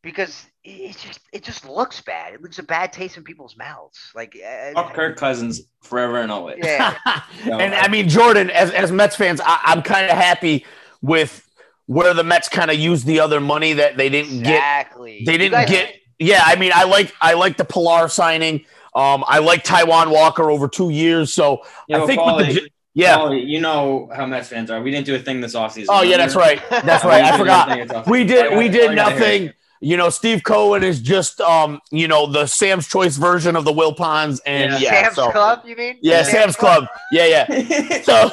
because 0.03 0.47
it 0.65 0.97
just 0.97 1.21
it 1.33 1.43
just 1.43 1.69
looks 1.69 2.01
bad. 2.01 2.33
It 2.35 2.43
leaves 2.43 2.59
a 2.59 2.63
bad 2.63 2.93
taste 2.93 3.17
in 3.19 3.25
people's 3.25 3.57
mouths. 3.57 3.99
Like 4.15 4.35
uh, 4.37 4.73
Fuck 4.73 4.95
Kirk 4.95 5.17
Cousins 5.19 5.61
forever 5.83 6.19
and 6.21 6.33
always. 6.33 6.59
yeah. 6.63 6.97
and 7.45 7.75
I 7.75 7.89
mean, 7.89 8.09
Jordan, 8.09 8.51
as, 8.51 8.71
as 8.71 8.91
Mets 8.91 9.17
fans, 9.17 9.41
I, 9.45 9.61
I'm 9.65 9.83
kind 9.83 10.07
of 10.11 10.17
happy 10.17 10.65
with 11.03 11.47
where 11.87 12.15
the 12.15 12.25
Mets 12.25 12.49
kind 12.49 12.71
of 12.71 12.79
used 12.79 13.05
the 13.05 13.21
other 13.21 13.41
money 13.41 13.75
that 13.75 13.97
they 13.97 14.09
didn't 14.09 14.43
get. 14.43 14.55
Exactly. 14.55 15.23
They 15.27 15.37
didn't 15.37 15.53
guys- 15.53 15.69
get. 15.69 15.95
Yeah, 16.19 16.43
I 16.45 16.57
mean, 16.57 16.73
I 16.75 16.85
like 16.85 17.15
I 17.21 17.33
like 17.35 17.57
the 17.57 17.65
Pilar 17.65 18.09
signing. 18.09 18.65
Um, 18.95 19.25
I 19.27 19.39
like 19.39 19.65
Taijuan 19.65 20.11
Walker 20.11 20.51
over 20.51 20.69
two 20.69 20.91
years. 20.91 21.33
So 21.33 21.63
Yeah, 21.89 21.97
I 21.97 22.01
but 22.01 22.07
think 22.07 22.25
with 22.25 22.47
the, 22.55 22.71
yeah. 22.95 23.17
Paulie, 23.19 23.47
you 23.47 23.61
know 23.61 24.11
how 24.15 24.27
Mets 24.27 24.49
fans 24.49 24.71
are. 24.71 24.83
We 24.83 24.91
didn't 24.91 25.07
do 25.07 25.15
a 25.15 25.19
thing 25.19 25.41
this 25.41 25.55
offseason. 25.55 25.87
Oh 25.89 26.03
yeah, 26.03 26.17
that's 26.17 26.35
right. 26.35 26.61
That's 26.71 27.05
right. 27.05 27.25
I 27.25 27.39
forgot. 27.39 28.07
We 28.09 28.25
did 28.25 28.57
we 28.57 28.69
did 28.69 28.95
nothing. 28.95 29.53
You 29.83 29.97
know, 29.97 30.11
Steve 30.11 30.43
Cohen 30.45 30.83
is 30.85 31.01
just 31.01 31.41
um, 31.41 31.81
you 31.91 32.07
know, 32.07 32.27
the 32.31 32.47
Sam's 32.47 32.87
Choice 32.87 33.17
version 33.17 33.57
of 33.57 33.65
the 33.65 33.73
Wilpons, 33.73 34.39
and 34.45 34.79
yeah, 34.79 35.05
Sam's 35.05 35.15
so 35.15 35.31
Club, 35.31 35.63
you 35.65 35.75
mean? 35.75 35.97
yeah, 36.03 36.23
Sam's 36.23 36.55
Club. 36.55 36.87
Yeah, 37.11 37.25
yeah. 37.25 37.47
yeah. 37.51 38.03
So, 38.03 38.31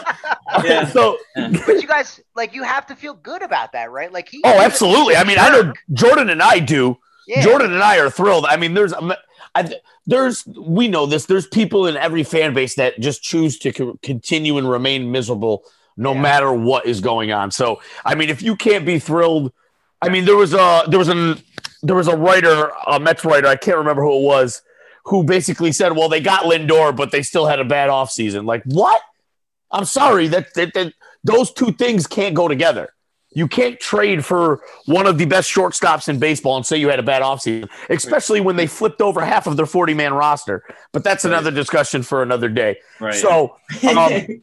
Yeah. 0.65 0.85
so 0.89 1.17
But 1.35 1.81
you 1.81 1.87
guys, 1.87 2.19
like, 2.35 2.53
you 2.53 2.63
have 2.63 2.85
to 2.87 2.97
feel 2.97 3.13
good 3.13 3.43
about 3.43 3.71
that, 3.71 3.91
right? 3.91 4.11
Like, 4.11 4.27
he. 4.27 4.41
oh, 4.43 4.59
absolutely. 4.59 5.15
I 5.15 5.23
mean, 5.23 5.37
I 5.39 5.49
know 5.49 5.71
Jordan 5.93 6.29
and 6.29 6.41
I 6.41 6.59
do. 6.59 6.97
Yeah. 7.27 7.41
Jordan 7.43 7.71
and 7.73 7.81
I 7.81 7.99
are 7.99 8.09
thrilled. 8.09 8.45
I 8.45 8.57
mean, 8.57 8.73
there's, 8.73 8.93
I, 9.57 9.73
there's, 10.05 10.45
we 10.45 10.87
know 10.87 11.05
this. 11.05 11.25
There's 11.25 11.47
people 11.47 11.87
in 11.87 11.97
every 11.97 12.23
fan 12.23 12.53
base 12.53 12.75
that 12.75 12.99
just 12.99 13.21
choose 13.23 13.57
to 13.59 13.71
co- 13.71 13.99
continue 14.03 14.57
and 14.57 14.69
remain 14.69 15.11
miserable 15.11 15.63
no 15.97 16.13
Yeah. 16.13 16.21
matter 16.21 16.53
what 16.53 16.85
is 16.85 17.01
going 17.01 17.31
on. 17.31 17.51
So, 17.51 17.81
I 18.05 18.15
mean, 18.15 18.29
if 18.29 18.41
you 18.41 18.55
can't 18.55 18.85
be 18.85 18.99
thrilled, 18.99 19.51
I 20.01 20.09
mean, 20.09 20.25
there 20.25 20.35
was 20.37 20.53
a, 20.53 20.83
there 20.87 20.99
was 20.99 21.07
an, 21.09 21.41
there 21.81 21.95
was 21.95 22.07
a 22.07 22.15
writer, 22.15 22.71
a 22.85 22.99
Mets 22.99 23.25
writer, 23.25 23.47
I 23.47 23.55
can't 23.55 23.77
remember 23.77 24.03
who 24.03 24.17
it 24.19 24.23
was, 24.23 24.61
who 25.05 25.23
basically 25.23 25.71
said, 25.71 25.95
well, 25.95 26.07
they 26.09 26.21
got 26.21 26.43
Lindor, 26.43 26.95
but 26.95 27.11
they 27.11 27.23
still 27.23 27.47
had 27.47 27.59
a 27.59 27.65
bad 27.65 27.89
offseason. 27.89 28.45
Like, 28.45 28.61
what? 28.65 29.01
I'm 29.71 29.85
sorry 29.85 30.27
that, 30.29 30.53
that, 30.53 30.73
that 30.75 30.93
those 31.23 31.51
two 31.51 31.71
things 31.71 32.05
can't 32.07 32.35
go 32.35 32.47
together. 32.47 32.93
You 33.31 33.47
can't 33.47 33.79
trade 33.79 34.25
for 34.25 34.61
one 34.85 35.05
of 35.05 35.17
the 35.17 35.25
best 35.25 35.53
shortstops 35.53 36.07
in 36.09 36.17
baseball 36.17 36.55
and 36.55 36.65
say 36.65 36.77
you 36.77 36.89
had 36.89 36.99
a 36.99 37.03
bad 37.03 37.21
offseason, 37.21 37.69
especially 37.89 38.41
when 38.41 38.55
they 38.55 38.65
flipped 38.67 39.01
over 39.01 39.23
half 39.23 39.47
of 39.47 39.57
their 39.57 39.65
40 39.65 39.93
man 39.93 40.13
roster. 40.13 40.63
But 40.91 41.03
that's 41.03 41.23
Right. 41.25 41.33
another 41.33 41.51
discussion 41.51 42.03
for 42.03 42.23
another 42.23 42.49
day. 42.49 42.77
Right. 42.99 43.13
So, 43.13 43.57
um, 43.89 44.41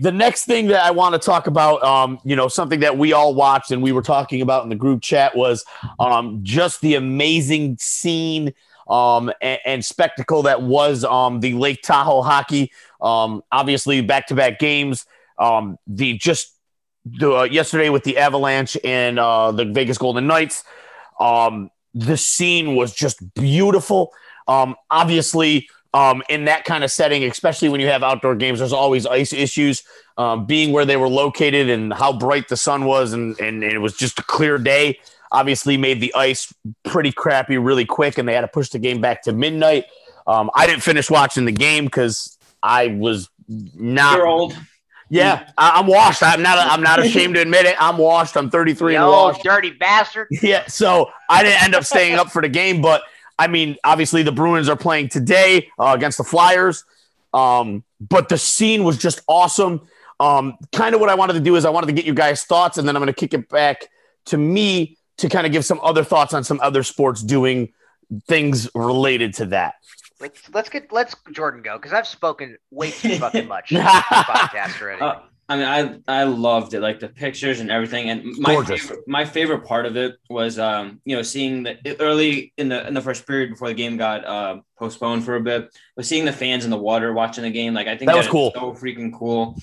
the 0.00 0.10
next 0.10 0.46
thing 0.46 0.68
that 0.68 0.84
I 0.84 0.90
want 0.90 1.12
to 1.14 1.18
talk 1.18 1.46
about, 1.46 1.82
um, 1.84 2.18
you 2.24 2.34
know, 2.34 2.48
something 2.48 2.80
that 2.80 2.96
we 2.98 3.12
all 3.12 3.34
watched 3.34 3.70
and 3.70 3.82
we 3.82 3.92
were 3.92 4.02
talking 4.02 4.40
about 4.42 4.64
in 4.64 4.68
the 4.68 4.74
group 4.74 5.02
chat 5.02 5.36
was 5.36 5.64
um, 6.00 6.40
just 6.42 6.80
the 6.80 6.94
amazing 6.94 7.76
scene 7.78 8.54
um, 8.88 9.32
and, 9.40 9.60
and 9.64 9.84
spectacle 9.84 10.42
that 10.42 10.62
was 10.62 11.04
um, 11.04 11.40
the 11.40 11.54
Lake 11.54 11.82
Tahoe 11.82 12.22
hockey. 12.22 12.72
Um, 13.00 13.42
obviously, 13.52 14.00
back 14.00 14.26
to 14.28 14.34
back 14.34 14.58
games. 14.58 15.06
Um, 15.38 15.78
the 15.86 16.16
just 16.16 16.53
the, 17.04 17.32
uh, 17.32 17.42
yesterday 17.44 17.88
with 17.90 18.04
the 18.04 18.18
Avalanche 18.18 18.76
and 18.84 19.18
uh, 19.18 19.52
the 19.52 19.64
Vegas 19.64 19.98
Golden 19.98 20.26
Knights. 20.26 20.64
Um, 21.20 21.70
the 21.94 22.16
scene 22.16 22.74
was 22.74 22.92
just 22.92 23.34
beautiful. 23.34 24.12
Um, 24.48 24.74
obviously, 24.90 25.68
um, 25.92 26.22
in 26.28 26.46
that 26.46 26.64
kind 26.64 26.82
of 26.82 26.90
setting, 26.90 27.22
especially 27.24 27.68
when 27.68 27.80
you 27.80 27.86
have 27.86 28.02
outdoor 28.02 28.34
games, 28.34 28.58
there's 28.58 28.72
always 28.72 29.06
ice 29.06 29.32
issues. 29.32 29.82
Um, 30.16 30.46
being 30.46 30.72
where 30.72 30.84
they 30.84 30.96
were 30.96 31.08
located 31.08 31.68
and 31.68 31.92
how 31.92 32.12
bright 32.12 32.48
the 32.48 32.56
sun 32.56 32.84
was, 32.84 33.12
and, 33.12 33.38
and, 33.40 33.64
and 33.64 33.72
it 33.72 33.78
was 33.78 33.96
just 33.96 34.18
a 34.20 34.22
clear 34.22 34.58
day, 34.58 34.98
obviously 35.32 35.76
made 35.76 36.00
the 36.00 36.14
ice 36.14 36.54
pretty 36.84 37.10
crappy 37.10 37.58
really 37.58 37.84
quick, 37.84 38.18
and 38.18 38.28
they 38.28 38.34
had 38.34 38.42
to 38.42 38.48
push 38.48 38.68
the 38.68 38.78
game 38.78 39.00
back 39.00 39.22
to 39.22 39.32
midnight. 39.32 39.86
Um, 40.26 40.50
I 40.54 40.66
didn't 40.66 40.82
finish 40.82 41.10
watching 41.10 41.44
the 41.44 41.52
game 41.52 41.84
because 41.84 42.38
I 42.62 42.88
was 42.88 43.28
not. 43.48 44.16
You're 44.16 44.26
old. 44.26 44.56
Yeah, 45.10 45.48
I, 45.58 45.78
I'm 45.78 45.86
washed. 45.86 46.22
I'm 46.22 46.42
not. 46.42 46.58
I'm 46.58 46.82
not 46.82 46.98
ashamed 46.98 47.34
to 47.34 47.40
admit 47.42 47.66
it. 47.66 47.76
I'm 47.80 47.98
washed. 47.98 48.36
I'm 48.36 48.50
33 48.50 48.92
You 48.94 48.98
and 48.98 49.06
washed. 49.08 49.42
dirty 49.42 49.70
bastard. 49.70 50.28
Yeah, 50.42 50.66
so 50.66 51.10
I 51.28 51.42
didn't 51.42 51.62
end 51.62 51.74
up 51.74 51.84
staying 51.84 52.14
up 52.14 52.30
for 52.30 52.40
the 52.42 52.48
game, 52.48 52.80
but 52.80 53.02
I 53.38 53.46
mean, 53.48 53.76
obviously 53.84 54.22
the 54.22 54.32
Bruins 54.32 54.68
are 54.68 54.76
playing 54.76 55.08
today 55.10 55.68
uh, 55.78 55.92
against 55.94 56.18
the 56.18 56.24
Flyers. 56.24 56.84
Um, 57.32 57.82
but 58.00 58.28
the 58.28 58.38
scene 58.38 58.84
was 58.84 58.96
just 58.96 59.20
awesome. 59.26 59.82
Um, 60.20 60.56
kind 60.72 60.94
of 60.94 61.00
what 61.00 61.10
I 61.10 61.16
wanted 61.16 61.32
to 61.34 61.40
do 61.40 61.56
is 61.56 61.64
I 61.64 61.70
wanted 61.70 61.88
to 61.88 61.92
get 61.92 62.04
you 62.04 62.14
guys' 62.14 62.44
thoughts, 62.44 62.78
and 62.78 62.86
then 62.86 62.96
I'm 62.96 63.02
going 63.02 63.12
to 63.12 63.18
kick 63.18 63.34
it 63.34 63.48
back 63.48 63.88
to 64.26 64.36
me 64.38 64.96
to 65.18 65.28
kind 65.28 65.46
of 65.46 65.52
give 65.52 65.64
some 65.64 65.80
other 65.82 66.04
thoughts 66.04 66.32
on 66.32 66.44
some 66.44 66.60
other 66.62 66.82
sports 66.82 67.22
doing 67.22 67.72
things 68.28 68.68
related 68.74 69.34
to 69.34 69.46
that. 69.46 69.74
Like, 70.24 70.38
let's 70.54 70.70
get 70.70 70.90
let's 70.90 71.14
Jordan 71.32 71.60
go 71.60 71.76
because 71.76 71.92
I've 71.92 72.06
spoken 72.06 72.56
way 72.70 72.90
too 72.92 73.16
fucking 73.18 73.46
much 73.46 73.68
podcast 73.70 74.80
already. 74.80 75.02
Uh, 75.02 75.16
I 75.50 75.56
mean, 75.56 76.02
I 76.08 76.20
I 76.22 76.24
loved 76.24 76.72
it, 76.72 76.80
like 76.80 76.98
the 76.98 77.08
pictures 77.08 77.60
and 77.60 77.70
everything. 77.70 78.08
And 78.08 78.24
my 78.38 78.54
Gorgeous. 78.54 78.80
favorite, 78.80 79.00
my 79.06 79.26
favorite 79.26 79.66
part 79.66 79.84
of 79.84 79.98
it 79.98 80.16
was, 80.30 80.58
um, 80.58 81.02
you 81.04 81.14
know, 81.14 81.20
seeing 81.20 81.64
the 81.64 82.00
early 82.00 82.54
in 82.56 82.70
the 82.70 82.86
in 82.88 82.94
the 82.94 83.02
first 83.02 83.26
period 83.26 83.50
before 83.50 83.68
the 83.68 83.74
game 83.74 83.98
got 83.98 84.24
uh, 84.24 84.60
postponed 84.78 85.26
for 85.26 85.36
a 85.36 85.40
bit, 85.42 85.68
was 85.94 86.08
seeing 86.08 86.24
the 86.24 86.32
fans 86.32 86.64
in 86.64 86.70
the 86.70 86.78
water 86.78 87.12
watching 87.12 87.44
the 87.44 87.50
game. 87.50 87.74
Like 87.74 87.86
I 87.86 87.94
think 87.98 88.10
That 88.10 88.16
was 88.16 88.26
cool. 88.26 88.50
so 88.54 88.72
freaking 88.72 89.12
cool. 89.12 89.58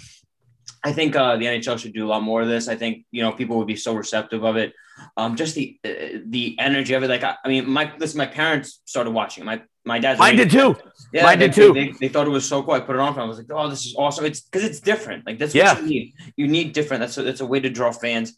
I 0.84 0.92
think 0.94 1.16
uh, 1.16 1.38
the 1.38 1.46
NHL 1.46 1.80
should 1.80 1.94
do 1.94 2.06
a 2.06 2.10
lot 2.10 2.22
more 2.22 2.44
of 2.44 2.48
this. 2.48 2.68
I 2.68 2.76
think 2.76 3.06
you 3.10 3.24
know 3.24 3.32
people 3.32 3.58
would 3.58 3.68
be 3.68 3.76
so 3.76 3.96
receptive 3.96 4.44
of 4.44 4.58
it. 4.58 4.74
Um, 5.18 5.36
just 5.36 5.56
the 5.56 5.80
uh, 5.84 6.20
the 6.28 6.56
energy 6.60 6.94
of 6.94 7.02
it. 7.02 7.10
Like 7.10 7.24
I, 7.24 7.38
I 7.44 7.48
mean, 7.48 7.68
my 7.68 7.92
listen, 7.98 8.20
my 8.20 8.28
parents 8.28 8.82
started 8.86 9.10
watching. 9.10 9.44
My 9.44 9.64
my 9.86 10.00
dad's 10.00 10.20
Mine 10.20 10.36
did 10.36 10.52
too. 10.52 10.76
yeah, 11.12 11.24
Mine 11.24 11.40
they, 11.40 11.48
did 11.48 11.56
too. 11.56 11.74
They, 11.74 11.92
they 12.00 12.08
thought 12.08 12.28
it 12.28 12.32
was 12.32 12.48
so 12.48 12.62
cool. 12.62 12.76
I 12.76 12.80
put 12.82 12.96
it 12.96 13.00
on. 13.00 13.18
I 13.18 13.24
was 13.26 13.38
like, 13.40 13.48
oh, 13.52 13.68
this 13.70 13.86
is 13.86 13.96
awesome. 13.98 14.26
It's 14.26 14.42
because 14.42 14.64
it's 14.64 14.80
different. 14.80 15.26
Like 15.26 15.40
that's 15.40 15.56
Yeah. 15.56 15.74
what 15.74 15.84
you 15.84 15.90
need. 15.90 16.14
You 16.36 16.48
need 16.48 16.74
different. 16.74 17.02
That's 17.02 17.18
a, 17.18 17.24
that's 17.24 17.42
a 17.42 17.46
way 17.46 17.60
to 17.60 17.70
draw 17.70 17.92
fans. 17.92 18.38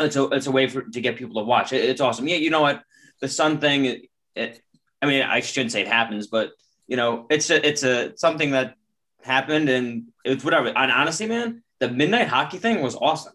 It's 0.00 0.16
a 0.16 0.24
it's 0.28 0.46
a 0.46 0.50
way 0.50 0.66
for 0.66 0.82
to 0.82 1.00
get 1.00 1.16
people 1.16 1.40
to 1.40 1.44
watch. 1.46 1.72
It, 1.72 1.84
it's 1.84 2.00
awesome. 2.00 2.26
Yeah, 2.28 2.36
you 2.36 2.50
know 2.50 2.62
what? 2.62 2.82
The 3.20 3.28
sun 3.28 3.58
thing. 3.58 3.84
It, 3.86 4.02
it, 4.34 4.60
I 5.02 5.06
mean, 5.06 5.22
I 5.22 5.40
shouldn't 5.40 5.72
say 5.72 5.82
it 5.82 5.88
happens, 5.88 6.26
but 6.26 6.50
you 6.86 6.96
know, 6.96 7.26
it's 7.30 7.50
a 7.50 7.66
it's 7.66 7.82
a 7.82 8.16
something 8.16 8.50
that 8.52 8.74
happened, 9.22 9.68
and 9.68 10.08
it's 10.24 10.44
whatever. 10.44 10.68
And 10.68 10.90
honestly, 10.92 11.26
man, 11.26 11.62
the 11.80 11.90
midnight 11.90 12.28
hockey 12.28 12.58
thing 12.58 12.82
was 12.82 12.94
awesome. 12.94 13.32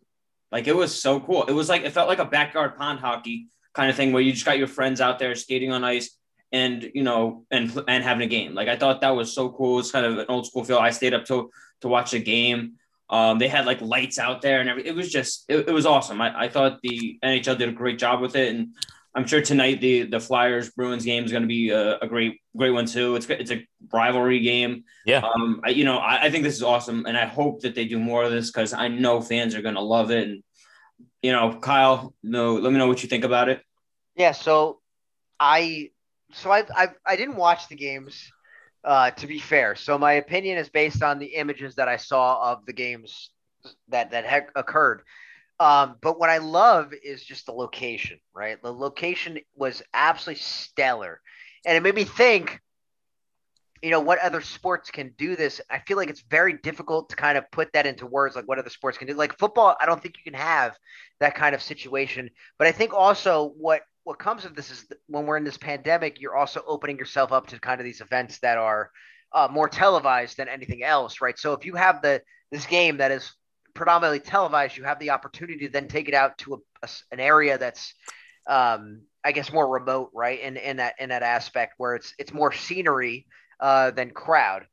Like 0.51 0.67
it 0.67 0.75
was 0.75 0.99
so 0.99 1.19
cool. 1.19 1.43
It 1.43 1.53
was 1.53 1.69
like 1.69 1.83
it 1.83 1.91
felt 1.91 2.09
like 2.09 2.19
a 2.19 2.25
backyard 2.25 2.77
pond 2.77 2.99
hockey 2.99 3.47
kind 3.73 3.89
of 3.89 3.95
thing 3.95 4.11
where 4.11 4.21
you 4.21 4.31
just 4.33 4.45
got 4.45 4.57
your 4.57 4.67
friends 4.67 4.99
out 5.01 5.17
there 5.17 5.33
skating 5.35 5.71
on 5.71 5.83
ice 5.83 6.15
and 6.51 6.91
you 6.93 7.03
know 7.03 7.45
and 7.51 7.71
and 7.87 8.03
having 8.03 8.23
a 8.23 8.27
game. 8.27 8.53
Like 8.53 8.67
I 8.67 8.75
thought 8.75 9.01
that 9.01 9.15
was 9.15 9.33
so 9.33 9.49
cool. 9.49 9.79
It's 9.79 9.91
kind 9.91 10.05
of 10.05 10.17
an 10.17 10.25
old 10.29 10.47
school 10.47 10.63
feel. 10.63 10.77
I 10.77 10.91
stayed 10.91 11.13
up 11.13 11.25
to 11.25 11.49
to 11.81 11.87
watch 11.87 12.11
the 12.11 12.19
game. 12.19 12.73
Um, 13.09 13.39
they 13.39 13.49
had 13.49 13.65
like 13.65 13.81
lights 13.81 14.19
out 14.19 14.41
there 14.41 14.61
and 14.61 14.69
everything. 14.69 14.91
It 14.91 14.95
was 14.95 15.11
just 15.11 15.45
it, 15.49 15.67
it 15.67 15.73
was 15.73 15.85
awesome. 15.85 16.21
I, 16.21 16.43
I 16.43 16.49
thought 16.49 16.79
the 16.81 17.19
NHL 17.23 17.57
did 17.57 17.69
a 17.69 17.73
great 17.73 17.99
job 17.99 18.21
with 18.21 18.35
it, 18.35 18.55
and 18.55 18.69
I'm 19.13 19.27
sure 19.27 19.41
tonight 19.41 19.81
the 19.81 20.03
the 20.03 20.19
Flyers 20.19 20.71
Bruins 20.71 21.03
game 21.03 21.25
is 21.25 21.31
going 21.31 21.43
to 21.43 21.47
be 21.47 21.69
a, 21.69 21.97
a, 21.99 22.07
great 22.07 22.41
great 22.55 22.71
one 22.71 22.85
too. 22.85 23.15
It's 23.15 23.29
it's 23.29 23.51
a 23.51 23.67
rivalry 23.91 24.39
game. 24.39 24.85
Yeah. 25.05 25.19
Um. 25.19 25.59
I, 25.65 25.69
you 25.69 25.83
know, 25.83 25.97
I, 25.97 26.23
I 26.23 26.31
think 26.31 26.45
this 26.45 26.55
is 26.55 26.63
awesome, 26.63 27.05
and 27.05 27.17
I 27.17 27.25
hope 27.25 27.61
that 27.61 27.75
they 27.75 27.85
do 27.85 27.99
more 27.99 28.23
of 28.23 28.31
this 28.31 28.49
because 28.49 28.71
I 28.71 28.87
know 28.87 29.19
fans 29.21 29.55
are 29.55 29.61
going 29.61 29.75
to 29.75 29.81
love 29.81 30.11
it. 30.11 30.29
And 30.29 30.43
you 31.21 31.33
know, 31.33 31.59
Kyle, 31.59 32.13
no, 32.23 32.55
let 32.55 32.71
me 32.71 32.79
know 32.79 32.87
what 32.87 33.03
you 33.03 33.09
think 33.09 33.25
about 33.25 33.49
it. 33.49 33.61
Yeah. 34.15 34.31
So 34.31 34.79
I 35.37 35.91
so 36.33 36.51
I 36.51 36.63
I 36.75 36.89
I 37.05 37.15
didn't 37.15 37.35
watch 37.35 37.67
the 37.67 37.75
games. 37.75 38.31
Uh, 38.83 39.11
to 39.11 39.27
be 39.27 39.37
fair, 39.37 39.75
so 39.75 39.95
my 39.95 40.13
opinion 40.13 40.57
is 40.57 40.67
based 40.67 41.03
on 41.03 41.19
the 41.19 41.35
images 41.35 41.75
that 41.75 41.87
I 41.87 41.97
saw 41.97 42.51
of 42.51 42.65
the 42.65 42.73
games 42.73 43.29
that 43.89 44.09
that 44.09 44.25
had 44.25 44.47
occurred. 44.55 45.03
Um, 45.61 45.97
but 46.01 46.19
what 46.19 46.31
I 46.31 46.39
love 46.39 46.91
is 47.03 47.23
just 47.23 47.45
the 47.45 47.51
location, 47.51 48.19
right? 48.33 48.59
The 48.59 48.73
location 48.73 49.37
was 49.55 49.83
absolutely 49.93 50.41
stellar. 50.41 51.21
And 51.63 51.77
it 51.77 51.83
made 51.83 51.93
me 51.93 52.03
think, 52.03 52.59
you 53.83 53.91
know, 53.91 53.99
what 53.99 54.17
other 54.17 54.41
sports 54.41 54.89
can 54.89 55.13
do 55.19 55.35
this? 55.35 55.61
I 55.69 55.77
feel 55.85 55.97
like 55.97 56.09
it's 56.09 56.23
very 56.31 56.53
difficult 56.53 57.09
to 57.09 57.15
kind 57.15 57.37
of 57.37 57.43
put 57.51 57.71
that 57.73 57.85
into 57.85 58.07
words, 58.07 58.35
like 58.35 58.47
what 58.47 58.57
other 58.57 58.71
sports 58.71 58.97
can 58.97 59.07
do. 59.07 59.13
Like 59.13 59.37
football, 59.37 59.77
I 59.79 59.85
don't 59.85 60.01
think 60.01 60.17
you 60.17 60.23
can 60.23 60.39
have 60.39 60.75
that 61.19 61.35
kind 61.35 61.53
of 61.53 61.61
situation. 61.61 62.31
But 62.57 62.65
I 62.65 62.71
think 62.71 62.95
also 62.95 63.53
what 63.55 63.83
what 64.03 64.17
comes 64.19 64.45
of 64.45 64.55
this 64.55 64.71
is 64.71 64.85
when 65.07 65.25
we're 65.25 65.37
in 65.37 65.43
this 65.43 65.57
pandemic, 65.57 66.19
you're 66.19 66.35
also 66.35 66.63
opening 66.65 66.97
yourself 66.97 67.31
up 67.31 67.47
to 67.47 67.59
kind 67.59 67.79
of 67.79 67.85
these 67.85 68.01
events 68.01 68.39
that 68.39 68.57
are 68.57 68.91
uh, 69.33 69.47
more 69.51 69.69
televised 69.69 70.37
than 70.37 70.47
anything 70.47 70.83
else, 70.83 71.21
right? 71.21 71.37
So 71.37 71.53
if 71.53 71.65
you 71.65 71.75
have 71.75 72.01
the 72.01 72.21
this 72.51 72.65
game 72.65 72.97
that 72.97 73.11
is 73.11 73.31
predominantly 73.73 74.19
televised, 74.19 74.75
you 74.75 74.83
have 74.83 74.99
the 74.99 75.11
opportunity 75.11 75.67
to 75.67 75.71
then 75.71 75.87
take 75.87 76.07
it 76.07 76.13
out 76.13 76.37
to 76.39 76.55
a, 76.55 76.57
a, 76.83 76.89
an 77.11 77.19
area 77.19 77.57
that's, 77.57 77.93
um, 78.47 79.01
I 79.23 79.31
guess, 79.31 79.53
more 79.53 79.69
remote, 79.69 80.09
right? 80.13 80.39
In 80.41 80.57
in 80.57 80.77
that 80.77 80.95
in 80.99 81.09
that 81.09 81.23
aspect 81.23 81.75
where 81.77 81.95
it's 81.95 82.13
it's 82.17 82.33
more 82.33 82.51
scenery 82.51 83.27
uh, 83.59 83.91
than 83.91 84.11
crowd. 84.11 84.65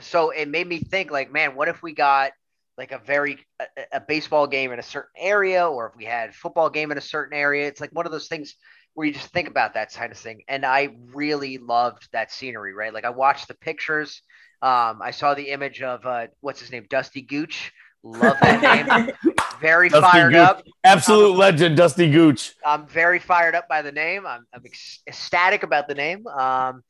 So 0.00 0.30
it 0.30 0.48
made 0.48 0.66
me 0.66 0.78
think, 0.78 1.10
like, 1.10 1.30
man, 1.30 1.54
what 1.54 1.68
if 1.68 1.82
we 1.82 1.92
got 1.92 2.32
like 2.78 2.92
a 2.92 2.98
very 2.98 3.38
a, 3.60 3.66
a 3.92 4.00
baseball 4.00 4.46
game 4.46 4.72
in 4.72 4.78
a 4.78 4.82
certain 4.82 5.12
area, 5.16 5.66
or 5.66 5.88
if 5.88 5.96
we 5.96 6.04
had 6.04 6.34
football 6.34 6.70
game 6.70 6.90
in 6.90 6.98
a 6.98 7.02
certain 7.02 7.36
area? 7.36 7.66
It's 7.66 7.80
like 7.80 7.90
one 7.92 8.06
of 8.06 8.12
those 8.12 8.28
things 8.28 8.54
where 8.94 9.06
you 9.06 9.12
just 9.12 9.28
think 9.28 9.48
about 9.48 9.74
that 9.74 9.92
kind 9.92 10.12
of 10.12 10.18
thing. 10.18 10.42
And 10.48 10.66
I 10.66 10.96
really 11.14 11.58
loved 11.58 12.08
that 12.12 12.30
scenery, 12.30 12.74
right? 12.74 12.92
Like 12.92 13.04
I 13.04 13.10
watched 13.10 13.48
the 13.48 13.54
pictures. 13.54 14.22
Um, 14.60 15.00
I 15.02 15.10
saw 15.10 15.34
the 15.34 15.48
image 15.48 15.82
of 15.82 16.04
uh, 16.06 16.26
what's 16.40 16.60
his 16.60 16.70
name, 16.70 16.86
Dusty 16.88 17.22
Gooch, 17.22 17.72
Love 18.04 18.36
that 18.40 18.86
name. 18.86 19.34
very 19.60 19.88
Dusty 19.88 20.10
fired 20.10 20.32
Gooch. 20.32 20.40
up. 20.40 20.62
Absolute 20.82 21.32
um, 21.32 21.38
legend, 21.38 21.76
Dusty 21.76 22.10
Gooch. 22.10 22.54
I'm 22.64 22.86
very 22.86 23.18
fired 23.18 23.54
up 23.54 23.68
by 23.68 23.82
the 23.82 23.92
name. 23.92 24.26
I'm, 24.26 24.44
I'm 24.52 24.62
ecstatic 25.06 25.62
about 25.62 25.88
the 25.88 25.94
name. 25.94 26.26
Um, 26.26 26.82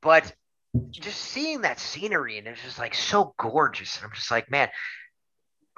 but 0.00 0.32
just 0.90 1.20
seeing 1.20 1.62
that 1.62 1.80
scenery 1.80 2.38
and 2.38 2.46
it's 2.46 2.62
just 2.62 2.78
like 2.78 2.94
so 2.94 3.34
gorgeous. 3.36 3.96
And 3.96 4.06
I'm 4.06 4.12
just 4.12 4.30
like, 4.30 4.50
man, 4.50 4.68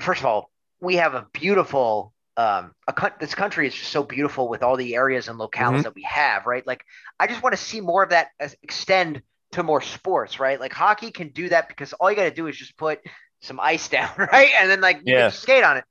first 0.03 0.21
of 0.21 0.27
all, 0.27 0.51
we 0.81 0.97
have 0.97 1.15
a 1.15 1.27
beautiful 1.33 2.13
um 2.39 2.73
a, 2.89 3.11
this 3.21 3.35
country 3.35 3.67
is 3.67 3.75
just 3.75 3.91
so 3.91 4.03
beautiful 4.03 4.49
with 4.49 4.63
all 4.63 4.77
the 4.77 4.95
areas 4.95 5.29
and 5.29 5.39
locales 5.39 5.73
mm-hmm. 5.73 5.83
that 5.83 5.95
we 5.95 6.01
have 6.01 6.47
right 6.47 6.67
like 6.67 6.83
i 7.21 7.27
just 7.27 7.43
want 7.43 7.55
to 7.55 7.61
see 7.61 7.83
more 7.83 8.03
of 8.03 8.09
that 8.09 8.29
as 8.41 8.57
extend 8.63 9.21
to 9.51 9.63
more 9.63 9.83
sports 9.83 10.41
right 10.41 10.59
like 10.59 10.73
hockey 10.73 11.11
can 11.11 11.29
do 11.29 11.51
that 11.51 11.69
because 11.69 11.93
all 11.93 12.09
you 12.09 12.17
got 12.17 12.25
to 12.25 12.31
do 12.31 12.47
is 12.47 12.57
just 12.57 12.75
put 12.79 13.01
some 13.43 13.61
ice 13.61 13.89
down, 13.89 14.11
right? 14.17 14.51
And 14.59 14.71
then 14.71 14.81
like 14.81 15.01
yeah. 15.05 15.29
skate 15.29 15.65
on 15.65 15.77
it. 15.77 15.85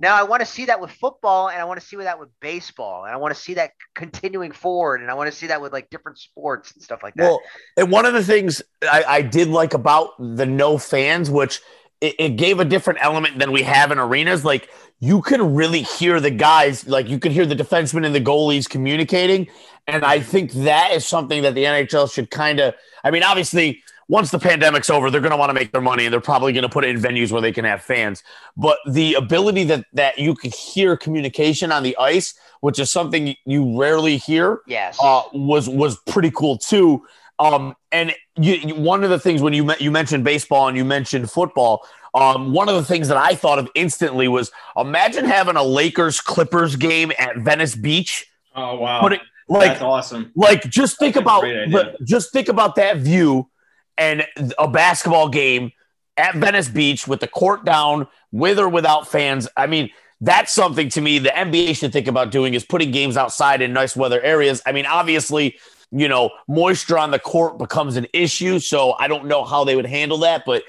Now 0.00 0.14
I 0.14 0.22
want 0.22 0.40
to 0.40 0.46
see 0.46 0.66
that 0.66 0.80
with 0.80 0.92
football, 0.92 1.48
and 1.48 1.60
I 1.60 1.64
want 1.64 1.80
to 1.80 1.86
see 1.86 1.96
that 1.96 2.20
with 2.20 2.28
baseball, 2.40 3.04
and 3.04 3.12
I 3.12 3.16
want 3.16 3.34
to 3.34 3.40
see 3.40 3.54
that 3.54 3.72
continuing 3.96 4.52
forward, 4.52 5.00
and 5.00 5.10
I 5.10 5.14
want 5.14 5.28
to 5.28 5.36
see 5.36 5.48
that 5.48 5.60
with 5.60 5.72
like 5.72 5.90
different 5.90 6.18
sports 6.18 6.70
and 6.72 6.80
stuff 6.80 7.00
like 7.02 7.14
that. 7.14 7.24
Well, 7.24 7.40
and 7.76 7.90
one 7.90 8.06
of 8.06 8.12
the 8.12 8.22
things 8.22 8.62
I, 8.80 9.04
I 9.08 9.22
did 9.22 9.48
like 9.48 9.74
about 9.74 10.10
the 10.20 10.46
no 10.46 10.78
fans, 10.78 11.28
which 11.28 11.60
it, 12.00 12.14
it, 12.18 12.36
gave 12.36 12.60
a 12.60 12.64
different 12.64 12.98
element 13.02 13.38
than 13.38 13.52
we 13.52 13.62
have 13.62 13.90
in 13.90 13.98
arenas. 13.98 14.44
Like 14.44 14.68
you 15.00 15.22
can 15.22 15.54
really 15.54 15.82
hear 15.82 16.20
the 16.20 16.30
guys, 16.30 16.86
like 16.86 17.08
you 17.08 17.18
could 17.18 17.32
hear 17.32 17.46
the 17.46 17.56
defensemen 17.56 18.06
and 18.06 18.14
the 18.14 18.20
goalies 18.20 18.68
communicating, 18.68 19.48
and 19.86 20.04
I 20.04 20.20
think 20.20 20.52
that 20.52 20.92
is 20.92 21.06
something 21.06 21.42
that 21.42 21.54
the 21.54 21.64
NHL 21.64 22.12
should 22.12 22.30
kind 22.30 22.60
of. 22.60 22.74
I 23.04 23.10
mean, 23.10 23.22
obviously 23.22 23.82
once 24.08 24.30
the 24.30 24.38
pandemic's 24.38 24.88
over, 24.88 25.10
they're 25.10 25.20
going 25.20 25.32
to 25.32 25.36
want 25.36 25.50
to 25.50 25.54
make 25.54 25.70
their 25.70 25.82
money 25.82 26.06
and 26.06 26.12
they're 26.12 26.20
probably 26.20 26.52
going 26.52 26.62
to 26.62 26.68
put 26.68 26.84
it 26.84 26.88
in 26.88 27.00
venues 27.00 27.30
where 27.30 27.42
they 27.42 27.52
can 27.52 27.64
have 27.64 27.82
fans. 27.82 28.22
But 28.56 28.78
the 28.86 29.14
ability 29.14 29.64
that 29.64 29.84
that 29.92 30.18
you 30.18 30.34
could 30.34 30.54
hear 30.54 30.96
communication 30.96 31.70
on 31.70 31.82
the 31.82 31.96
ice, 31.98 32.34
which 32.60 32.78
is 32.78 32.90
something 32.90 33.36
you 33.44 33.78
rarely 33.78 34.16
hear, 34.16 34.60
yes, 34.66 34.98
uh, 35.02 35.22
was 35.32 35.68
was 35.68 35.98
pretty 36.06 36.30
cool 36.30 36.56
too. 36.56 37.06
Um, 37.38 37.76
and 37.92 38.14
you, 38.36 38.54
you, 38.54 38.74
one 38.74 39.04
of 39.04 39.10
the 39.10 39.18
things 39.18 39.42
when 39.42 39.52
you 39.52 39.72
you 39.78 39.90
mentioned 39.90 40.24
baseball 40.24 40.68
and 40.68 40.76
you 40.76 40.84
mentioned 40.84 41.30
football, 41.30 41.86
um, 42.14 42.52
one 42.52 42.68
of 42.68 42.74
the 42.74 42.84
things 42.84 43.08
that 43.08 43.16
I 43.16 43.34
thought 43.34 43.58
of 43.58 43.68
instantly 43.74 44.28
was 44.28 44.50
imagine 44.76 45.24
having 45.24 45.56
a 45.56 45.62
Lakers 45.62 46.20
Clippers 46.20 46.76
game 46.76 47.12
at 47.18 47.38
Venice 47.38 47.76
Beach. 47.76 48.26
Oh 48.56 48.76
wow! 48.76 49.06
It, 49.06 49.20
like 49.48 49.72
That's 49.72 49.82
awesome. 49.82 50.32
Like 50.34 50.62
just 50.68 50.98
think 50.98 51.14
That's 51.14 51.22
about 51.22 51.42
the, 51.42 51.96
just 52.04 52.32
think 52.32 52.48
about 52.48 52.74
that 52.76 52.98
view 52.98 53.48
and 53.96 54.26
a 54.58 54.68
basketball 54.68 55.28
game 55.28 55.72
at 56.16 56.34
Venice 56.34 56.68
Beach 56.68 57.06
with 57.08 57.20
the 57.20 57.28
court 57.28 57.64
down, 57.64 58.06
with 58.32 58.58
or 58.58 58.68
without 58.68 59.08
fans. 59.08 59.48
I 59.56 59.66
mean, 59.66 59.90
that's 60.20 60.52
something 60.52 60.88
to 60.90 61.00
me 61.00 61.18
the 61.18 61.30
NBA 61.30 61.76
should 61.76 61.92
think 61.92 62.08
about 62.08 62.30
doing 62.30 62.54
is 62.54 62.64
putting 62.64 62.90
games 62.90 63.16
outside 63.16 63.62
in 63.62 63.72
nice 63.72 63.96
weather 63.96 64.20
areas. 64.20 64.60
I 64.66 64.72
mean, 64.72 64.86
obviously, 64.86 65.58
you 65.90 66.08
know, 66.08 66.30
moisture 66.46 66.98
on 66.98 67.10
the 67.10 67.18
court 67.18 67.58
becomes 67.58 67.96
an 67.96 68.06
issue, 68.12 68.58
so 68.58 68.94
I 68.98 69.08
don't 69.08 69.26
know 69.26 69.44
how 69.44 69.64
they 69.64 69.76
would 69.76 69.86
handle 69.86 70.18
that, 70.18 70.42
but 70.44 70.62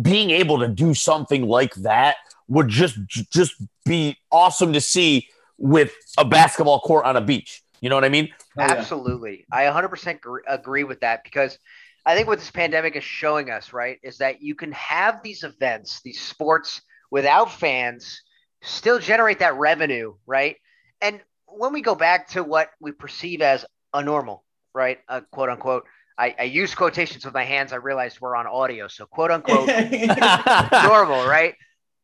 being 0.00 0.30
able 0.30 0.58
to 0.60 0.68
do 0.68 0.94
something 0.94 1.46
like 1.46 1.74
that 1.76 2.16
would 2.48 2.68
just 2.68 2.98
just 3.06 3.54
be 3.84 4.16
awesome 4.32 4.72
to 4.72 4.80
see 4.80 5.28
with 5.58 5.92
a 6.18 6.24
basketball 6.24 6.80
court 6.80 7.04
on 7.04 7.16
a 7.16 7.20
beach. 7.20 7.62
You 7.80 7.88
know 7.88 7.94
what 7.94 8.04
I 8.04 8.08
mean? 8.08 8.28
Oh, 8.58 8.62
Absolutely. 8.62 9.46
I 9.52 9.64
100% 9.64 10.18
agree 10.48 10.84
with 10.84 11.00
that 11.00 11.24
because– 11.24 11.58
I 12.04 12.14
think 12.14 12.28
what 12.28 12.38
this 12.38 12.50
pandemic 12.50 12.96
is 12.96 13.04
showing 13.04 13.50
us, 13.50 13.72
right, 13.72 13.98
is 14.02 14.18
that 14.18 14.42
you 14.42 14.54
can 14.54 14.72
have 14.72 15.22
these 15.22 15.44
events, 15.44 16.00
these 16.02 16.20
sports 16.20 16.80
without 17.10 17.52
fans, 17.52 18.22
still 18.62 18.98
generate 18.98 19.40
that 19.40 19.56
revenue, 19.56 20.14
right? 20.26 20.56
And 21.00 21.20
when 21.46 21.72
we 21.72 21.82
go 21.82 21.94
back 21.94 22.28
to 22.30 22.42
what 22.42 22.70
we 22.80 22.92
perceive 22.92 23.42
as 23.42 23.66
a 23.92 24.02
normal, 24.02 24.44
right, 24.74 24.98
uh, 25.08 25.20
quote 25.30 25.48
unquote, 25.48 25.84
I, 26.20 26.34
I 26.38 26.42
use 26.44 26.74
quotations 26.74 27.24
with 27.24 27.32
my 27.32 27.44
hands. 27.44 27.72
I 27.72 27.76
realized 27.76 28.20
we're 28.20 28.36
on 28.36 28.46
audio, 28.46 28.88
so 28.88 29.06
quote 29.06 29.30
unquote 29.30 29.68
normal, 30.82 31.26
right? 31.26 31.54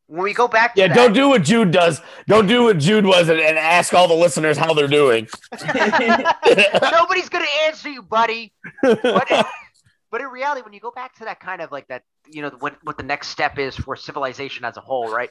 When 0.06 0.22
we 0.22 0.32
go 0.32 0.48
back, 0.48 0.72
yeah, 0.76 0.86
that, 0.86 0.94
don't 0.94 1.12
do 1.12 1.28
what 1.28 1.42
Jude 1.42 1.72
does. 1.72 2.00
Don't 2.26 2.46
do 2.46 2.62
what 2.64 2.78
Jude 2.78 3.04
was, 3.04 3.28
and, 3.28 3.40
and 3.40 3.58
ask 3.58 3.92
all 3.92 4.08
the 4.08 4.14
listeners 4.14 4.56
how 4.56 4.72
they're 4.72 4.88
doing. 4.88 5.28
Nobody's 5.62 7.28
gonna 7.28 7.44
answer 7.66 7.90
you, 7.90 8.02
buddy. 8.02 8.54
But, 8.82 9.46
but 10.10 10.20
in 10.20 10.28
reality, 10.28 10.62
when 10.62 10.72
you 10.72 10.80
go 10.80 10.92
back 10.92 11.16
to 11.16 11.24
that 11.24 11.40
kind 11.40 11.60
of 11.60 11.72
like 11.72 11.88
that, 11.88 12.02
you 12.30 12.40
know, 12.40 12.50
what 12.60 12.76
what 12.84 12.96
the 12.96 13.02
next 13.02 13.28
step 13.28 13.58
is 13.58 13.76
for 13.76 13.96
civilization 13.96 14.64
as 14.64 14.76
a 14.76 14.80
whole, 14.80 15.12
right? 15.12 15.28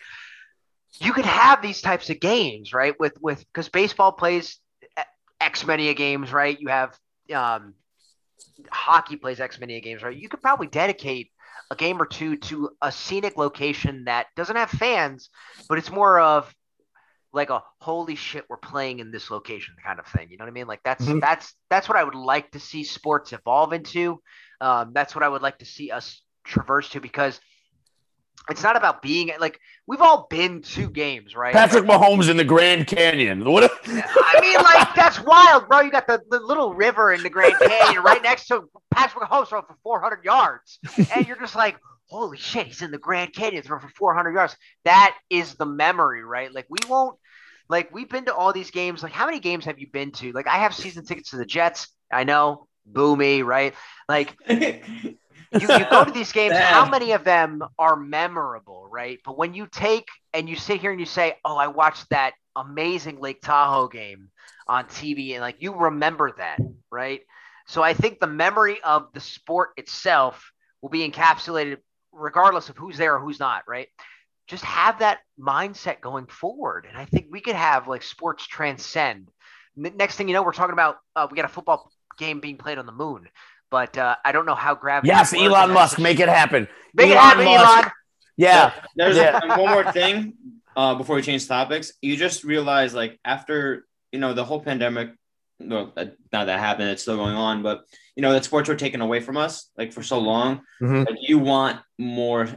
You 1.00 1.14
could 1.14 1.26
have 1.26 1.62
these 1.62 1.82
types 1.82 2.10
of 2.10 2.20
games, 2.20 2.74
right? 2.74 3.00
With 3.00 3.14
with 3.22 3.40
because 3.40 3.70
baseball 3.70 4.12
plays 4.12 4.60
X 5.40 5.66
many 5.66 5.94
games, 5.94 6.32
right? 6.32 6.60
You 6.60 6.68
have 6.70 6.98
um, 7.34 7.74
hockey 8.70 9.16
plays 9.16 9.40
X 9.40 9.60
many 9.60 9.80
games, 9.82 10.04
right? 10.04 10.16
You 10.16 10.30
could 10.30 10.42
probably 10.42 10.68
dedicate 10.68 11.32
a 11.72 11.76
game 11.76 12.02
or 12.02 12.06
two 12.06 12.38
to 12.38 12.70
a 12.82 12.92
scenic 12.92 13.38
location 13.38 14.06
that 14.06 14.28
doesn't 14.36 14.56
have 14.56 14.70
fans, 14.70 15.30
but 15.68 15.78
it's 15.78 15.92
more 15.92 16.20
of 16.20 16.54
like 17.34 17.50
a 17.50 17.62
holy 17.82 18.16
shit, 18.16 18.46
we're 18.50 18.58
playing 18.58 19.00
in 19.00 19.12
this 19.12 19.30
location 19.30 19.76
kind 19.84 20.00
of 20.00 20.08
thing. 20.08 20.30
You 20.30 20.38
know 20.38 20.46
what 20.46 20.52
I 20.52 20.54
mean? 20.54 20.68
Like 20.68 20.82
that's 20.84 21.06
mm-hmm. 21.06 21.20
that's 21.20 21.54
that's 21.70 21.90
what 21.90 21.98
I 21.98 22.04
would 22.04 22.16
like 22.16 22.52
to 22.52 22.60
see 22.60 22.84
sports 22.84 23.34
evolve 23.34 23.74
into. 23.74 24.22
Um, 24.62 24.92
that's 24.94 25.14
what 25.14 25.24
I 25.24 25.28
would 25.28 25.42
like 25.42 25.60
to 25.60 25.66
see 25.66 25.92
us 25.92 26.22
traverse 26.46 26.90
to 26.90 27.02
because 27.02 27.40
it's 28.50 28.64
not 28.64 28.76
about 28.76 29.02
being 29.02 29.32
like 29.40 29.60
we've 29.88 30.02
all 30.02 30.28
been 30.30 30.62
to 30.62 30.90
games, 30.90 31.36
right? 31.36 31.54
Patrick 31.54 31.86
Mahomes 31.86 32.30
in 32.30 32.38
the 32.38 32.44
Grand 32.44 32.88
Canyon. 32.88 33.44
What? 33.44 33.64
If- 33.64 33.72
I 33.88 34.40
mean, 34.42 34.58
like 34.58 34.94
that's 34.96 35.20
wild, 35.22 35.68
bro. 35.68 35.82
You 35.82 35.92
got 35.92 36.08
the, 36.08 36.22
the 36.30 36.40
little 36.40 36.74
river 36.74 37.12
in 37.14 37.24
the 37.24 37.30
Grand 37.30 37.56
Canyon 37.60 38.04
right 38.04 38.22
next 38.22 38.48
to 38.48 38.70
Patrick 38.92 39.24
Mahomes 39.24 39.48
throwing 39.48 39.66
for 39.66 39.76
400 39.84 40.24
yards, 40.24 40.80
and 41.16 41.28
you're 41.28 41.40
just 41.40 41.56
like, 41.56 41.78
holy 42.08 42.38
shit, 42.38 42.68
he's 42.68 42.82
in 42.82 42.92
the 42.92 42.98
Grand 42.98 43.34
Canyon 43.34 43.64
throwing 43.64 43.82
for 43.82 43.90
400 43.90 44.34
yards. 44.34 44.56
That 44.86 45.16
is 45.30 45.56
the 45.56 45.66
memory, 45.66 46.24
right? 46.24 46.54
Like 46.54 46.68
we 46.70 46.78
won't. 46.88 47.18
Like 47.68 47.94
we've 47.94 48.10
been 48.10 48.26
to 48.26 48.36
all 48.36 48.54
these 48.54 48.70
games. 48.72 49.02
Like 49.02 49.12
how 49.12 49.26
many 49.26 49.40
games 49.40 49.66
have 49.66 49.80
you 49.80 49.88
been 49.92 50.12
to? 50.14 50.32
Like 50.34 50.48
I 50.48 50.58
have 50.60 50.76
season 50.76 51.04
tickets 51.06 51.32
to 51.32 51.38
the 51.38 51.46
Jets. 51.46 51.88
I 52.12 52.24
know 52.24 52.68
boomy, 52.92 53.44
right? 53.44 53.74
Like 54.08 54.36
you, 55.60 55.72
you 55.78 55.86
go 55.86 56.04
to 56.04 56.12
these 56.12 56.32
games, 56.34 56.58
how 56.58 56.86
many 56.86 57.12
of 57.12 57.24
them 57.24 57.64
are 57.78 57.96
memorable, 57.96 58.88
right? 58.90 59.20
But 59.26 59.38
when 59.38 59.54
you 59.54 59.68
take 59.72 60.08
and 60.34 60.50
you 60.50 60.56
sit 60.56 60.82
here 60.82 60.92
and 60.92 61.00
you 61.00 61.06
say, 61.06 61.36
"Oh, 61.46 61.58
I 61.58 61.68
watched 61.68 62.10
that 62.10 62.34
amazing 62.56 63.20
Lake 63.20 63.42
Tahoe 63.42 63.88
game 63.88 64.30
on 64.68 64.86
TV, 64.86 65.34
and 65.34 65.42
like 65.42 65.58
you 65.60 65.74
remember 65.76 66.32
that, 66.38 66.60
right? 66.92 67.22
So 67.68 67.82
I 67.82 67.94
think 67.94 68.20
the 68.20 68.28
memory 68.28 68.78
of 68.84 69.08
the 69.14 69.20
sport 69.20 69.72
itself 69.78 70.52
will 70.82 70.90
be 70.90 71.10
encapsulated 71.10 71.78
regardless 72.12 72.70
of 72.70 72.78
who's 72.78 72.98
there 72.98 73.16
or 73.16 73.20
who's 73.20 73.40
not, 73.40 73.64
right? 73.68 73.88
Just 74.48 74.64
have 74.64 75.00
that 75.00 75.20
mindset 75.40 76.02
going 76.02 76.28
forward. 76.28 76.86
And 76.88 76.98
I 76.98 77.06
think 77.06 77.28
we 77.32 77.42
could 77.42 77.56
have 77.56 77.88
like 77.88 78.04
sports 78.04 78.46
transcend. 78.46 79.30
Next 79.76 80.16
thing 80.16 80.28
you 80.28 80.34
know, 80.34 80.44
we're 80.44 80.54
talking 80.54 80.74
about 80.74 80.98
uh, 81.16 81.28
we 81.30 81.36
got 81.36 81.46
a 81.46 81.50
football 81.50 81.92
game 82.18 82.40
being 82.40 82.58
played 82.58 82.78
on 82.78 82.86
the 82.86 82.92
moon, 82.92 83.28
but 83.76 83.98
uh, 83.98 84.16
I 84.24 84.32
don't 84.32 84.46
know 84.46 84.56
how 84.56 84.74
gravity. 84.74 85.10
Yes, 85.10 85.34
Elon 85.34 85.74
Musk, 85.74 86.00
make 86.00 86.22
it 86.22 86.30
happen. 86.30 86.70
Make 86.94 87.08
Elon 87.08 87.18
it 87.18 87.20
happen, 87.20 87.44
Musk. 87.44 87.78
Elon. 87.78 87.92
Yeah. 88.38 88.72
There's 88.96 89.18
yeah. 89.18 89.58
one 89.58 89.70
more 89.70 89.92
thing 89.92 90.34
uh, 90.78 90.96
before 90.96 91.18
we 91.18 91.22
change 91.22 91.46
topics. 91.46 91.92
You 92.02 92.16
just 92.16 92.46
realize, 92.46 92.94
like, 92.94 93.20
after 93.26 93.86
you 94.14 94.20
know 94.22 94.34
the 94.34 94.46
whole 94.46 94.62
pandemic, 94.62 95.10
well, 95.60 95.92
not 95.98 96.46
that 96.46 96.58
happened, 96.58 96.92
it's 96.92 97.02
still 97.02 97.18
going 97.18 97.36
on, 97.36 97.64
but 97.64 97.84
you 98.16 98.22
know 98.22 98.32
that 98.32 98.46
sports 98.46 98.70
were 98.70 98.78
taken 98.78 99.02
away 99.02 99.20
from 99.20 99.36
us 99.36 99.70
like 99.78 99.92
for 99.92 100.04
so 100.04 100.20
long. 100.20 100.62
Mm-hmm. 100.82 101.00
Like, 101.00 101.18
you 101.20 101.40
want 101.40 101.82
more 102.00 102.48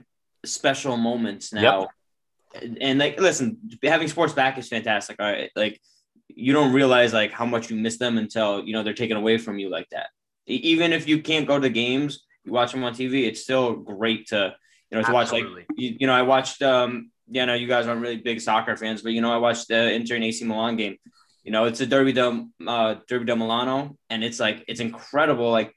special 0.46 0.96
moments 0.96 1.52
now. 1.52 1.80
Yep. 1.80 2.62
And, 2.62 2.78
and 2.80 2.98
like, 3.00 3.18
listen, 3.18 3.58
having 3.82 4.06
sports 4.06 4.34
back 4.34 4.56
is 4.56 4.68
fantastic. 4.68 5.16
All 5.18 5.26
right, 5.26 5.50
like 5.56 5.80
you 6.28 6.52
don't 6.52 6.72
realize 6.72 7.12
like 7.12 7.32
how 7.32 7.44
much 7.44 7.70
you 7.70 7.76
miss 7.76 7.98
them 7.98 8.18
until 8.18 8.62
you 8.64 8.72
know 8.72 8.84
they're 8.84 8.94
taken 8.94 9.16
away 9.16 9.36
from 9.38 9.58
you 9.58 9.68
like 9.68 9.88
that. 9.90 10.10
Even 10.48 10.92
if 10.92 11.06
you 11.06 11.22
can't 11.22 11.46
go 11.46 11.56
to 11.56 11.60
the 11.60 11.70
games, 11.70 12.26
you 12.44 12.52
watch 12.52 12.72
them 12.72 12.82
on 12.84 12.94
TV. 12.94 13.26
It's 13.26 13.42
still 13.42 13.76
great 13.76 14.28
to 14.28 14.54
you 14.90 14.96
know 14.96 15.02
to 15.02 15.14
Absolutely. 15.14 15.42
watch. 15.42 15.68
Like 15.68 15.78
you, 15.78 15.96
you 16.00 16.06
know, 16.06 16.14
I 16.14 16.22
watched. 16.22 16.62
um 16.62 17.10
Yeah, 17.30 17.44
no, 17.44 17.54
you 17.54 17.68
guys 17.68 17.86
aren't 17.86 18.00
really 18.00 18.16
big 18.16 18.40
soccer 18.40 18.76
fans, 18.76 19.02
but 19.02 19.12
you 19.12 19.20
know, 19.20 19.32
I 19.32 19.36
watched 19.36 19.68
the 19.68 19.92
Inter 19.92 20.16
and 20.16 20.24
AC 20.24 20.44
Milan 20.44 20.76
game. 20.76 20.96
You 21.44 21.52
know, 21.52 21.64
it's 21.64 21.80
a 21.80 21.86
Derby 21.86 22.12
de 22.12 22.46
uh, 22.66 22.96
Derby 23.08 23.26
de 23.26 23.36
Milano, 23.36 23.96
and 24.10 24.24
it's 24.24 24.40
like 24.40 24.64
it's 24.68 24.80
incredible. 24.80 25.50
Like 25.50 25.74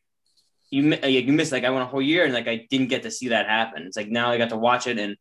you 0.70 0.82
you 1.04 1.34
miss 1.34 1.52
like 1.52 1.66
I 1.66 1.70
went 1.70 1.84
a 1.84 1.88
whole 1.88 2.02
year 2.02 2.24
and 2.24 2.34
like 2.34 2.48
I 2.48 2.68
didn't 2.70 2.88
get 2.88 3.04
to 3.04 3.12
see 3.12 3.30
that 3.30 3.48
happen. 3.48 3.84
It's 3.84 3.98
like 3.98 4.10
now 4.10 4.32
I 4.32 4.38
got 4.38 4.50
to 4.50 4.58
watch 4.58 4.88
it, 4.88 4.98
and 4.98 5.18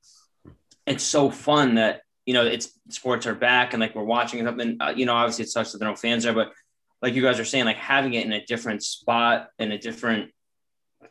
it's 0.86 1.04
so 1.04 1.30
fun 1.30 1.74
that 1.74 2.02
you 2.26 2.34
know 2.34 2.46
it's 2.46 2.70
sports 2.88 3.26
are 3.26 3.34
back 3.34 3.74
and 3.74 3.80
like 3.80 3.94
we're 3.94 4.04
watching 4.04 4.44
something. 4.44 4.76
Uh, 4.80 4.92
you 4.96 5.06
know, 5.06 5.14
obviously 5.14 5.44
it 5.44 5.50
sucks 5.50 5.72
that 5.72 5.78
there 5.78 5.88
are 5.88 5.92
no 5.92 5.96
fans 5.96 6.24
there, 6.24 6.32
but 6.32 6.52
like 7.02 7.14
you 7.14 7.22
guys 7.22 7.40
are 7.40 7.44
saying, 7.44 7.64
like 7.64 7.76
having 7.76 8.14
it 8.14 8.24
in 8.24 8.32
a 8.32 8.44
different 8.44 8.82
spot 8.82 9.48
in 9.58 9.72
a 9.72 9.78
different 9.78 10.30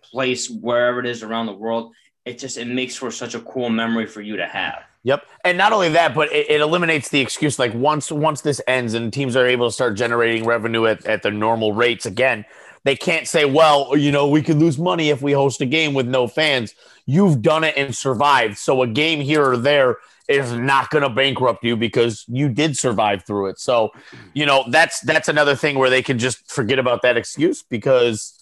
place 0.03 0.49
wherever 0.49 0.99
it 0.99 1.05
is 1.05 1.23
around 1.23 1.47
the 1.47 1.53
world, 1.53 1.93
it 2.25 2.37
just 2.37 2.57
it 2.57 2.67
makes 2.67 2.95
for 2.95 3.11
such 3.11 3.35
a 3.35 3.39
cool 3.39 3.69
memory 3.69 4.05
for 4.05 4.21
you 4.21 4.37
to 4.37 4.45
have. 4.45 4.83
Yep, 5.03 5.25
and 5.45 5.57
not 5.57 5.71
only 5.71 5.89
that, 5.89 6.13
but 6.13 6.31
it, 6.31 6.49
it, 6.49 6.61
eliminates 6.61 7.09
the 7.09 7.21
excuse. 7.21 7.57
Like 7.57 7.73
once 7.73 8.11
once 8.11 8.41
this 8.41 8.61
ends 8.67 8.93
and 8.93 9.11
teams 9.11 9.35
are 9.35 9.45
able 9.45 9.67
to 9.67 9.71
start 9.71 9.95
generating 9.95 10.45
revenue 10.45 10.85
at, 10.85 11.05
at 11.05 11.23
the 11.23 11.31
normal 11.31 11.73
rates 11.73 12.05
again, 12.05 12.45
they 12.83 12.95
can't 12.95 13.27
say, 13.27 13.45
"Well, 13.45 13.95
you 13.95 14.11
know, 14.11 14.27
we 14.27 14.41
could 14.41 14.57
lose 14.57 14.77
money 14.77 15.09
if 15.09 15.21
we 15.21 15.31
host 15.31 15.61
a 15.61 15.65
game 15.65 15.93
with 15.93 16.07
no 16.07 16.27
fans." 16.27 16.75
You've 17.05 17.41
done 17.41 17.63
it 17.63 17.75
and 17.77 17.95
survived, 17.95 18.57
so 18.57 18.83
a 18.83 18.87
game 18.87 19.21
here 19.21 19.43
or 19.43 19.57
there 19.57 19.97
is 20.29 20.53
not 20.53 20.91
going 20.91 21.01
to 21.01 21.09
bankrupt 21.09 21.63
you 21.63 21.75
because 21.75 22.23
you 22.27 22.47
did 22.47 22.77
survive 22.77 23.25
through 23.25 23.47
it. 23.47 23.59
So, 23.59 23.89
you 24.33 24.45
know, 24.45 24.63
that's 24.69 25.01
that's 25.01 25.27
another 25.27 25.55
thing 25.55 25.77
where 25.77 25.89
they 25.89 26.03
can 26.03 26.19
just 26.19 26.49
forget 26.49 26.77
about 26.79 27.01
that 27.01 27.17
excuse 27.17 27.63
because 27.63 28.39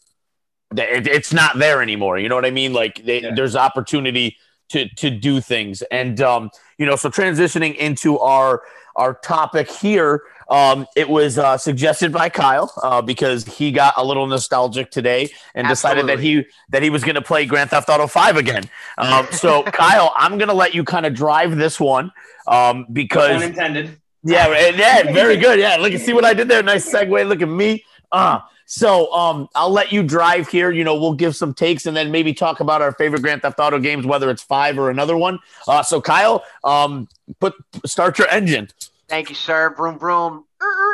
it's 0.76 1.32
not 1.32 1.58
there 1.58 1.82
anymore. 1.82 2.20
You 2.20 2.28
know 2.28 2.36
what 2.36 2.46
I 2.46 2.52
mean? 2.52 2.74
Like 2.74 3.04
they, 3.06 3.22
yeah. 3.22 3.34
there's 3.34 3.56
opportunity 3.56 4.36
to 4.70 4.90
to 4.96 5.10
do 5.10 5.40
things. 5.40 5.82
And 5.84 6.20
um, 6.22 6.52
you 6.78 6.86
know, 6.86 6.98
so 6.98 7.10
transitioning 7.10 7.76
into 7.78 8.20
our 8.20 8.64
our 8.98 9.14
topic 9.14 9.70
here, 9.70 10.24
um, 10.50 10.86
it 10.96 11.08
was 11.10 11.38
uh, 11.38 11.58
suggested 11.58 12.12
by 12.12 12.30
Kyle 12.30 12.72
uh, 12.82 13.02
because 13.02 13.46
he 13.46 13.72
got 13.72 13.94
a 13.98 14.04
little 14.04 14.28
nostalgic 14.28 14.92
today 14.92 15.30
and 15.56 15.68
Absolutely. 15.68 15.72
decided 15.72 16.08
that 16.08 16.20
he 16.24 16.46
that 16.70 16.84
he 16.84 16.90
was 16.90 17.04
going 17.04 17.16
to 17.16 17.22
play 17.22 17.46
Grand 17.46 17.70
Theft 17.70 17.90
Auto 17.90 18.08
Five 18.08 18.38
again. 18.38 18.64
Um, 18.98 19.28
so 19.32 19.64
Kyle, 19.66 20.14
I'm 20.16 20.38
going 20.38 20.48
to 20.48 20.54
let 20.54 20.74
you 20.74 20.84
kind 20.84 21.06
of 21.06 21.14
drive 21.14 21.56
this 21.56 21.80
one 21.80 22.12
um, 22.48 22.86
because 22.92 23.42
unintended. 23.42 24.00
Yeah, 24.24 24.70
yeah, 24.70 25.04
very 25.14 25.38
good. 25.38 25.60
Yeah, 25.60 25.78
look, 25.78 25.94
see 25.94 26.14
what 26.14 26.26
I 26.26 26.34
did 26.34 26.48
there. 26.48 26.64
Nice 26.64 26.92
segue. 26.92 27.28
Look 27.28 27.42
at 27.42 27.50
me. 27.50 27.84
Uh, 28.12 28.40
so 28.70 29.12
um, 29.14 29.48
I'll 29.56 29.72
let 29.72 29.94
you 29.94 30.04
drive 30.04 30.50
here. 30.50 30.72
You 30.72 30.84
know, 30.84 31.00
we'll 31.00 31.14
give 31.14 31.38
some 31.38 31.54
takes 31.54 31.86
and 31.86 31.96
then 31.96 32.12
maybe 32.12 32.34
talk 32.34 32.60
about 32.60 32.82
our 32.82 32.92
favorite 32.92 33.22
Grand 33.22 33.42
Theft 33.42 33.58
Auto 33.60 33.80
games, 33.80 34.06
whether 34.06 34.30
it's 34.30 34.44
five 34.44 34.78
or 34.78 34.90
another 34.90 35.16
one. 35.16 35.40
Uh, 35.70 35.82
so 35.82 36.02
Kyle, 36.02 36.44
um, 36.66 37.08
put 37.40 37.54
start 37.86 38.20
your 38.20 38.28
engine. 38.28 38.68
Thank 39.08 39.30
you, 39.30 39.36
sir. 39.36 39.74
Vroom 39.76 39.98
vroom, 39.98 40.44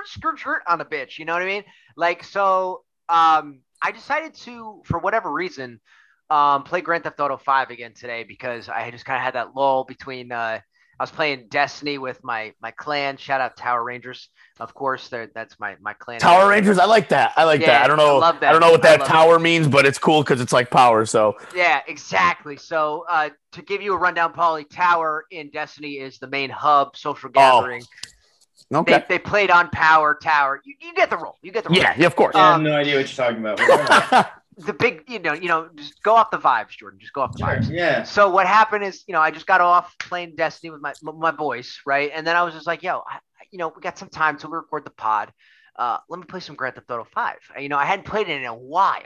skirt 0.05 0.39
skirt 0.39 0.61
on 0.67 0.77
the 0.77 0.85
bitch. 0.85 1.17
You 1.17 1.25
know 1.25 1.33
what 1.33 1.41
I 1.41 1.47
mean? 1.47 1.63
Like 1.97 2.23
so. 2.23 2.83
Um, 3.09 3.59
I 3.81 3.91
decided 3.91 4.33
to, 4.35 4.81
for 4.85 4.99
whatever 4.99 5.31
reason, 5.31 5.81
um, 6.29 6.63
play 6.63 6.81
Grand 6.81 7.03
Theft 7.03 7.19
Auto 7.19 7.37
Five 7.37 7.71
again 7.71 7.93
today 7.93 8.23
because 8.23 8.69
I 8.69 8.89
just 8.91 9.03
kind 9.03 9.17
of 9.17 9.23
had 9.23 9.33
that 9.33 9.55
lull 9.55 9.83
between. 9.83 10.31
Uh, 10.31 10.59
I 10.99 11.03
was 11.03 11.11
playing 11.11 11.47
Destiny 11.49 11.97
with 11.97 12.23
my 12.23 12.53
my 12.61 12.71
clan. 12.71 13.17
Shout 13.17 13.41
out 13.41 13.57
Tower 13.57 13.83
Rangers, 13.83 14.29
of 14.59 14.73
course. 14.73 15.09
That's 15.09 15.59
my 15.59 15.75
my 15.81 15.93
clan. 15.93 16.19
Tower 16.19 16.49
Rangers, 16.49 16.77
I 16.77 16.85
like 16.85 17.09
that. 17.09 17.33
I 17.35 17.45
like 17.45 17.61
yeah, 17.61 17.67
that. 17.67 17.83
I 17.83 17.87
don't 17.87 17.97
know. 17.97 18.19
I, 18.19 18.29
I 18.29 18.51
don't 18.51 18.61
know 18.61 18.71
what 18.71 18.83
that 18.83 19.03
tower 19.05 19.39
means, 19.39 19.67
but 19.67 19.85
it's 19.85 19.97
cool 19.97 20.21
because 20.21 20.39
it's 20.39 20.53
like 20.53 20.69
power. 20.69 21.05
So 21.05 21.35
yeah, 21.55 21.81
exactly. 21.87 22.57
So 22.57 23.05
uh, 23.09 23.29
to 23.53 23.61
give 23.61 23.81
you 23.81 23.93
a 23.93 23.97
rundown, 23.97 24.33
Paulie, 24.33 24.69
Tower 24.69 25.25
in 25.31 25.49
Destiny 25.49 25.93
is 25.93 26.19
the 26.19 26.27
main 26.27 26.49
hub, 26.49 26.95
social 26.95 27.29
oh. 27.29 27.33
gathering. 27.33 27.83
Oh. 27.83 28.79
Okay. 28.79 28.99
They, 29.07 29.17
they, 29.17 29.19
played 29.19 29.51
on 29.51 29.69
Power 29.69 30.15
Tower. 30.15 30.61
You, 30.63 30.73
you 30.79 30.95
get 30.95 31.09
the 31.09 31.17
role. 31.17 31.37
You 31.43 31.51
get 31.51 31.63
the 31.63 31.69
role. 31.69 31.77
Yeah, 31.77 31.93
yeah 31.97 32.07
of 32.07 32.15
course. 32.15 32.35
Um, 32.35 32.41
I 32.41 32.51
have 32.53 32.61
no 32.61 32.75
idea 32.75 32.95
what 32.95 33.17
you're 33.17 33.27
talking 33.27 33.45
about. 33.45 34.31
the 34.57 34.73
big, 34.73 35.03
you 35.07 35.19
know, 35.19 35.33
you 35.33 35.47
know, 35.47 35.69
just 35.75 36.01
go 36.03 36.15
off 36.15 36.31
the 36.31 36.37
vibes, 36.37 36.69
Jordan. 36.69 36.99
Just 36.99 37.13
go 37.13 37.21
off 37.21 37.33
the 37.33 37.39
sure, 37.39 37.47
vibes. 37.47 37.69
Yeah. 37.69 38.03
So 38.03 38.29
what 38.29 38.47
happened 38.47 38.83
is, 38.83 39.03
you 39.07 39.13
know, 39.13 39.21
I 39.21 39.31
just 39.31 39.47
got 39.47 39.61
off 39.61 39.95
playing 39.99 40.35
Destiny 40.35 40.71
with 40.71 40.81
my 40.81 40.93
my 41.01 41.31
boys, 41.31 41.79
right? 41.85 42.11
And 42.13 42.25
then 42.25 42.35
I 42.35 42.43
was 42.43 42.53
just 42.53 42.67
like, 42.67 42.83
yo, 42.83 43.03
I, 43.07 43.19
you 43.51 43.57
know, 43.57 43.71
we 43.75 43.81
got 43.81 43.97
some 43.97 44.09
time 44.09 44.37
till 44.37 44.51
we 44.51 44.57
record 44.57 44.85
the 44.85 44.91
pod. 44.91 45.31
Uh, 45.75 45.97
let 46.09 46.19
me 46.19 46.25
play 46.25 46.39
some 46.39 46.55
Grand 46.55 46.75
Theft 46.75 46.89
Auto 46.91 47.07
Five. 47.13 47.37
You 47.59 47.69
know, 47.69 47.77
I 47.77 47.85
hadn't 47.85 48.05
played 48.05 48.29
it 48.29 48.41
in 48.41 48.45
a 48.45 48.53
while, 48.53 49.01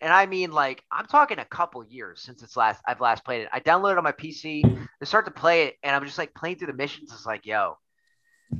and 0.00 0.12
I 0.12 0.26
mean, 0.26 0.50
like, 0.50 0.82
I'm 0.92 1.06
talking 1.06 1.38
a 1.38 1.44
couple 1.44 1.84
years 1.84 2.20
since 2.20 2.42
it's 2.42 2.56
last 2.56 2.82
I've 2.86 3.00
last 3.00 3.24
played 3.24 3.42
it. 3.42 3.48
I 3.52 3.60
downloaded 3.60 3.92
it 3.92 3.98
on 3.98 4.04
my 4.04 4.12
PC 4.12 4.62
to 5.00 5.06
start 5.06 5.24
to 5.26 5.30
play 5.30 5.64
it, 5.64 5.76
and 5.82 5.96
I'm 5.96 6.04
just 6.04 6.18
like 6.18 6.34
playing 6.34 6.56
through 6.56 6.68
the 6.68 6.74
missions. 6.74 7.10
It's 7.12 7.26
like, 7.26 7.46
yo, 7.46 7.78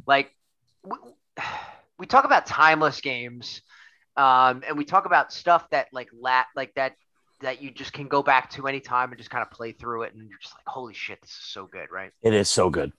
like, 0.06 0.30
we, 0.82 0.96
we 1.98 2.06
talk 2.06 2.24
about 2.24 2.46
timeless 2.46 3.00
games 3.00 3.60
um, 4.16 4.62
and 4.66 4.76
we 4.76 4.84
talk 4.84 5.06
about 5.06 5.32
stuff 5.32 5.68
that 5.70 5.88
like 5.92 6.08
lat 6.18 6.46
like 6.54 6.72
that 6.74 6.94
that 7.40 7.60
you 7.60 7.70
just 7.70 7.92
can 7.92 8.08
go 8.08 8.22
back 8.22 8.50
to 8.50 8.66
anytime 8.66 9.10
and 9.10 9.18
just 9.18 9.30
kind 9.30 9.42
of 9.42 9.50
play 9.50 9.72
through 9.72 10.02
it, 10.02 10.14
and 10.14 10.28
you're 10.28 10.38
just 10.38 10.54
like, 10.54 10.66
holy 10.66 10.94
shit, 10.94 11.20
this 11.20 11.30
is 11.30 11.44
so 11.44 11.66
good, 11.66 11.88
right? 11.90 12.10
It 12.22 12.34
is 12.34 12.48
so 12.48 12.70
good. 12.70 12.92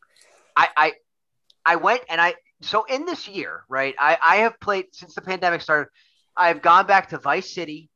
I 0.56 0.69
I, 0.75 0.93
I 1.65 1.75
went 1.78 2.01
and 2.10 2.19
I 2.19 2.36
so 2.62 2.84
in 2.86 3.06
this 3.06 3.28
year, 3.28 3.63
right? 3.69 3.95
I 3.99 4.17
I 4.21 4.36
have 4.38 4.60
played 4.60 4.88
since 4.91 5.15
the 5.15 5.21
pandemic 5.21 5.62
started. 5.62 5.89
I've 6.38 6.62
gone 6.62 6.86
back 6.86 7.10
to 7.10 7.17
Vice 7.17 7.54
City. 7.54 7.89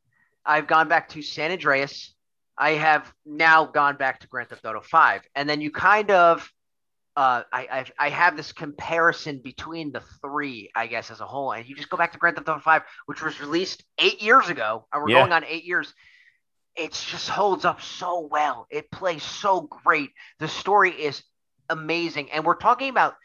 I've 0.45 0.67
gone 0.67 0.87
back 0.87 1.09
to 1.09 1.21
San 1.21 1.51
Andreas. 1.51 2.15
I 2.57 2.71
have 2.71 3.11
now 3.25 3.65
gone 3.65 3.95
back 3.95 4.19
to 4.19 4.27
Grand 4.27 4.49
Theft 4.49 4.65
Auto 4.65 4.81
5. 4.81 5.21
And 5.33 5.49
then 5.49 5.61
you 5.61 5.71
kind 5.71 6.11
of 6.11 6.51
uh, 7.19 7.43
I, 7.51 7.67
I, 7.99 8.05
I 8.07 8.09
have 8.11 8.37
this 8.37 8.53
comparison 8.53 9.39
between 9.39 9.91
the 9.91 10.01
three, 10.21 10.71
I 10.73 10.87
guess, 10.87 11.11
as 11.11 11.19
a 11.19 11.25
whole. 11.25 11.51
And 11.51 11.67
you 11.67 11.75
just 11.75 11.89
go 11.89 11.97
back 11.97 12.13
to 12.13 12.17
Grand 12.17 12.37
Theft 12.37 12.47
Auto 12.47 12.61
Five, 12.61 12.83
which 13.07 13.21
was 13.21 13.41
released 13.41 13.83
eight 13.97 14.21
years 14.21 14.47
ago, 14.47 14.87
and 14.93 15.03
we're 15.03 15.09
yeah. 15.09 15.19
going 15.19 15.33
on 15.33 15.43
eight 15.43 15.65
years. 15.65 15.93
It 16.77 16.93
just 16.93 17.27
holds 17.27 17.65
up 17.65 17.81
so 17.81 18.29
well. 18.31 18.67
It 18.69 18.89
plays 18.89 19.21
so 19.21 19.67
great. 19.83 20.11
The 20.39 20.47
story 20.47 20.91
is 20.91 21.21
amazing, 21.67 22.31
and 22.31 22.45
we're 22.45 22.55
talking 22.55 22.87
about 22.87 23.15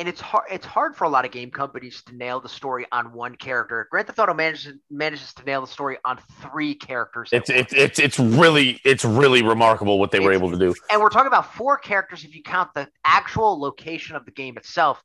and 0.00 0.08
it's 0.08 0.20
hard 0.20 0.46
it's 0.50 0.64
hard 0.64 0.96
for 0.96 1.04
a 1.04 1.10
lot 1.10 1.26
of 1.26 1.30
game 1.30 1.50
companies 1.50 2.02
to 2.04 2.16
nail 2.16 2.40
the 2.40 2.48
story 2.48 2.86
on 2.90 3.12
one 3.12 3.36
character. 3.36 3.86
Grand 3.90 4.06
Theft 4.06 4.18
Auto 4.18 4.32
manages 4.32 4.72
manages 4.90 5.34
to 5.34 5.44
nail 5.44 5.60
the 5.60 5.66
story 5.66 5.98
on 6.06 6.18
three 6.40 6.74
characters. 6.74 7.28
It's 7.32 7.50
it's, 7.50 7.74
it's 7.74 7.98
it's 7.98 8.18
really 8.18 8.80
it's 8.82 9.04
really 9.04 9.42
remarkable 9.42 9.98
what 9.98 10.10
they 10.10 10.16
it's, 10.16 10.24
were 10.24 10.32
able 10.32 10.50
to 10.50 10.58
do. 10.58 10.74
And 10.90 11.02
we're 11.02 11.10
talking 11.10 11.26
about 11.26 11.54
four 11.54 11.76
characters 11.76 12.24
if 12.24 12.34
you 12.34 12.42
count 12.42 12.70
the 12.74 12.88
actual 13.04 13.60
location 13.60 14.16
of 14.16 14.24
the 14.24 14.30
game 14.30 14.56
itself. 14.56 15.02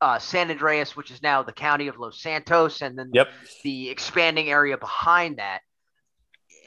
Uh, 0.00 0.18
San 0.18 0.50
Andreas, 0.50 0.96
which 0.96 1.12
is 1.12 1.22
now 1.22 1.44
the 1.44 1.52
county 1.52 1.86
of 1.86 1.96
Los 1.96 2.20
Santos, 2.20 2.82
and 2.82 2.98
then 2.98 3.10
yep. 3.14 3.28
the 3.62 3.88
expanding 3.88 4.50
area 4.50 4.76
behind 4.76 5.36
that. 5.38 5.60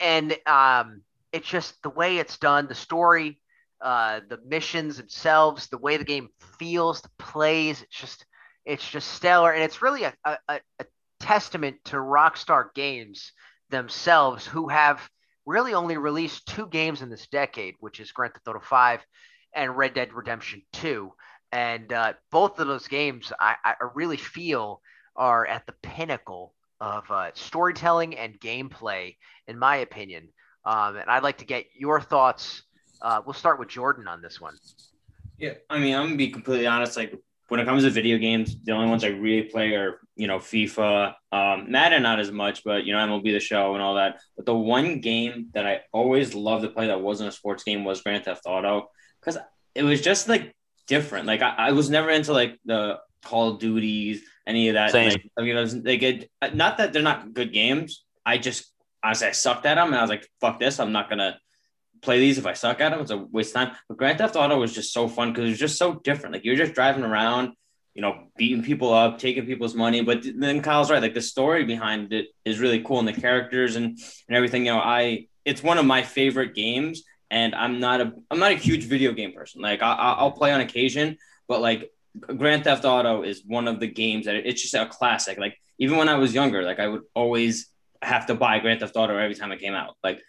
And 0.00 0.34
um, 0.46 1.02
it's 1.34 1.46
just 1.46 1.82
the 1.82 1.90
way 1.90 2.16
it's 2.16 2.38
done, 2.38 2.66
the 2.66 2.74
story, 2.74 3.38
uh, 3.80 4.20
the 4.28 4.38
missions 4.46 4.96
themselves, 4.96 5.68
the 5.68 5.78
way 5.78 5.96
the 5.96 6.04
game 6.04 6.28
feels, 6.58 7.00
the 7.00 7.10
plays. 7.18 7.82
It's 7.82 7.96
just 7.98 8.26
it's 8.64 8.88
just 8.88 9.08
stellar, 9.12 9.52
and 9.52 9.62
it's 9.62 9.82
really 9.82 10.04
a, 10.04 10.14
a, 10.24 10.38
a 10.48 10.84
testament 11.20 11.76
to 11.84 11.96
Rockstar 11.96 12.74
Games 12.74 13.32
themselves, 13.70 14.46
who 14.46 14.68
have 14.68 15.08
really 15.44 15.74
only 15.74 15.96
released 15.96 16.46
two 16.46 16.66
games 16.66 17.02
in 17.02 17.10
this 17.10 17.28
decade, 17.28 17.74
which 17.80 18.00
is 18.00 18.12
Grand 18.12 18.34
Theft 18.34 18.48
Auto 18.48 18.60
Five 18.60 19.04
and 19.54 19.76
Red 19.76 19.94
Dead 19.94 20.12
Redemption 20.12 20.62
Two. 20.72 21.12
and 21.52 21.92
uh, 21.92 22.12
both 22.30 22.58
of 22.58 22.66
those 22.66 22.88
games 22.88 23.32
I, 23.40 23.56
I 23.64 23.74
really 23.94 24.16
feel 24.16 24.80
are 25.14 25.46
at 25.46 25.66
the 25.66 25.74
pinnacle 25.82 26.54
of 26.80 27.10
uh, 27.10 27.30
storytelling 27.34 28.18
and 28.18 28.38
gameplay, 28.38 29.16
in 29.46 29.58
my 29.58 29.76
opinion. 29.76 30.28
Um, 30.64 30.96
and 30.96 31.08
I'd 31.08 31.22
like 31.22 31.38
to 31.38 31.46
get 31.46 31.66
your 31.74 32.00
thoughts. 32.00 32.62
Uh, 33.00 33.20
we'll 33.24 33.34
start 33.34 33.58
with 33.58 33.68
Jordan 33.68 34.08
on 34.08 34.22
this 34.22 34.40
one. 34.40 34.54
Yeah, 35.38 35.54
I 35.68 35.78
mean, 35.78 35.94
I'm 35.94 36.06
gonna 36.06 36.16
be 36.16 36.30
completely 36.30 36.66
honest. 36.66 36.96
Like 36.96 37.14
when 37.48 37.60
it 37.60 37.66
comes 37.66 37.84
to 37.84 37.90
video 37.90 38.18
games, 38.18 38.56
the 38.64 38.72
only 38.72 38.88
ones 38.88 39.04
I 39.04 39.08
really 39.08 39.42
play 39.42 39.74
are 39.74 40.00
you 40.16 40.26
know 40.26 40.38
FIFA, 40.38 41.14
um, 41.32 41.70
Madden 41.70 42.02
not 42.02 42.20
as 42.20 42.30
much, 42.30 42.64
but 42.64 42.84
you 42.84 42.92
know 42.92 42.98
MLB 42.98 43.32
the 43.32 43.40
Show 43.40 43.74
and 43.74 43.82
all 43.82 43.96
that. 43.96 44.20
But 44.36 44.46
the 44.46 44.54
one 44.54 45.00
game 45.00 45.48
that 45.54 45.66
I 45.66 45.82
always 45.92 46.34
loved 46.34 46.64
to 46.64 46.70
play 46.70 46.86
that 46.86 47.00
wasn't 47.00 47.28
a 47.28 47.32
sports 47.32 47.64
game 47.64 47.84
was 47.84 48.00
Grand 48.02 48.24
Theft 48.24 48.42
Auto 48.46 48.88
because 49.20 49.38
it 49.74 49.82
was 49.82 50.00
just 50.00 50.28
like 50.28 50.54
different. 50.86 51.26
Like 51.26 51.42
I, 51.42 51.54
I 51.58 51.72
was 51.72 51.90
never 51.90 52.10
into 52.10 52.32
like 52.32 52.58
the 52.64 52.98
Call 53.24 53.50
of 53.50 53.58
Duties, 53.58 54.22
any 54.46 54.68
of 54.68 54.74
that. 54.74 54.92
Same. 54.92 55.10
Like, 55.10 55.30
I 55.38 55.42
mean, 55.42 55.56
was, 55.56 55.82
they 55.82 55.98
get 55.98 56.30
not 56.54 56.78
that 56.78 56.92
they're 56.92 57.02
not 57.02 57.34
good 57.34 57.52
games. 57.52 58.04
I 58.24 58.38
just 58.38 58.72
honestly 59.04 59.28
I 59.28 59.32
sucked 59.32 59.66
at 59.66 59.74
them, 59.74 59.88
and 59.88 59.96
I 59.96 60.00
was 60.00 60.10
like, 60.10 60.26
"Fuck 60.40 60.58
this! 60.58 60.80
I'm 60.80 60.92
not 60.92 61.10
gonna 61.10 61.38
play 62.02 62.20
these 62.20 62.38
if 62.38 62.46
I 62.46 62.52
suck 62.52 62.80
at 62.80 62.90
them. 62.90 63.00
It's 63.00 63.10
a 63.10 63.18
waste 63.18 63.56
of 63.56 63.62
time." 63.62 63.76
But 63.88 63.98
Grand 63.98 64.18
Theft 64.18 64.36
Auto 64.36 64.58
was 64.58 64.74
just 64.74 64.92
so 64.92 65.08
fun 65.08 65.32
because 65.32 65.44
it 65.44 65.50
was 65.50 65.58
just 65.58 65.78
so 65.78 65.94
different. 65.94 66.34
Like 66.34 66.44
you're 66.44 66.56
just 66.56 66.74
driving 66.74 67.04
around, 67.04 67.52
you 67.94 68.02
know, 68.02 68.28
beating 68.36 68.62
people 68.62 68.92
up, 68.92 69.18
taking 69.18 69.46
people's 69.46 69.74
money. 69.74 70.02
But 70.02 70.24
then 70.36 70.62
Kyle's 70.62 70.90
right; 70.90 71.02
like 71.02 71.14
the 71.14 71.22
story 71.22 71.64
behind 71.64 72.12
it 72.12 72.26
is 72.44 72.60
really 72.60 72.82
cool, 72.82 72.98
and 72.98 73.08
the 73.08 73.12
characters 73.12 73.76
and 73.76 73.98
and 74.28 74.36
everything. 74.36 74.66
You 74.66 74.72
know, 74.72 74.80
I 74.80 75.26
it's 75.44 75.62
one 75.62 75.78
of 75.78 75.86
my 75.86 76.02
favorite 76.02 76.54
games, 76.54 77.02
and 77.30 77.54
I'm 77.54 77.80
not 77.80 78.00
a 78.00 78.12
I'm 78.30 78.38
not 78.38 78.52
a 78.52 78.56
huge 78.56 78.84
video 78.84 79.12
game 79.12 79.32
person. 79.32 79.62
Like 79.62 79.82
I, 79.82 79.92
I'll 79.94 80.32
play 80.32 80.52
on 80.52 80.60
occasion, 80.60 81.18
but 81.48 81.60
like 81.60 81.90
Grand 82.20 82.64
Theft 82.64 82.84
Auto 82.84 83.22
is 83.22 83.42
one 83.46 83.68
of 83.68 83.80
the 83.80 83.86
games 83.86 84.26
that 84.26 84.34
it's 84.34 84.62
just 84.62 84.74
a 84.74 84.86
classic. 84.86 85.38
Like 85.38 85.58
even 85.78 85.98
when 85.98 86.08
I 86.08 86.16
was 86.16 86.34
younger, 86.34 86.62
like 86.62 86.78
I 86.78 86.88
would 86.88 87.02
always 87.14 87.68
have 88.02 88.26
to 88.26 88.34
buy 88.34 88.58
Grand 88.58 88.80
Theft 88.80 88.96
Auto 88.96 89.16
every 89.16 89.34
time 89.34 89.52
it 89.52 89.60
came 89.60 89.74
out. 89.74 89.96
Like, 90.02 90.22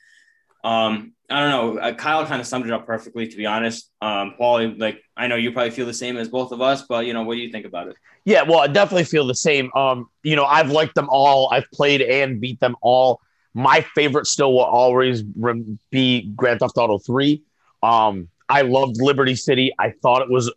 um, 0.64 1.14
I 1.30 1.42
don't 1.42 1.50
know. 1.50 1.82
Uh, 1.82 1.94
Kyle 1.94 2.26
kind 2.26 2.40
of 2.40 2.48
summed 2.48 2.66
it 2.66 2.72
up 2.72 2.86
perfectly, 2.86 3.28
to 3.28 3.36
be 3.36 3.46
honest. 3.46 3.92
Um, 4.02 4.36
Paul, 4.38 4.74
like 4.78 5.02
I 5.18 5.28
know 5.28 5.36
you 5.36 5.52
probably 5.52 5.72
feel 5.72 5.86
the 5.86 5.94
same 5.94 6.16
as 6.18 6.30
both 6.30 6.52
of 6.52 6.62
us, 6.62 6.84
but 6.84 7.06
you 7.06 7.14
know, 7.14 7.24
what 7.24 7.36
do 7.36 7.42
you 7.42 7.52
think 7.52 7.66
about 7.66 7.88
it? 7.88 7.96
Yeah, 8.24 8.44
well, 8.44 8.60
I 8.60 8.68
definitely 8.68 9.04
feel 9.04 9.28
the 9.28 9.36
same. 9.36 9.72
Um, 9.74 10.10
you 10.24 10.36
know, 10.36 10.46
I've 10.46 10.70
liked 10.70 10.96
them 10.96 11.08
all. 11.10 11.50
I've 11.52 11.70
played 11.72 12.02
and 12.02 12.40
beat 12.40 12.60
them 12.60 12.76
all. 12.82 13.20
My 13.54 13.82
favorite 13.96 14.28
still 14.28 14.54
will 14.54 14.62
always 14.62 15.24
be 15.24 16.32
Grand 16.36 16.60
Theft 16.62 16.78
Auto 16.78 16.98
Three. 16.98 17.42
Um, 17.84 18.30
I 18.48 18.62
loved 18.62 18.98
Liberty 19.02 19.36
City. 19.36 19.74
I 19.78 19.92
thought 20.02 20.22
it 20.22 20.30
was 20.30 20.52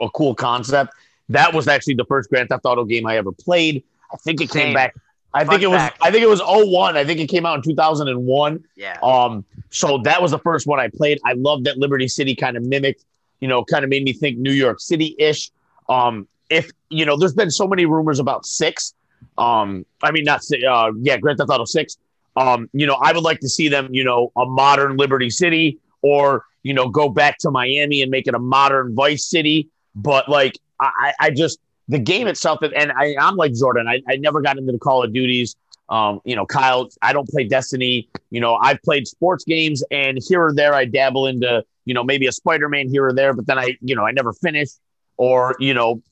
a 0.00 0.08
cool 0.10 0.34
concept. 0.34 0.92
That 1.28 1.52
was 1.52 1.68
actually 1.68 1.94
the 1.94 2.04
first 2.06 2.30
Grand 2.30 2.48
Theft 2.48 2.64
Auto 2.64 2.84
game 2.84 3.06
I 3.06 3.16
ever 3.16 3.32
played. 3.32 3.84
I 4.12 4.16
think 4.18 4.40
it 4.40 4.50
Same. 4.50 4.66
came 4.66 4.74
back. 4.74 4.94
I 5.34 5.44
think 5.44 5.62
it 5.62 5.66
was. 5.66 5.80
Fact. 5.80 5.98
I 6.00 6.10
think 6.10 6.22
it 6.22 6.28
was 6.28 6.40
01. 6.44 6.96
I 6.96 7.04
think 7.04 7.20
it 7.20 7.26
came 7.26 7.44
out 7.44 7.56
in 7.56 7.62
2001. 7.62 8.64
Yeah. 8.76 8.98
Um. 9.02 9.44
So 9.70 9.98
that 9.98 10.22
was 10.22 10.30
the 10.30 10.38
first 10.38 10.66
one 10.66 10.80
I 10.80 10.88
played. 10.88 11.20
I 11.24 11.32
loved 11.32 11.64
that 11.64 11.76
Liberty 11.76 12.08
City 12.08 12.34
kind 12.34 12.56
of 12.56 12.62
mimicked. 12.62 13.04
You 13.40 13.48
know, 13.48 13.64
kind 13.64 13.84
of 13.84 13.90
made 13.90 14.04
me 14.04 14.12
think 14.12 14.38
New 14.38 14.52
York 14.52 14.80
City 14.80 15.14
ish. 15.18 15.50
Um. 15.88 16.28
If 16.50 16.70
you 16.88 17.04
know, 17.04 17.16
there's 17.16 17.34
been 17.34 17.50
so 17.50 17.66
many 17.66 17.84
rumors 17.84 18.18
about 18.18 18.46
six. 18.46 18.94
Um. 19.36 19.84
I 20.02 20.12
mean, 20.12 20.24
not 20.24 20.42
uh. 20.66 20.92
Yeah, 21.00 21.18
Grand 21.18 21.38
Theft 21.38 21.50
Auto 21.50 21.64
six. 21.64 21.98
Um. 22.36 22.70
You 22.72 22.86
know, 22.86 22.94
I 22.94 23.12
would 23.12 23.24
like 23.24 23.40
to 23.40 23.48
see 23.48 23.68
them. 23.68 23.88
You 23.92 24.04
know, 24.04 24.32
a 24.36 24.46
modern 24.46 24.96
Liberty 24.96 25.30
City, 25.30 25.78
or 26.02 26.44
you 26.62 26.72
know, 26.72 26.88
go 26.88 27.08
back 27.08 27.38
to 27.38 27.50
Miami 27.50 28.02
and 28.02 28.10
make 28.10 28.26
it 28.26 28.34
a 28.34 28.38
modern 28.38 28.94
Vice 28.94 29.26
City 29.26 29.68
but 29.94 30.28
like 30.28 30.58
I, 30.80 31.12
I 31.20 31.30
just 31.30 31.58
the 31.88 31.98
game 31.98 32.26
itself, 32.26 32.60
and 32.62 32.92
I, 32.92 33.14
I'm 33.20 33.36
like 33.36 33.54
Jordan. 33.54 33.86
I, 33.88 34.00
I 34.08 34.16
never 34.16 34.40
got 34.40 34.58
into 34.58 34.72
the 34.72 34.78
Call 34.78 35.02
of 35.02 35.12
Duties. 35.12 35.56
Um, 35.88 36.20
you 36.24 36.34
know, 36.34 36.46
Kyle, 36.46 36.88
I 37.02 37.12
don't 37.12 37.28
play 37.28 37.44
Destiny. 37.44 38.08
You 38.30 38.40
know, 38.40 38.54
I've 38.56 38.80
played 38.82 39.06
sports 39.06 39.44
games, 39.44 39.84
and 39.90 40.18
here 40.26 40.42
or 40.42 40.54
there, 40.54 40.74
I 40.74 40.86
dabble 40.86 41.26
into, 41.26 41.62
you 41.84 41.92
know, 41.92 42.02
maybe 42.02 42.26
a 42.26 42.32
Spider-Man 42.32 42.88
here 42.88 43.06
or 43.06 43.12
there, 43.12 43.34
but 43.34 43.46
then 43.46 43.58
I, 43.58 43.76
you 43.82 43.94
know, 43.94 44.06
I 44.06 44.12
never 44.12 44.32
finish. 44.32 44.70
Or, 45.16 45.54
you 45.60 45.74
know, 45.74 46.02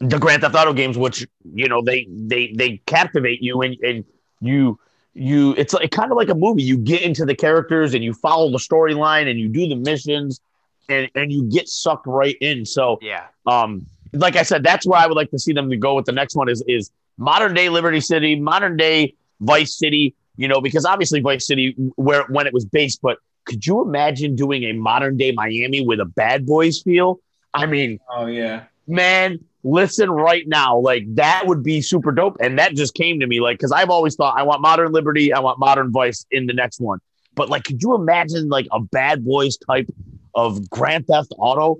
the 0.00 0.18
Grand 0.18 0.42
Theft 0.42 0.54
Auto 0.54 0.72
games, 0.72 0.96
which 0.96 1.26
you 1.54 1.68
know 1.68 1.82
they 1.82 2.06
they 2.10 2.52
they 2.54 2.78
captivate 2.86 3.42
you, 3.42 3.62
and 3.62 3.76
and 3.82 4.04
you 4.40 4.78
you 5.14 5.54
it's 5.56 5.74
like 5.74 5.90
kind 5.90 6.10
of 6.10 6.16
like 6.16 6.28
a 6.28 6.34
movie. 6.34 6.62
You 6.62 6.78
get 6.78 7.02
into 7.02 7.24
the 7.24 7.34
characters, 7.34 7.94
and 7.94 8.02
you 8.02 8.14
follow 8.14 8.50
the 8.50 8.58
storyline, 8.58 9.30
and 9.30 9.38
you 9.38 9.48
do 9.48 9.68
the 9.68 9.76
missions, 9.76 10.40
and 10.88 11.08
and 11.14 11.32
you 11.32 11.44
get 11.44 11.68
sucked 11.68 12.06
right 12.06 12.36
in. 12.40 12.64
So 12.64 12.98
yeah, 13.02 13.26
um, 13.46 13.86
like 14.12 14.36
I 14.36 14.42
said, 14.42 14.62
that's 14.62 14.86
where 14.86 15.00
I 15.00 15.06
would 15.06 15.16
like 15.16 15.30
to 15.30 15.38
see 15.38 15.52
them 15.52 15.70
to 15.70 15.76
go 15.76 15.94
with 15.94 16.06
the 16.06 16.12
next 16.12 16.34
one 16.34 16.48
is 16.48 16.62
is 16.66 16.90
modern 17.18 17.54
day 17.54 17.68
Liberty 17.68 18.00
City, 18.00 18.38
modern 18.38 18.76
day 18.76 19.14
Vice 19.40 19.78
City. 19.78 20.14
You 20.36 20.48
know, 20.48 20.60
because 20.60 20.86
obviously 20.86 21.20
Vice 21.20 21.46
City 21.46 21.74
where 21.96 22.24
when 22.24 22.46
it 22.46 22.54
was 22.54 22.64
based, 22.64 23.00
but 23.02 23.18
could 23.44 23.66
you 23.66 23.82
imagine 23.82 24.34
doing 24.34 24.64
a 24.64 24.72
modern 24.72 25.16
day 25.16 25.32
Miami 25.32 25.84
with 25.84 26.00
a 26.00 26.04
Bad 26.04 26.46
Boys 26.46 26.80
feel? 26.80 27.20
I 27.54 27.66
mean, 27.66 28.00
oh 28.10 28.26
yeah, 28.26 28.64
man. 28.86 29.38
Listen 29.64 30.10
right 30.10 30.42
now, 30.48 30.76
like 30.76 31.04
that 31.14 31.44
would 31.46 31.62
be 31.62 31.82
super 31.82 32.10
dope, 32.10 32.36
and 32.40 32.58
that 32.58 32.74
just 32.74 32.94
came 32.94 33.20
to 33.20 33.26
me, 33.28 33.40
like 33.40 33.58
because 33.58 33.70
I've 33.70 33.90
always 33.90 34.16
thought 34.16 34.36
I 34.36 34.42
want 34.42 34.60
modern 34.60 34.90
Liberty, 34.90 35.32
I 35.32 35.38
want 35.38 35.60
modern 35.60 35.92
Vice 35.92 36.26
in 36.32 36.46
the 36.46 36.52
next 36.52 36.80
one. 36.80 36.98
But 37.36 37.48
like, 37.48 37.62
could 37.62 37.80
you 37.80 37.94
imagine 37.94 38.48
like 38.48 38.66
a 38.72 38.80
Bad 38.80 39.24
Boys 39.24 39.56
type 39.56 39.88
of 40.34 40.68
Grand 40.70 41.06
Theft 41.06 41.32
Auto, 41.38 41.78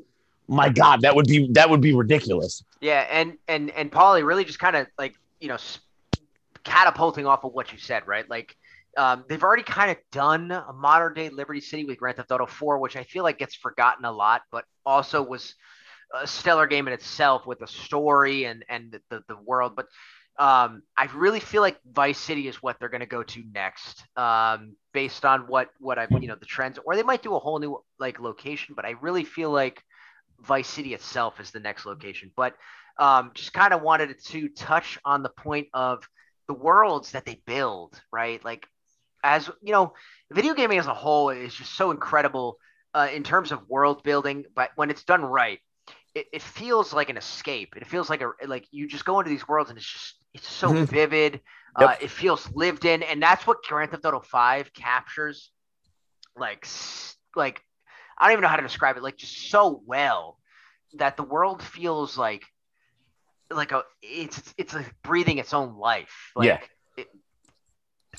my 0.52 0.68
God, 0.68 1.00
that 1.02 1.16
would 1.16 1.26
be 1.26 1.48
that 1.52 1.68
would 1.70 1.80
be 1.80 1.94
ridiculous. 1.94 2.64
Yeah, 2.80 3.06
and 3.10 3.38
and 3.48 3.70
and 3.70 3.90
Paulie 3.90 4.24
really 4.24 4.44
just 4.44 4.58
kind 4.58 4.76
of 4.76 4.86
like 4.98 5.14
you 5.40 5.48
know 5.48 5.56
catapulting 6.64 7.26
off 7.26 7.44
of 7.44 7.52
what 7.52 7.72
you 7.72 7.78
said, 7.78 8.06
right? 8.06 8.28
Like 8.28 8.56
um, 8.96 9.24
they've 9.28 9.42
already 9.42 9.62
kind 9.62 9.90
of 9.90 9.96
done 10.10 10.50
a 10.50 10.72
modern 10.72 11.14
day 11.14 11.30
Liberty 11.30 11.60
City 11.60 11.84
with 11.84 11.98
Grand 11.98 12.16
Theft 12.16 12.30
Auto 12.30 12.46
4, 12.46 12.78
which 12.78 12.96
I 12.96 13.04
feel 13.04 13.22
like 13.22 13.38
gets 13.38 13.54
forgotten 13.54 14.04
a 14.04 14.12
lot, 14.12 14.42
but 14.50 14.64
also 14.84 15.22
was 15.22 15.54
a 16.14 16.26
stellar 16.26 16.66
game 16.66 16.86
in 16.86 16.92
itself 16.92 17.46
with 17.46 17.58
the 17.58 17.66
story 17.66 18.44
and 18.44 18.64
and 18.68 19.00
the, 19.08 19.22
the, 19.28 19.36
world. 19.36 19.74
But 19.74 19.86
um, 20.38 20.82
I 20.96 21.08
really 21.14 21.40
feel 21.40 21.62
like 21.62 21.78
Vice 21.90 22.18
City 22.18 22.48
is 22.48 22.56
what 22.56 22.78
they're 22.78 22.90
going 22.90 23.00
to 23.00 23.06
go 23.06 23.22
to 23.22 23.42
next, 23.54 24.04
um, 24.16 24.76
based 24.92 25.24
on 25.24 25.42
what 25.46 25.70
what 25.78 25.98
I've 25.98 26.10
you 26.10 26.28
know 26.28 26.36
the 26.36 26.46
trends, 26.46 26.78
or 26.84 26.94
they 26.94 27.02
might 27.02 27.22
do 27.22 27.34
a 27.34 27.38
whole 27.38 27.58
new 27.58 27.82
like 27.98 28.20
location. 28.20 28.74
But 28.74 28.84
I 28.84 28.90
really 29.00 29.24
feel 29.24 29.50
like 29.50 29.82
Vice 30.44 30.68
City 30.68 30.94
itself 30.94 31.40
is 31.40 31.50
the 31.50 31.61
next 31.61 31.87
location. 31.87 32.31
But 32.37 32.55
um, 32.98 33.31
just 33.35 33.52
kind 33.52 33.72
of 33.72 33.83
wanted 33.83 34.18
to 34.26 34.48
touch 34.50 34.98
on 35.05 35.22
the 35.22 35.31
point 35.31 35.68
of 35.72 36.07
the 36.48 36.55
worlds 36.55 37.12
that 37.12 37.24
they 37.24 37.40
build, 37.46 38.00
right? 38.12 38.44
Like 38.44 38.66
as 39.24 39.48
you 39.62 39.72
know, 39.72 39.94
video 40.33 40.55
gaming 40.55 40.78
as 40.78 40.87
a 40.87 40.94
whole 40.94 41.31
is 41.31 41.55
just 41.55 41.74
so 41.74 41.90
incredible 41.90 42.59
uh, 42.94 43.09
in 43.12 43.22
terms 43.22 43.52
of 43.52 43.68
world 43.68 44.02
building, 44.02 44.44
but 44.55 44.70
when 44.76 44.90
it's 44.90 45.05
done 45.05 45.24
right, 45.24 45.61
it, 46.14 46.26
it 46.33 46.42
feels 46.42 46.92
like 46.92 47.09
an 47.09 47.16
escape. 47.16 47.74
It 47.76 47.87
feels 47.87 48.11
like 48.11 48.22
a 48.22 48.33
like 48.46 48.66
you 48.70 48.87
just 48.87 49.05
go 49.05 49.20
into 49.20 49.31
these 49.31 49.46
worlds 49.48 49.70
and 49.70 49.78
it's 49.78 49.90
just 49.90 50.14
it's 50.35 50.48
so 50.48 50.68
mm-hmm. 50.68 50.85
vivid. 50.85 51.40
Yep. 51.80 51.88
Uh, 51.88 51.95
it 52.03 52.11
feels 52.11 52.51
lived 52.55 52.84
in, 52.84 53.03
and 53.03 53.22
that's 53.22 53.47
what 53.47 53.62
Grand 53.62 53.90
Theft 53.90 54.05
Auto 54.05 54.20
Five 54.20 54.74
captures. 54.74 55.51
Like, 56.36 56.66
like 57.34 57.62
I 58.23 58.27
don't 58.27 58.35
even 58.35 58.43
know 58.43 58.49
how 58.49 58.57
to 58.57 58.62
describe 58.62 58.97
it. 58.97 59.03
Like, 59.03 59.16
just 59.16 59.51
so 59.51 59.83
well 59.85 60.39
that 60.95 61.16
the 61.16 61.25
world 61.25 61.61
feels 61.61 62.16
like, 62.16 62.45
like 63.51 63.73
a 63.73 63.83
it's 64.01 64.55
it's 64.57 64.73
like 64.73 64.95
breathing 65.03 65.39
its 65.39 65.53
own 65.53 65.77
life. 65.77 66.31
Like, 66.37 66.47
yeah. 66.47 66.59
It, 66.97 67.09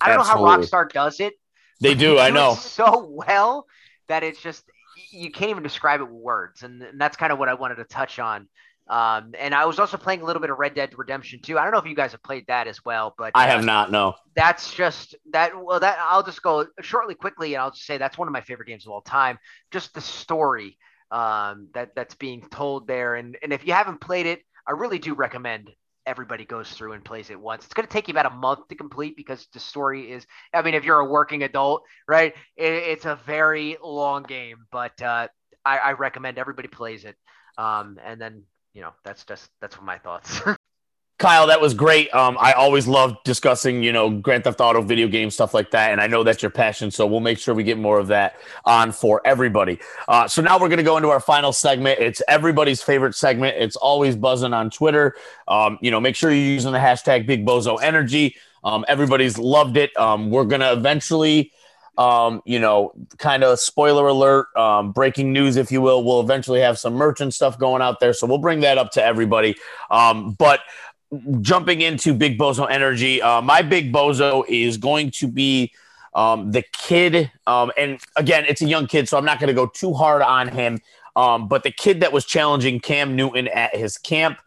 I 0.01 0.09
don't 0.09 0.19
Absolutely. 0.19 0.43
know 0.43 0.49
how 0.49 0.57
Rockstar 0.59 0.91
does 0.91 1.21
it. 1.21 1.35
They 1.79 1.95
do. 1.95 2.19
I 2.19 2.31
know 2.31 2.53
so 2.55 3.07
well 3.09 3.65
that 4.09 4.23
it's 4.23 4.41
just 4.41 4.65
you 5.11 5.31
can't 5.31 5.51
even 5.51 5.63
describe 5.63 6.01
it 6.01 6.03
with 6.03 6.21
words, 6.21 6.63
and, 6.63 6.81
and 6.81 6.99
that's 6.99 7.15
kind 7.15 7.31
of 7.31 7.39
what 7.39 7.47
I 7.47 7.53
wanted 7.53 7.75
to 7.75 7.85
touch 7.85 8.19
on. 8.19 8.49
Um, 8.87 9.33
and 9.39 9.55
I 9.55 9.65
was 9.65 9.79
also 9.79 9.97
playing 9.97 10.21
a 10.21 10.25
little 10.25 10.41
bit 10.41 10.49
of 10.49 10.59
Red 10.59 10.75
Dead 10.75 10.93
Redemption 10.97 11.39
2. 11.41 11.57
I 11.57 11.63
don't 11.63 11.71
know 11.71 11.79
if 11.79 11.85
you 11.85 11.95
guys 11.95 12.11
have 12.11 12.21
played 12.21 12.45
that 12.47 12.67
as 12.67 12.83
well, 12.83 13.15
but 13.17 13.31
I 13.33 13.47
have 13.47 13.61
uh, 13.61 13.65
not. 13.65 13.91
No, 13.91 14.15
that's 14.35 14.73
just 14.73 15.15
that. 15.31 15.51
Well, 15.61 15.79
that 15.79 15.97
I'll 16.01 16.23
just 16.23 16.41
go 16.41 16.67
shortly, 16.81 17.15
quickly, 17.15 17.53
and 17.53 17.61
I'll 17.61 17.71
just 17.71 17.85
say 17.85 17.97
that's 17.97 18.17
one 18.17 18.27
of 18.27 18.33
my 18.33 18.41
favorite 18.41 18.67
games 18.67 18.85
of 18.85 18.91
all 18.91 19.01
time. 19.01 19.39
Just 19.71 19.93
the 19.93 20.01
story 20.01 20.77
um, 21.11 21.69
that 21.73 21.95
that's 21.95 22.15
being 22.15 22.41
told 22.49 22.87
there, 22.87 23.15
and 23.15 23.37
and 23.41 23.53
if 23.53 23.65
you 23.65 23.73
haven't 23.73 24.01
played 24.01 24.25
it, 24.25 24.41
I 24.67 24.71
really 24.71 24.99
do 24.99 25.13
recommend 25.13 25.71
everybody 26.05 26.45
goes 26.45 26.71
through 26.71 26.93
and 26.93 27.03
plays 27.03 27.29
it 27.29 27.39
once. 27.39 27.65
It's 27.65 27.73
going 27.73 27.87
to 27.87 27.91
take 27.91 28.07
you 28.07 28.13
about 28.13 28.31
a 28.31 28.35
month 28.35 28.67
to 28.67 28.75
complete 28.75 29.15
because 29.15 29.47
the 29.53 29.59
story 29.59 30.11
is, 30.11 30.25
I 30.53 30.61
mean, 30.61 30.73
if 30.73 30.83
you're 30.83 30.99
a 30.99 31.05
working 31.05 31.43
adult, 31.43 31.83
right, 32.07 32.33
it, 32.57 32.73
it's 32.73 33.05
a 33.05 33.19
very 33.25 33.77
long 33.81 34.23
game, 34.23 34.65
but 34.71 35.01
uh, 35.01 35.27
I, 35.65 35.77
I, 35.77 35.91
recommend 35.93 36.37
everybody 36.37 36.67
plays 36.67 37.05
it. 37.05 37.15
Um, 37.57 37.99
and 38.03 38.19
then, 38.19 38.43
you 38.73 38.81
know, 38.81 38.93
that's 39.03 39.23
just, 39.23 39.49
that's 39.61 39.79
my 39.81 39.97
thoughts. 39.97 40.41
Kyle, 41.19 41.47
that 41.47 41.61
was 41.61 41.73
great. 41.73 42.13
Um, 42.13 42.37
I 42.37 42.51
always 42.51 42.85
love 42.85 43.15
discussing, 43.23 43.81
you 43.81 43.93
know, 43.93 44.09
Grand 44.09 44.43
Theft 44.43 44.59
Auto 44.59 44.81
video 44.81 45.07
game 45.07 45.29
stuff 45.31 45.53
like 45.53 45.71
that, 45.71 45.93
and 45.93 46.01
I 46.01 46.07
know 46.07 46.23
that's 46.23 46.41
your 46.41 46.49
passion. 46.51 46.91
So 46.91 47.05
we'll 47.07 47.21
make 47.21 47.37
sure 47.37 47.55
we 47.55 47.63
get 47.63 47.77
more 47.77 47.97
of 47.97 48.07
that 48.07 48.35
on 48.65 48.91
for 48.91 49.21
everybody. 49.23 49.79
Uh, 50.07 50.27
so 50.27 50.41
now 50.41 50.59
we're 50.59 50.67
going 50.67 50.79
to 50.79 50.83
go 50.83 50.97
into 50.97 51.09
our 51.09 51.21
final 51.21 51.53
segment. 51.53 51.99
It's 52.01 52.21
everybody's 52.27 52.81
favorite 52.81 53.15
segment. 53.15 53.55
It's 53.57 53.77
always 53.77 54.17
buzzing 54.17 54.53
on 54.53 54.69
Twitter. 54.69 55.15
Um, 55.47 55.77
you 55.81 55.91
know, 55.91 56.01
make 56.01 56.17
sure 56.17 56.29
you're 56.29 56.39
using 56.39 56.73
the 56.73 56.79
hashtag 56.79 57.25
Big 57.25 57.45
Bozo 57.45 57.81
Energy. 57.81 58.35
Um, 58.63 58.83
everybody's 58.89 59.37
loved 59.37 59.77
it. 59.77 59.95
Um, 59.95 60.29
we're 60.29 60.43
going 60.43 60.61
to 60.61 60.73
eventually 60.73 61.53
um, 61.97 62.41
you 62.45 62.59
know, 62.59 62.91
kind 63.17 63.43
of 63.43 63.59
spoiler 63.59 64.07
alert, 64.07 64.47
um, 64.55 64.91
breaking 64.91 65.31
news, 65.31 65.57
if 65.57 65.71
you 65.71 65.81
will. 65.81 66.03
We'll 66.03 66.21
eventually 66.21 66.59
have 66.61 66.79
some 66.79 66.93
merchant 66.93 67.33
stuff 67.33 67.59
going 67.59 67.81
out 67.81 67.99
there, 67.99 68.13
so 68.13 68.25
we'll 68.25 68.39
bring 68.39 68.61
that 68.61 68.77
up 68.77 68.91
to 68.91 69.03
everybody. 69.03 69.55
Um, 69.91 70.31
but 70.33 70.61
jumping 71.41 71.81
into 71.81 72.13
Big 72.13 72.39
Bozo 72.39 72.69
Energy, 72.69 73.21
uh, 73.21 73.41
my 73.41 73.61
Big 73.61 73.93
Bozo 73.93 74.43
is 74.47 74.77
going 74.77 75.11
to 75.11 75.27
be 75.27 75.71
um, 76.15 76.51
the 76.51 76.63
kid, 76.73 77.31
um, 77.47 77.71
and 77.77 77.99
again, 78.15 78.45
it's 78.47 78.61
a 78.61 78.67
young 78.67 78.87
kid, 78.87 79.07
so 79.07 79.17
I'm 79.17 79.25
not 79.25 79.39
going 79.39 79.47
to 79.47 79.53
go 79.53 79.67
too 79.67 79.93
hard 79.93 80.21
on 80.21 80.47
him. 80.47 80.79
Um, 81.15 81.47
but 81.47 81.63
the 81.63 81.71
kid 81.71 82.01
that 82.01 82.11
was 82.11 82.25
challenging 82.25 82.79
Cam 82.79 83.15
Newton 83.15 83.47
at 83.47 83.75
his 83.75 83.97
camp, 83.97 84.39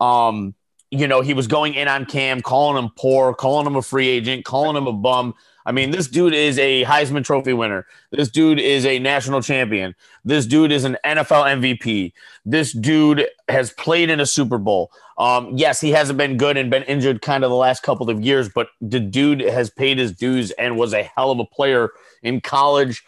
um, 0.00 0.54
you 0.90 1.08
know, 1.08 1.20
he 1.20 1.34
was 1.34 1.46
going 1.46 1.74
in 1.74 1.88
on 1.88 2.04
Cam, 2.06 2.42
calling 2.42 2.82
him 2.82 2.90
poor, 2.96 3.34
calling 3.34 3.66
him 3.66 3.76
a 3.76 3.82
free 3.82 4.08
agent, 4.08 4.44
calling 4.44 4.76
him 4.76 4.86
a 4.86 4.92
bum. 4.92 5.34
I 5.64 5.72
mean, 5.72 5.90
this 5.90 6.08
dude 6.08 6.34
is 6.34 6.58
a 6.58 6.84
Heisman 6.84 7.24
Trophy 7.24 7.52
winner. 7.52 7.86
This 8.10 8.28
dude 8.28 8.58
is 8.58 8.84
a 8.84 8.98
national 8.98 9.42
champion. 9.42 9.94
This 10.24 10.46
dude 10.46 10.72
is 10.72 10.84
an 10.84 10.96
NFL 11.04 11.60
MVP. 11.60 12.12
This 12.44 12.72
dude 12.72 13.26
has 13.48 13.72
played 13.72 14.10
in 14.10 14.20
a 14.20 14.26
Super 14.26 14.58
Bowl. 14.58 14.90
Um, 15.18 15.52
yes, 15.56 15.80
he 15.80 15.90
hasn't 15.90 16.16
been 16.16 16.36
good 16.36 16.56
and 16.56 16.70
been 16.70 16.82
injured 16.84 17.22
kind 17.22 17.44
of 17.44 17.50
the 17.50 17.56
last 17.56 17.82
couple 17.82 18.10
of 18.10 18.20
years, 18.20 18.48
but 18.48 18.68
the 18.80 19.00
dude 19.00 19.40
has 19.40 19.70
paid 19.70 19.98
his 19.98 20.12
dues 20.12 20.50
and 20.52 20.76
was 20.76 20.92
a 20.92 21.02
hell 21.02 21.30
of 21.30 21.38
a 21.38 21.44
player 21.44 21.90
in 22.22 22.40
college 22.40 23.04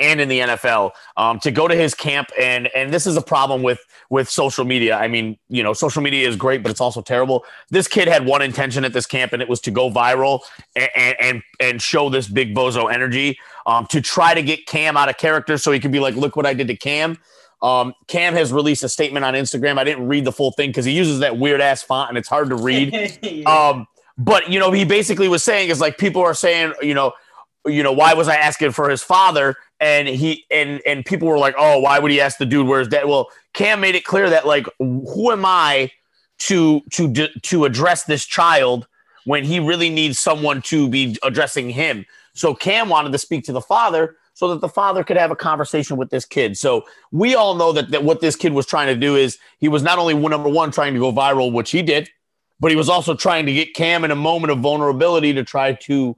and 0.00 0.20
in 0.20 0.28
the 0.28 0.40
NFL. 0.40 0.92
Um, 1.16 1.38
to 1.40 1.50
go 1.50 1.68
to 1.68 1.74
his 1.74 1.94
camp 1.94 2.30
and 2.38 2.68
and 2.68 2.92
this 2.92 3.06
is 3.06 3.16
a 3.16 3.22
problem 3.22 3.62
with 3.62 3.80
with 4.10 4.28
social 4.28 4.64
media. 4.64 4.96
I 4.96 5.08
mean, 5.08 5.38
you 5.48 5.62
know, 5.62 5.72
social 5.72 6.02
media 6.02 6.26
is 6.28 6.36
great, 6.36 6.62
but 6.62 6.70
it's 6.70 6.80
also 6.80 7.02
terrible. 7.02 7.44
This 7.70 7.88
kid 7.88 8.08
had 8.08 8.24
one 8.24 8.42
intention 8.42 8.84
at 8.84 8.92
this 8.92 9.06
camp, 9.06 9.32
and 9.32 9.42
it 9.42 9.48
was 9.48 9.60
to 9.62 9.70
go 9.70 9.90
viral 9.90 10.40
and 10.74 11.16
and 11.20 11.42
and 11.60 11.82
show 11.82 12.08
this 12.08 12.28
big 12.28 12.54
bozo 12.54 12.92
energy 12.92 13.38
um, 13.66 13.86
to 13.86 14.00
try 14.00 14.34
to 14.34 14.42
get 14.42 14.66
Cam 14.66 14.96
out 14.96 15.08
of 15.08 15.18
character, 15.18 15.58
so 15.58 15.72
he 15.72 15.80
could 15.80 15.92
be 15.92 16.00
like, 16.00 16.14
"Look 16.14 16.36
what 16.36 16.46
I 16.46 16.54
did 16.54 16.68
to 16.68 16.76
Cam." 16.76 17.18
Um, 17.60 17.92
Cam 18.06 18.34
has 18.34 18.52
released 18.52 18.84
a 18.84 18.88
statement 18.88 19.24
on 19.24 19.34
Instagram. 19.34 19.78
I 19.78 19.84
didn't 19.84 20.06
read 20.06 20.24
the 20.24 20.32
full 20.32 20.52
thing 20.52 20.70
because 20.70 20.84
he 20.84 20.92
uses 20.92 21.18
that 21.20 21.38
weird 21.38 21.60
ass 21.60 21.82
font 21.82 22.08
and 22.08 22.16
it's 22.16 22.28
hard 22.28 22.50
to 22.50 22.54
read. 22.54 23.18
yeah. 23.22 23.42
Um, 23.48 23.86
but 24.16 24.48
you 24.48 24.60
know, 24.60 24.70
he 24.70 24.84
basically 24.84 25.28
was 25.28 25.42
saying 25.42 25.68
is 25.70 25.80
like 25.80 25.98
people 25.98 26.22
are 26.22 26.34
saying, 26.34 26.72
you 26.82 26.94
know, 26.94 27.12
you 27.66 27.82
know, 27.82 27.92
why 27.92 28.14
was 28.14 28.28
I 28.28 28.36
asking 28.36 28.72
for 28.72 28.88
his 28.88 29.02
father? 29.02 29.56
And 29.80 30.08
he 30.08 30.44
and 30.50 30.80
and 30.84 31.04
people 31.04 31.28
were 31.28 31.38
like, 31.38 31.54
oh, 31.56 31.78
why 31.78 31.98
would 31.98 32.10
he 32.10 32.20
ask 32.20 32.38
the 32.38 32.46
dude 32.46 32.66
where 32.66 32.80
his 32.80 32.88
dad? 32.88 33.06
Well, 33.06 33.28
Cam 33.54 33.80
made 33.80 33.94
it 33.94 34.04
clear 34.04 34.28
that 34.30 34.46
like, 34.46 34.66
who 34.78 35.30
am 35.30 35.44
I 35.44 35.92
to 36.40 36.80
to 36.90 37.28
to 37.42 37.64
address 37.64 38.04
this 38.04 38.26
child 38.26 38.88
when 39.24 39.44
he 39.44 39.60
really 39.60 39.90
needs 39.90 40.18
someone 40.18 40.62
to 40.62 40.88
be 40.88 41.16
addressing 41.22 41.70
him? 41.70 42.06
So 42.34 42.54
Cam 42.54 42.88
wanted 42.88 43.12
to 43.12 43.18
speak 43.18 43.44
to 43.44 43.52
the 43.52 43.60
father 43.60 44.16
so 44.34 44.46
that 44.48 44.60
the 44.60 44.68
father 44.68 45.02
could 45.02 45.16
have 45.16 45.32
a 45.32 45.36
conversation 45.36 45.96
with 45.96 46.10
this 46.10 46.24
kid. 46.24 46.56
So 46.56 46.84
we 47.10 47.34
all 47.34 47.56
know 47.56 47.72
that, 47.72 47.90
that 47.90 48.04
what 48.04 48.20
this 48.20 48.36
kid 48.36 48.52
was 48.52 48.66
trying 48.66 48.86
to 48.86 48.94
do 48.94 49.16
is 49.16 49.36
he 49.58 49.66
was 49.66 49.82
not 49.82 49.98
only 49.98 50.14
number 50.14 50.48
one 50.48 50.70
trying 50.70 50.94
to 50.94 51.00
go 51.00 51.12
viral, 51.12 51.52
which 51.52 51.72
he 51.72 51.82
did, 51.82 52.08
but 52.60 52.70
he 52.70 52.76
was 52.76 52.88
also 52.88 53.16
trying 53.16 53.46
to 53.46 53.52
get 53.52 53.74
Cam 53.74 54.04
in 54.04 54.12
a 54.12 54.16
moment 54.16 54.52
of 54.52 54.60
vulnerability 54.60 55.32
to 55.34 55.42
try 55.42 55.72
to 55.72 56.16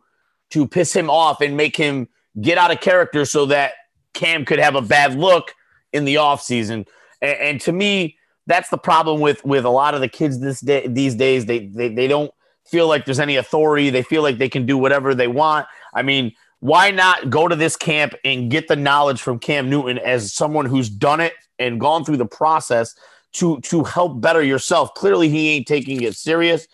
to 0.50 0.66
piss 0.66 0.92
him 0.94 1.08
off 1.08 1.40
and 1.40 1.56
make 1.56 1.76
him 1.76 2.08
get 2.40 2.58
out 2.58 2.70
of 2.70 2.80
character 2.80 3.24
so 3.24 3.46
that 3.46 3.72
Cam 4.14 4.44
could 4.44 4.58
have 4.58 4.74
a 4.74 4.82
bad 4.82 5.14
look 5.14 5.54
in 5.92 6.04
the 6.04 6.16
offseason. 6.16 6.86
And, 7.20 7.38
and 7.38 7.60
to 7.62 7.72
me, 7.72 8.16
that's 8.46 8.68
the 8.68 8.78
problem 8.78 9.20
with 9.20 9.44
with 9.44 9.64
a 9.64 9.70
lot 9.70 9.94
of 9.94 10.00
the 10.00 10.08
kids 10.08 10.40
this 10.40 10.60
day 10.60 10.86
these 10.86 11.14
days. 11.14 11.46
They, 11.46 11.66
they 11.66 11.88
they 11.88 12.08
don't 12.08 12.32
feel 12.66 12.88
like 12.88 13.04
there's 13.04 13.20
any 13.20 13.36
authority. 13.36 13.90
They 13.90 14.02
feel 14.02 14.22
like 14.22 14.38
they 14.38 14.48
can 14.48 14.66
do 14.66 14.76
whatever 14.76 15.14
they 15.14 15.28
want. 15.28 15.66
I 15.94 16.02
mean, 16.02 16.32
why 16.60 16.90
not 16.90 17.30
go 17.30 17.48
to 17.48 17.56
this 17.56 17.76
camp 17.76 18.14
and 18.24 18.50
get 18.50 18.68
the 18.68 18.76
knowledge 18.76 19.20
from 19.20 19.38
Cam 19.38 19.70
Newton 19.70 19.98
as 19.98 20.32
someone 20.32 20.66
who's 20.66 20.88
done 20.88 21.20
it 21.20 21.32
and 21.58 21.80
gone 21.80 22.04
through 22.04 22.18
the 22.18 22.26
process 22.26 22.94
to 23.34 23.60
to 23.62 23.84
help 23.84 24.20
better 24.20 24.42
yourself? 24.42 24.94
Clearly, 24.94 25.28
he 25.28 25.50
ain't 25.50 25.66
taking 25.66 26.02
it 26.02 26.16
serious. 26.16 26.66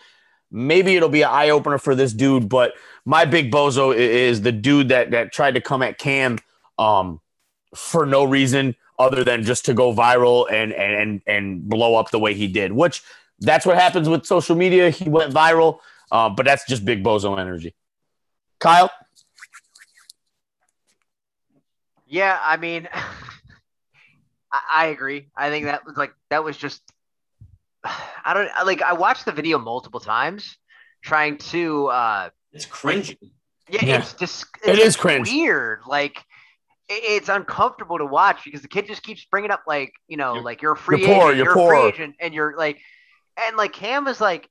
Maybe 0.49 0.95
it'll 0.95 1.09
be 1.09 1.23
an 1.23 1.29
eye 1.29 1.49
opener 1.49 1.77
for 1.77 1.93
this 1.93 2.13
dude, 2.13 2.47
but 2.47 2.73
my 3.07 3.23
big 3.23 3.49
bozo 3.49 3.95
is 3.95 4.41
the 4.41 4.51
dude 4.51 4.89
that 4.89 5.11
that 5.11 5.31
tried 5.31 5.53
to 5.53 5.61
come 5.61 5.81
at 5.81 5.97
Cam 5.97 6.39
um, 6.77 7.21
for 7.73 8.05
no 8.05 8.25
reason 8.25 8.75
other 8.99 9.23
than 9.23 9.43
just 9.43 9.63
to 9.65 9.73
go 9.73 9.93
viral 9.93 10.51
and 10.51 10.73
and 10.73 11.21
and 11.25 11.69
blow 11.69 11.95
up 11.95 12.11
the 12.11 12.19
way 12.19 12.33
he 12.33 12.47
did. 12.47 12.73
Which 12.73 13.01
that's 13.39 13.65
what 13.65 13.77
happens 13.77 14.09
with 14.09 14.25
social 14.25 14.57
media. 14.57 14.89
He 14.89 15.07
went 15.07 15.33
viral, 15.33 15.79
uh, 16.11 16.29
but 16.29 16.45
that's 16.45 16.67
just 16.67 16.83
big 16.83 17.01
bozo 17.01 17.39
energy. 17.39 17.73
Kyle. 18.59 18.91
Yeah, 22.05 22.37
I 22.41 22.57
mean, 22.57 22.89
I, 24.51 24.87
agree. 24.87 25.29
I 25.35 25.49
think 25.49 25.65
that 25.65 25.85
was 25.85 25.95
like 25.95 26.13
that 26.29 26.43
was 26.43 26.57
just. 26.57 26.81
I 27.85 28.33
don't 28.33 28.49
like. 28.65 28.81
I 28.81 28.91
watched 28.93 29.23
the 29.23 29.31
video 29.31 29.59
multiple 29.59 30.01
times, 30.01 30.57
trying 31.01 31.37
to 31.37 31.87
uh, 31.87 32.29
it's 32.53 32.65
cringy. 32.65 33.17
Yeah, 33.69 33.85
yeah. 33.85 33.97
it's 33.99 34.13
just 34.13 34.45
it's 34.63 34.79
it 34.79 34.79
is 34.79 34.95
cringe. 34.95 35.29
Weird, 35.31 35.81
like 35.87 36.23
it's 36.89 37.27
uncomfortable 37.29 37.97
to 37.97 38.05
watch 38.05 38.45
because 38.45 38.61
the 38.61 38.67
kid 38.67 38.87
just 38.87 39.03
keeps 39.03 39.25
bringing 39.25 39.51
up 39.51 39.63
like 39.67 39.91
you 40.07 40.17
know 40.17 40.35
you're, 40.35 40.43
like 40.43 40.61
you're 40.61 40.71
a 40.73 40.77
free 40.77 40.99
you're 40.99 41.09
agent, 41.09 41.21
poor, 41.21 41.33
you're, 41.33 41.45
you're 41.45 41.53
poor. 41.53 41.73
a 41.73 41.79
free 41.79 41.89
agent, 41.89 42.15
and 42.19 42.33
you're 42.33 42.55
like, 42.57 42.79
and 43.37 43.57
like 43.57 43.73
Cam 43.73 44.07
is 44.07 44.21
like, 44.21 44.49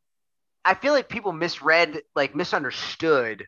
I 0.64 0.74
feel 0.74 0.92
like 0.92 1.08
people 1.08 1.32
misread, 1.32 2.00
like 2.14 2.34
misunderstood 2.34 3.46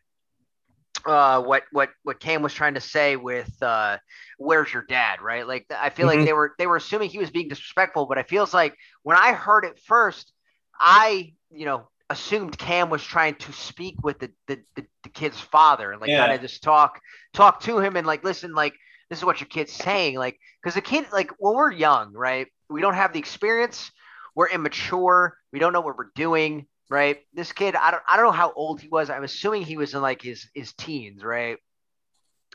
uh 1.05 1.41
what 1.41 1.63
what 1.71 1.89
what 2.03 2.19
Cam 2.19 2.41
was 2.41 2.53
trying 2.53 2.73
to 2.73 2.81
say 2.81 3.15
with 3.15 3.51
uh 3.61 3.97
where's 4.37 4.73
your 4.73 4.83
dad 4.83 5.21
right 5.21 5.47
like 5.47 5.65
I 5.69 5.89
feel 5.89 6.07
mm-hmm. 6.07 6.19
like 6.19 6.27
they 6.27 6.33
were 6.33 6.53
they 6.57 6.67
were 6.67 6.75
assuming 6.75 7.09
he 7.09 7.19
was 7.19 7.29
being 7.29 7.47
disrespectful 7.47 8.05
but 8.05 8.17
I 8.17 8.23
feels 8.23 8.53
like 8.53 8.75
when 9.03 9.17
I 9.17 9.33
heard 9.33 9.65
it 9.65 9.79
first 9.85 10.33
I 10.79 11.33
you 11.51 11.65
know 11.65 11.87
assumed 12.09 12.57
Cam 12.57 12.89
was 12.89 13.03
trying 13.03 13.35
to 13.35 13.53
speak 13.53 13.95
with 14.03 14.19
the 14.19 14.31
the, 14.47 14.59
the, 14.75 14.85
the 15.03 15.09
kid's 15.09 15.39
father 15.39 15.91
and 15.91 16.01
like 16.01 16.09
yeah. 16.09 16.25
kind 16.25 16.33
of 16.33 16.41
just 16.41 16.63
talk 16.63 16.99
talk 17.33 17.61
to 17.61 17.79
him 17.79 17.95
and 17.95 18.07
like 18.07 18.23
listen 18.23 18.53
like 18.53 18.73
this 19.09 19.19
is 19.19 19.25
what 19.25 19.39
your 19.39 19.47
kid's 19.47 19.71
saying 19.71 20.15
like 20.15 20.39
because 20.61 20.75
the 20.75 20.81
kid 20.81 21.05
like 21.11 21.31
when 21.39 21.55
we're 21.55 21.71
young 21.71 22.13
right 22.13 22.47
we 22.69 22.81
don't 22.81 22.95
have 22.95 23.13
the 23.13 23.19
experience 23.19 23.91
we're 24.35 24.49
immature 24.49 25.37
we 25.51 25.59
don't 25.59 25.73
know 25.73 25.81
what 25.81 25.97
we're 25.97 26.11
doing 26.15 26.65
right? 26.89 27.19
This 27.33 27.51
kid 27.51 27.75
I 27.75 27.91
don't 27.91 28.03
I 28.07 28.15
don't 28.15 28.25
know 28.25 28.31
how 28.31 28.51
old 28.53 28.81
he 28.81 28.87
was 28.87 29.09
I'm 29.09 29.23
assuming 29.23 29.63
he 29.63 29.77
was 29.77 29.93
in 29.93 30.01
like 30.01 30.21
his 30.21 30.49
his 30.53 30.73
teens 30.73 31.23
right? 31.23 31.57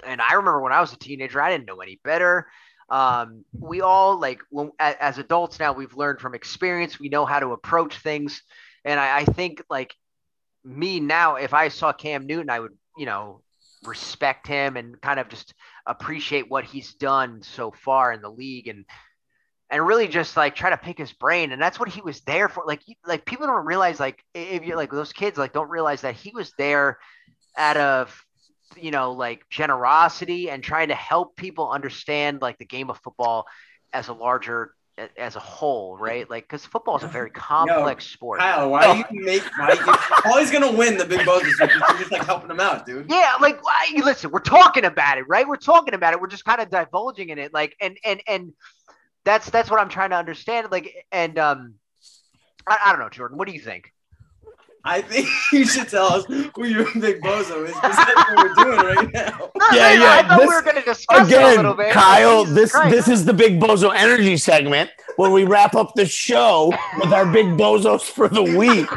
And 0.04 0.20
I 0.20 0.34
remember 0.34 0.60
when 0.60 0.72
I 0.72 0.80
was 0.80 0.92
a 0.92 0.98
teenager 0.98 1.40
I 1.40 1.50
didn't 1.50 1.66
know 1.66 1.80
any 1.80 2.00
better. 2.04 2.48
Um, 2.90 3.44
we 3.52 3.80
all 3.80 4.18
like 4.18 4.40
when 4.50 4.72
as 4.78 5.18
adults 5.18 5.58
now 5.58 5.72
we've 5.72 5.96
learned 5.96 6.20
from 6.20 6.34
experience 6.34 6.98
we 6.98 7.08
know 7.08 7.24
how 7.24 7.40
to 7.40 7.52
approach 7.52 7.98
things 7.98 8.42
and 8.84 9.00
I, 9.00 9.18
I 9.18 9.24
think 9.24 9.62
like 9.70 9.94
me 10.64 11.00
now, 11.00 11.36
if 11.36 11.54
I 11.54 11.68
saw 11.68 11.92
Cam 11.92 12.26
Newton, 12.26 12.50
I 12.50 12.60
would, 12.60 12.72
you 12.96 13.06
know, 13.06 13.42
respect 13.84 14.46
him 14.46 14.76
and 14.76 15.00
kind 15.00 15.20
of 15.20 15.28
just 15.28 15.54
appreciate 15.86 16.50
what 16.50 16.64
he's 16.64 16.94
done 16.94 17.42
so 17.42 17.70
far 17.70 18.12
in 18.12 18.22
the 18.22 18.30
league 18.30 18.68
and 18.68 18.84
and 19.70 19.86
really 19.86 20.08
just 20.08 20.36
like 20.36 20.54
try 20.54 20.70
to 20.70 20.76
pick 20.76 20.98
his 20.98 21.12
brain. 21.12 21.52
And 21.52 21.60
that's 21.60 21.80
what 21.80 21.88
he 21.88 22.00
was 22.00 22.20
there 22.22 22.48
for. 22.48 22.64
Like 22.66 22.82
like 23.06 23.24
people 23.24 23.46
don't 23.46 23.66
realize 23.66 24.00
like 24.00 24.22
if 24.34 24.64
you're 24.64 24.76
like 24.76 24.90
those 24.90 25.12
kids 25.12 25.38
like 25.38 25.52
don't 25.52 25.70
realize 25.70 26.02
that 26.02 26.14
he 26.14 26.32
was 26.34 26.52
there 26.58 26.98
out 27.56 27.76
of 27.76 28.24
you 28.76 28.90
know 28.90 29.12
like 29.12 29.48
generosity 29.50 30.50
and 30.50 30.62
trying 30.62 30.88
to 30.88 30.94
help 30.94 31.36
people 31.36 31.70
understand 31.70 32.40
like 32.40 32.58
the 32.58 32.64
game 32.64 32.90
of 32.90 32.98
football 32.98 33.46
as 33.92 34.08
a 34.08 34.12
larger 34.12 34.74
as 35.16 35.36
a 35.36 35.40
whole, 35.40 35.96
right? 35.96 36.28
Like, 36.28 36.44
because 36.44 36.64
football 36.64 36.96
is 36.96 37.02
a 37.02 37.08
very 37.08 37.30
complex 37.30 38.04
Yo, 38.04 38.14
sport. 38.14 38.40
Kyle, 38.40 38.70
why 38.70 39.02
do 39.02 39.14
you 39.14 39.24
make? 39.24 39.42
Why 39.56 39.72
you, 39.72 40.30
always 40.30 40.50
gonna 40.50 40.70
win 40.70 40.96
the 40.96 41.04
big 41.04 41.20
bozos? 41.20 41.58
You're 41.58 41.98
just 41.98 42.12
like 42.12 42.24
helping 42.24 42.48
them 42.48 42.60
out, 42.60 42.86
dude. 42.86 43.10
Yeah, 43.10 43.34
like, 43.40 43.62
why, 43.64 43.92
listen, 43.96 44.30
we're 44.30 44.40
talking 44.40 44.84
about 44.84 45.18
it, 45.18 45.24
right? 45.28 45.46
We're 45.46 45.56
talking 45.56 45.94
about 45.94 46.12
it. 46.12 46.20
We're 46.20 46.28
just 46.28 46.44
kind 46.44 46.60
of 46.60 46.70
divulging 46.70 47.30
in 47.30 47.38
it, 47.38 47.52
like, 47.52 47.76
and 47.80 47.98
and 48.04 48.20
and 48.28 48.52
that's 49.24 49.50
that's 49.50 49.70
what 49.70 49.80
I'm 49.80 49.88
trying 49.88 50.10
to 50.10 50.16
understand. 50.16 50.68
Like, 50.70 51.06
and 51.10 51.38
um, 51.38 51.74
I, 52.66 52.78
I 52.86 52.92
don't 52.92 53.00
know, 53.00 53.08
Jordan. 53.08 53.36
What 53.36 53.48
do 53.48 53.54
you 53.54 53.60
think? 53.60 53.93
I 54.86 55.00
think 55.00 55.28
you 55.52 55.64
should 55.66 55.88
tell 55.88 56.06
us 56.06 56.26
who 56.26 56.64
your 56.64 56.84
big 57.00 57.22
bozo 57.22 57.64
is 57.66 57.74
because 57.74 57.96
that's 57.96 58.30
what 58.30 58.36
we're 58.36 58.64
doing 58.64 58.96
right 58.96 59.12
now. 59.12 59.50
yeah, 59.72 59.92
yeah. 59.92 60.10
I 60.10 60.28
thought 60.28 60.40
this, 60.40 60.48
we 60.48 60.54
were 60.54 60.62
going 60.62 60.76
to 60.76 60.82
discuss 60.82 61.26
again, 61.26 61.54
a 61.54 61.56
little 61.56 61.74
bit. 61.74 61.92
Kyle. 61.92 62.44
This 62.44 62.72
Christ. 62.72 62.90
this 62.94 63.08
is 63.08 63.24
the 63.24 63.32
big 63.32 63.58
bozo 63.58 63.94
energy 63.94 64.36
segment. 64.36 64.90
where 65.16 65.30
we 65.30 65.44
wrap 65.44 65.74
up 65.74 65.94
the 65.94 66.04
show 66.04 66.72
with 66.98 67.12
our 67.12 67.24
big 67.24 67.46
bozos 67.46 68.02
for 68.02 68.28
the 68.28 68.42
week. 68.42 68.88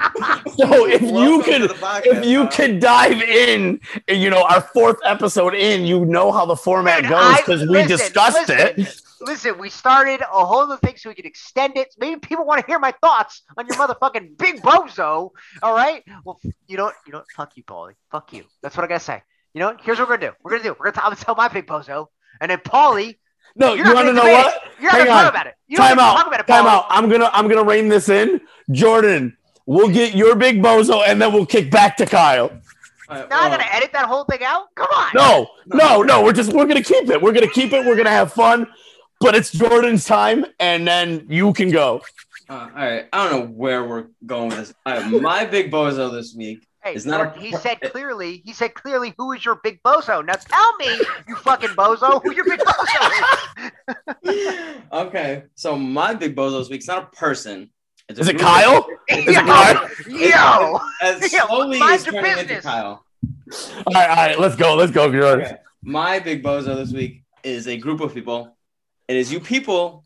So 0.56 0.88
if 0.88 1.02
you 1.02 1.42
could 1.44 1.70
podcast, 1.72 2.06
if 2.06 2.26
you 2.26 2.44
Kyle. 2.44 2.52
could 2.52 2.80
dive 2.80 3.22
in, 3.22 3.80
you 4.08 4.30
know, 4.30 4.44
our 4.44 4.62
fourth 4.62 4.98
episode 5.06 5.54
in, 5.54 5.86
you 5.86 6.06
know 6.06 6.32
how 6.32 6.46
the 6.46 6.56
format 6.56 7.04
Man, 7.04 7.12
goes 7.12 7.38
because 7.38 7.70
we 7.70 7.84
discussed 7.84 8.50
listen, 8.50 8.82
it. 8.84 9.02
Listen, 9.22 9.58
we 9.58 9.70
started 9.70 10.22
a 10.22 10.46
whole 10.46 10.60
other 10.60 10.78
thing 10.78 10.96
so 10.98 11.10
we 11.10 11.16
could 11.16 11.26
extend 11.26 11.76
it. 11.78 11.94
Maybe 11.98 12.20
people 12.20 12.46
want 12.46 12.62
to 12.62 12.68
hear 12.68 12.80
my 12.80 12.94
thoughts 13.02 13.42
on 13.58 13.66
your 13.68 13.76
motherfucking 13.78 14.38
big 14.38 14.62
bozo. 14.62 15.32
All 15.64 15.74
right. 15.74 16.04
Well, 16.24 16.40
you 16.68 16.78
know, 16.78 16.86
what? 16.86 16.96
you 17.06 17.12
know, 17.14 17.20
what? 17.20 17.28
fuck 17.36 17.58
you, 17.58 17.64
Paulie. 17.64 17.94
Fuck 18.12 18.34
you. 18.34 18.44
That's 18.62 18.78
what 18.78 18.84
I 18.84 18.88
gotta 18.88 19.00
say. 19.04 19.24
You 19.54 19.62
know, 19.62 19.76
here's 19.82 19.98
what 20.00 20.08
we're 20.08 20.18
gonna 20.18 20.32
do. 20.32 20.38
We're 20.44 20.52
gonna 20.52 20.64
do. 20.64 20.76
We're 20.80 20.92
gonna. 20.92 21.06
I'm 21.06 21.12
gonna 21.14 21.24
tell 21.24 21.36
my 21.36 21.48
big 21.48 21.66
bozo, 21.66 22.08
and 22.40 22.52
then 22.52 22.60
Paulie. 22.60 23.18
No, 23.56 23.74
You're 23.74 23.86
not 23.86 23.96
want 23.96 24.08
to 24.10 24.14
gonna 24.14 24.28
know 24.28 24.34
what? 24.38 24.54
it. 24.56 24.62
You're 24.82 24.92
not 24.92 24.98
gonna 25.00 25.10
on. 25.12 25.24
talk 25.24 25.34
about 25.34 25.48
it. 25.48 25.56
You 25.68 25.78
don't 25.78 25.88
Time 25.88 26.00
out. 26.00 26.16
talk 26.16 26.28
about 26.28 26.40
it, 26.42 26.48
Time 26.48 26.68
out. 26.68 26.86
I'm 26.90 27.10
gonna 27.10 27.30
I'm 27.34 27.48
gonna 27.48 27.64
rein 27.64 27.88
this 27.88 28.10
in. 28.10 28.42
Jordan, 28.72 29.36
we'll 29.66 29.90
get 29.90 30.14
your 30.14 30.36
big 30.36 30.62
bozo 30.62 31.02
and 31.08 31.20
then 31.20 31.34
we'll 31.34 31.46
kick 31.46 31.72
back 31.72 31.98
to 31.98 32.06
Kyle. 32.06 32.52
All 33.10 33.18
right, 33.18 33.30
Now 33.30 33.40
I 33.40 33.50
well, 33.50 33.58
gotta 33.58 33.74
edit 33.76 33.94
that 33.94 34.06
whole 34.06 34.26
thing 34.26 34.44
out. 34.44 34.66
Come 34.76 34.90
on. 34.94 35.12
No, 35.16 35.48
no, 35.66 36.04
no. 36.04 36.24
We're 36.24 36.34
just 36.34 36.54
we're 36.54 36.68
gonna 36.68 36.84
keep 36.84 37.10
it. 37.10 37.20
We're 37.20 37.32
gonna 37.32 37.48
keep 37.48 37.74
it. 37.74 37.84
We're 37.86 37.96
gonna 37.96 38.10
have 38.12 38.32
fun. 38.34 38.68
But 39.20 39.36
it's 39.36 39.52
Jordan's 39.52 40.06
time, 40.06 40.46
and 40.60 40.88
then 40.88 41.26
you 41.30 41.52
can 41.54 41.72
go. 41.72 42.02
uh, 42.50 42.54
all 42.54 42.70
right. 42.76 43.06
I 43.12 43.30
don't 43.30 43.40
know 43.40 43.48
where 43.48 43.84
we're 43.84 44.08
going 44.26 44.50
with 44.50 44.58
this. 44.60 44.74
All 44.86 44.94
right, 45.02 45.22
my 45.22 45.46
big 45.46 45.72
bozo 45.72 46.12
this 46.12 46.36
week. 46.38 46.60
Hey, 46.84 46.94
It's 46.94 47.06
not 47.06 47.36
a- 47.36 47.40
he 47.40 47.52
said 47.54 47.82
clearly. 47.92 48.44
He 48.46 48.54
said 48.54 48.76
clearly. 48.76 49.16
Who 49.18 49.32
is 49.34 49.44
your 49.44 49.56
big 49.64 49.82
bozo? 49.84 50.24
Now 50.26 50.34
tell 50.34 50.78
me, 50.78 51.00
you 51.28 51.36
fucking 51.38 51.70
bozo, 51.72 52.22
who 52.24 52.32
your 52.32 52.46
big 52.46 52.60
bozo 52.60 53.12
is. 54.28 54.76
okay, 54.92 55.44
so 55.56 55.76
my 55.78 56.14
big 56.14 56.36
bozo 56.36 56.60
this 56.60 56.70
week 56.70 56.82
is 56.82 56.88
not 56.88 57.12
a 57.12 57.16
person. 57.16 57.72
It's 58.10 58.20
a 58.20 58.22
Is 58.22 58.28
it 58.30 58.40
Kyle? 58.40 58.86
It's 59.08 59.28
Is 59.28 59.36
it 59.36 59.46
Kyle? 59.46 59.90
Yo, 60.08 60.80
As 61.02 61.34
Yo, 61.34 61.40
slowly 61.48 61.80
mind 61.80 62.06
your 62.06 62.14
turning 62.14 62.32
into 62.34 62.44
business. 62.44 62.64
Kyle. 62.64 63.04
All 63.88 63.94
right, 63.94 64.10
all 64.10 64.16
right. 64.16 64.40
Let's 64.40 64.56
go. 64.56 64.76
Let's 64.76 64.92
go, 64.92 65.12
Jordan. 65.12 65.46
Okay. 65.46 65.56
My 65.84 66.20
big 66.20 66.44
bozo 66.44 66.76
this 66.76 66.94
week 66.94 67.24
is 67.44 67.68
a 67.68 67.78
group 67.78 68.00
of 68.00 68.14
people. 68.14 68.54
It 69.08 69.16
is 69.16 69.32
you 69.32 69.40
people 69.40 70.04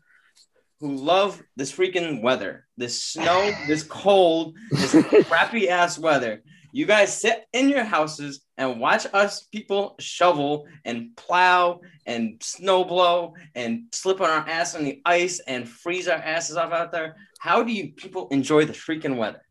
who 0.80 0.94
love 0.94 1.42
this 1.56 1.72
freaking 1.72 2.22
weather, 2.22 2.66
this 2.76 3.02
snow, 3.02 3.52
this 3.66 3.82
cold, 3.82 4.56
this 4.70 4.96
crappy 5.28 5.68
ass 5.68 5.98
weather. 5.98 6.42
You 6.72 6.86
guys 6.86 7.20
sit 7.20 7.44
in 7.52 7.68
your 7.68 7.84
houses 7.84 8.42
and 8.56 8.80
watch 8.80 9.06
us 9.12 9.42
people 9.44 9.96
shovel 9.98 10.66
and 10.84 11.16
plow 11.16 11.80
and 12.06 12.42
snow 12.42 12.84
blow 12.84 13.34
and 13.54 13.84
slip 13.92 14.20
on 14.20 14.30
our 14.30 14.48
ass 14.48 14.74
on 14.74 14.84
the 14.84 15.02
ice 15.04 15.40
and 15.40 15.68
freeze 15.68 16.08
our 16.08 16.18
asses 16.18 16.56
off 16.56 16.72
out 16.72 16.92
there. 16.92 17.16
How 17.40 17.62
do 17.62 17.72
you 17.72 17.92
people 17.92 18.28
enjoy 18.28 18.64
the 18.64 18.72
freaking 18.72 19.16
weather? 19.16 19.42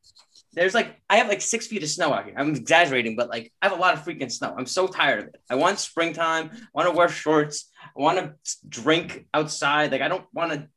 There's 0.53 0.73
like 0.73 0.99
I 1.09 1.17
have 1.17 1.27
like 1.27 1.41
six 1.41 1.67
feet 1.67 1.83
of 1.83 1.89
snow 1.89 2.13
out 2.13 2.25
here. 2.25 2.33
I'm 2.37 2.49
exaggerating, 2.49 3.15
but 3.15 3.29
like 3.29 3.53
I 3.61 3.67
have 3.67 3.77
a 3.77 3.81
lot 3.81 3.93
of 3.93 4.03
freaking 4.03 4.31
snow. 4.31 4.55
I'm 4.57 4.65
so 4.65 4.87
tired 4.87 5.19
of 5.19 5.25
it. 5.27 5.41
I 5.49 5.55
want 5.55 5.79
springtime. 5.79 6.49
I 6.53 6.67
want 6.73 6.89
to 6.89 6.95
wear 6.95 7.07
shorts. 7.07 7.70
I 7.97 8.01
want 8.01 8.17
to 8.19 8.33
drink 8.69 9.25
outside. 9.33 9.91
Like 9.91 10.01
I 10.01 10.07
don't 10.07 10.25
want 10.33 10.51
to 10.53 10.67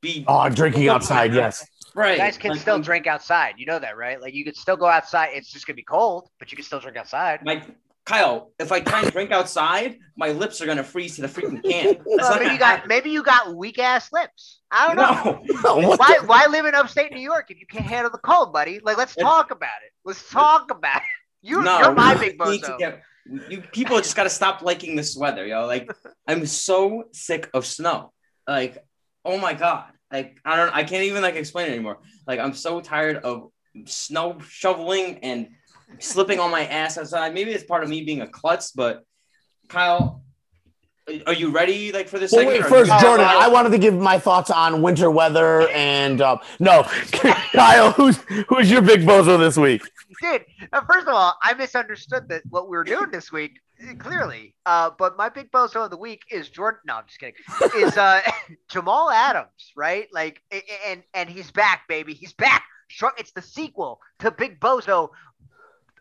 be 0.00 0.24
Oh, 0.28 0.48
drinking 0.48 0.88
outside. 0.94 1.34
Yes. 1.34 1.66
right. 1.94 2.12
you 2.12 2.18
guys 2.18 2.38
can 2.38 2.52
Like, 2.52 2.60
still 2.60 2.74
I'm- 2.74 2.82
drink 2.82 3.06
outside. 3.06 3.54
You 3.58 3.66
know 3.66 3.78
that, 3.78 3.96
right? 3.96 4.20
Like 4.20 4.34
you 4.34 4.44
could 4.44 4.56
still 4.56 4.76
go 4.76 4.86
outside. 4.86 5.30
It's 5.32 5.50
just 5.50 5.66
gonna 5.66 5.76
be 5.76 5.82
cold, 5.82 6.28
but 6.38 6.50
you 6.52 6.56
can 6.56 6.64
still 6.64 6.80
drink 6.80 6.96
outside. 6.96 7.40
Like 7.44 7.64
Kyle, 8.04 8.52
if 8.58 8.72
I 8.72 8.80
try 8.80 9.02
and 9.02 9.12
drink 9.12 9.32
outside, 9.32 9.98
my 10.16 10.28
lips 10.32 10.62
are 10.62 10.66
gonna 10.66 10.82
freeze 10.84 11.16
to 11.16 11.22
the 11.22 11.28
freaking 11.28 11.62
can. 11.62 11.94
That's 11.94 11.98
Well, 12.06 12.30
maybe 12.30 12.44
gonna 12.44 12.52
you 12.54 12.58
got 12.58 12.66
happen. 12.76 12.88
maybe 12.88 13.10
you 13.10 13.22
got 13.22 13.54
weak 13.54 13.78
ass 13.78 14.10
lips. 14.12 14.60
I 14.70 14.86
don't 14.86 14.96
know. 14.96 15.42
No. 15.62 15.76
Why 15.96 16.16
the- 16.20 16.26
why 16.26 16.46
live 16.48 16.64
in 16.66 16.74
upstate 16.74 17.12
New 17.12 17.20
York 17.20 17.46
if 17.50 17.58
you 17.60 17.66
can't 17.66 17.84
handle 17.84 18.10
the 18.10 18.18
cold, 18.18 18.52
buddy? 18.52 18.80
Like 18.82 18.96
let's 18.96 19.16
It- 19.16 19.20
talk 19.20 19.50
about 19.50 19.80
it. 19.84 19.92
Let's 20.04 20.28
talk 20.30 20.70
about 20.70 20.98
it. 20.98 21.02
You 21.42 21.60
no, 21.62 21.78
you're 21.80 21.92
my 21.92 22.14
big 22.14 22.38
need 22.40 22.62
bozo. 22.62 22.78
get- 22.78 23.02
you 23.48 23.62
people 23.72 23.96
just 23.98 24.16
gotta 24.16 24.30
stop 24.30 24.62
liking 24.62 24.96
this 24.96 25.16
weather, 25.16 25.46
yo. 25.46 25.66
Like 25.66 25.90
I'm 26.26 26.46
so 26.46 27.04
sick 27.12 27.48
of 27.54 27.66
snow. 27.66 28.12
Like, 28.46 28.78
oh 29.24 29.38
my 29.38 29.54
god. 29.54 29.92
Like 30.12 30.38
I 30.44 30.56
don't 30.56 30.74
I 30.74 30.84
can't 30.84 31.04
even 31.04 31.22
like 31.22 31.36
explain 31.36 31.68
it 31.68 31.72
anymore. 31.72 31.98
Like 32.26 32.40
I'm 32.40 32.54
so 32.54 32.80
tired 32.80 33.16
of 33.18 33.50
snow 33.86 34.38
shoveling 34.40 35.18
and 35.22 35.48
slipping 35.98 36.40
on 36.40 36.50
my 36.50 36.66
ass 36.66 36.98
outside. 36.98 37.34
Maybe 37.34 37.50
it's 37.50 37.64
part 37.64 37.82
of 37.82 37.88
me 37.88 38.02
being 38.04 38.22
a 38.22 38.26
klutz, 38.26 38.72
but 38.72 39.02
Kyle, 39.68 40.22
are 41.26 41.32
you 41.32 41.50
ready 41.50 41.92
like 41.92 42.08
for 42.08 42.18
this? 42.18 42.32
Well, 42.32 42.46
wait, 42.46 42.64
first, 42.64 42.90
Jordan. 43.00 43.26
wow. 43.26 43.38
I 43.40 43.48
wanted 43.48 43.70
to 43.70 43.78
give 43.78 43.94
my 43.94 44.18
thoughts 44.18 44.50
on 44.50 44.82
winter 44.82 45.10
weather 45.10 45.68
and 45.70 46.20
uh, 46.20 46.38
no, 46.60 46.82
Kyle. 47.12 47.92
Who's 47.92 48.16
who's 48.48 48.70
your 48.70 48.82
big 48.82 49.00
bozo 49.00 49.38
this 49.38 49.56
week? 49.56 49.82
Dude, 50.22 50.44
uh, 50.72 50.80
first 50.90 51.06
of 51.06 51.14
all, 51.14 51.36
I 51.42 51.54
misunderstood 51.54 52.28
that 52.28 52.42
what 52.48 52.68
we 52.68 52.76
were 52.76 52.84
doing 52.84 53.10
this 53.10 53.30
week 53.30 53.60
clearly. 53.98 54.54
Uh, 54.66 54.90
but 54.98 55.16
my 55.16 55.28
big 55.28 55.50
bozo 55.52 55.84
of 55.84 55.90
the 55.90 55.96
week 55.96 56.22
is 56.30 56.48
Jordan. 56.48 56.80
No, 56.86 56.94
I'm 56.96 57.04
just 57.06 57.20
kidding. 57.20 57.34
Is 57.76 57.96
uh 57.96 58.20
Jamal 58.68 59.10
Adams, 59.10 59.72
right? 59.76 60.08
Like, 60.12 60.42
a- 60.52 60.56
a- 60.56 60.90
and 60.90 61.02
and 61.14 61.28
he's 61.28 61.50
back, 61.50 61.82
baby. 61.88 62.14
He's 62.14 62.32
back. 62.32 62.64
Sure, 62.90 63.12
It's 63.18 63.32
the 63.32 63.42
sequel 63.42 64.00
to 64.20 64.30
Big 64.30 64.58
Bozo 64.60 65.10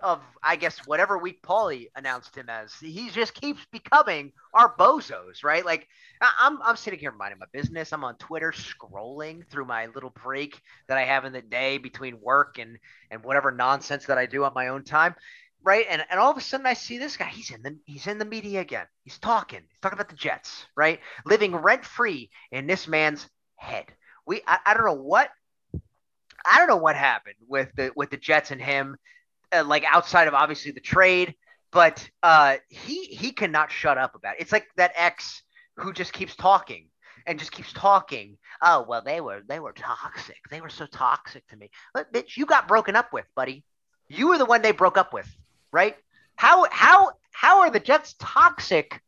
of 0.02 0.22
I 0.44 0.56
guess 0.56 0.80
whatever 0.86 1.18
week 1.18 1.42
Paulie 1.42 1.88
announced 1.96 2.36
him 2.36 2.50
as. 2.50 2.74
He 2.74 3.10
just 3.10 3.34
keeps 3.34 3.66
becoming 3.72 4.32
our 4.54 4.76
bozos, 4.76 5.44
right? 5.44 5.66
Like 5.66 5.88
I'm 6.22 6.62
I'm 6.62 6.76
sitting 6.76 7.00
here 7.00 7.12
minding 7.12 7.40
my 7.40 7.46
business. 7.52 7.94
I'm 7.94 8.04
on 8.04 8.16
Twitter 8.18 8.52
scrolling 8.52 9.48
through 9.50 9.66
my 9.66 9.88
little 9.88 10.14
break 10.24 10.62
that 10.88 10.98
I 10.98 11.04
have 11.04 11.26
in 11.26 11.34
the 11.34 11.42
day 11.42 11.78
between 11.78 12.20
work 12.22 12.58
and 12.60 12.78
and 13.12 13.24
whatever 13.24 13.52
nonsense 13.52 14.06
that 14.06 14.18
I 14.18 14.26
do 14.26 14.44
on 14.44 14.54
my 14.54 14.70
own 14.70 14.84
time. 14.84 15.16
Right. 15.64 15.86
And 15.90 16.04
and 16.10 16.20
all 16.20 16.32
of 16.32 16.38
a 16.38 16.42
sudden 16.42 16.66
I 16.66 16.74
see 16.74 16.98
this 16.98 17.18
guy. 17.18 17.28
He's 17.28 17.52
in 17.52 17.62
the 17.64 17.78
he's 17.86 18.08
in 18.08 18.18
the 18.18 18.26
media 18.26 18.62
again. 18.62 18.86
He's 19.04 19.20
talking. 19.20 19.62
He's 19.70 19.80
talking 19.82 19.98
about 19.98 20.10
the 20.10 20.16
Jets, 20.16 20.66
right? 20.76 21.00
Living 21.26 21.56
rent 21.56 21.84
free 21.84 22.30
in 22.52 22.68
this 22.68 22.88
man's 22.88 23.28
head. 23.56 23.86
We 24.26 24.42
I, 24.48 24.60
I 24.66 24.74
don't 24.74 24.86
know 24.86 24.94
what 24.94 25.30
I 26.46 26.60
don't 26.60 26.68
know 26.68 26.78
what 26.78 26.96
happened 26.96 27.36
with 27.48 27.70
the 27.76 27.92
with 27.96 28.10
the 28.10 28.18
Jets 28.18 28.52
and 28.52 28.62
him, 28.62 28.98
uh, 29.54 29.64
like 29.66 29.84
outside 29.86 30.28
of 30.28 30.34
obviously 30.34 30.72
the 30.72 30.80
trade, 30.80 31.36
but 31.72 32.10
uh 32.24 32.58
he 32.70 33.06
he 33.06 33.32
cannot 33.32 33.72
shut 33.72 33.98
up 33.98 34.16
about 34.16 34.36
it. 34.36 34.42
It's 34.42 34.52
like 34.52 34.68
that 34.78 34.92
ex 34.96 35.42
who 35.76 35.94
just 35.94 36.14
keeps 36.14 36.36
talking 36.36 36.88
and 37.26 37.38
just 37.40 37.52
keeps 37.52 37.74
talking. 37.74 38.38
Oh 38.62 38.86
well, 38.88 39.02
they 39.04 39.22
were 39.22 39.42
they 39.48 39.60
were 39.60 39.74
toxic. 39.74 40.38
They 40.50 40.62
were 40.62 40.70
so 40.70 40.86
toxic 40.86 41.46
to 41.48 41.58
me. 41.58 41.70
But 41.94 42.12
bitch, 42.14 42.38
you 42.38 42.46
got 42.46 42.68
broken 42.68 42.96
up 42.96 43.14
with, 43.14 43.26
buddy. 43.36 43.64
You 44.10 44.30
were 44.30 44.38
the 44.38 44.46
one 44.46 44.62
they 44.62 44.72
broke 44.72 44.98
up 44.98 45.14
with, 45.14 45.30
right? 45.72 45.96
How 46.36 46.66
how 46.72 47.12
how 47.32 47.60
are 47.62 47.70
the 47.70 47.80
Jets 47.80 48.16
toxic 48.20 49.02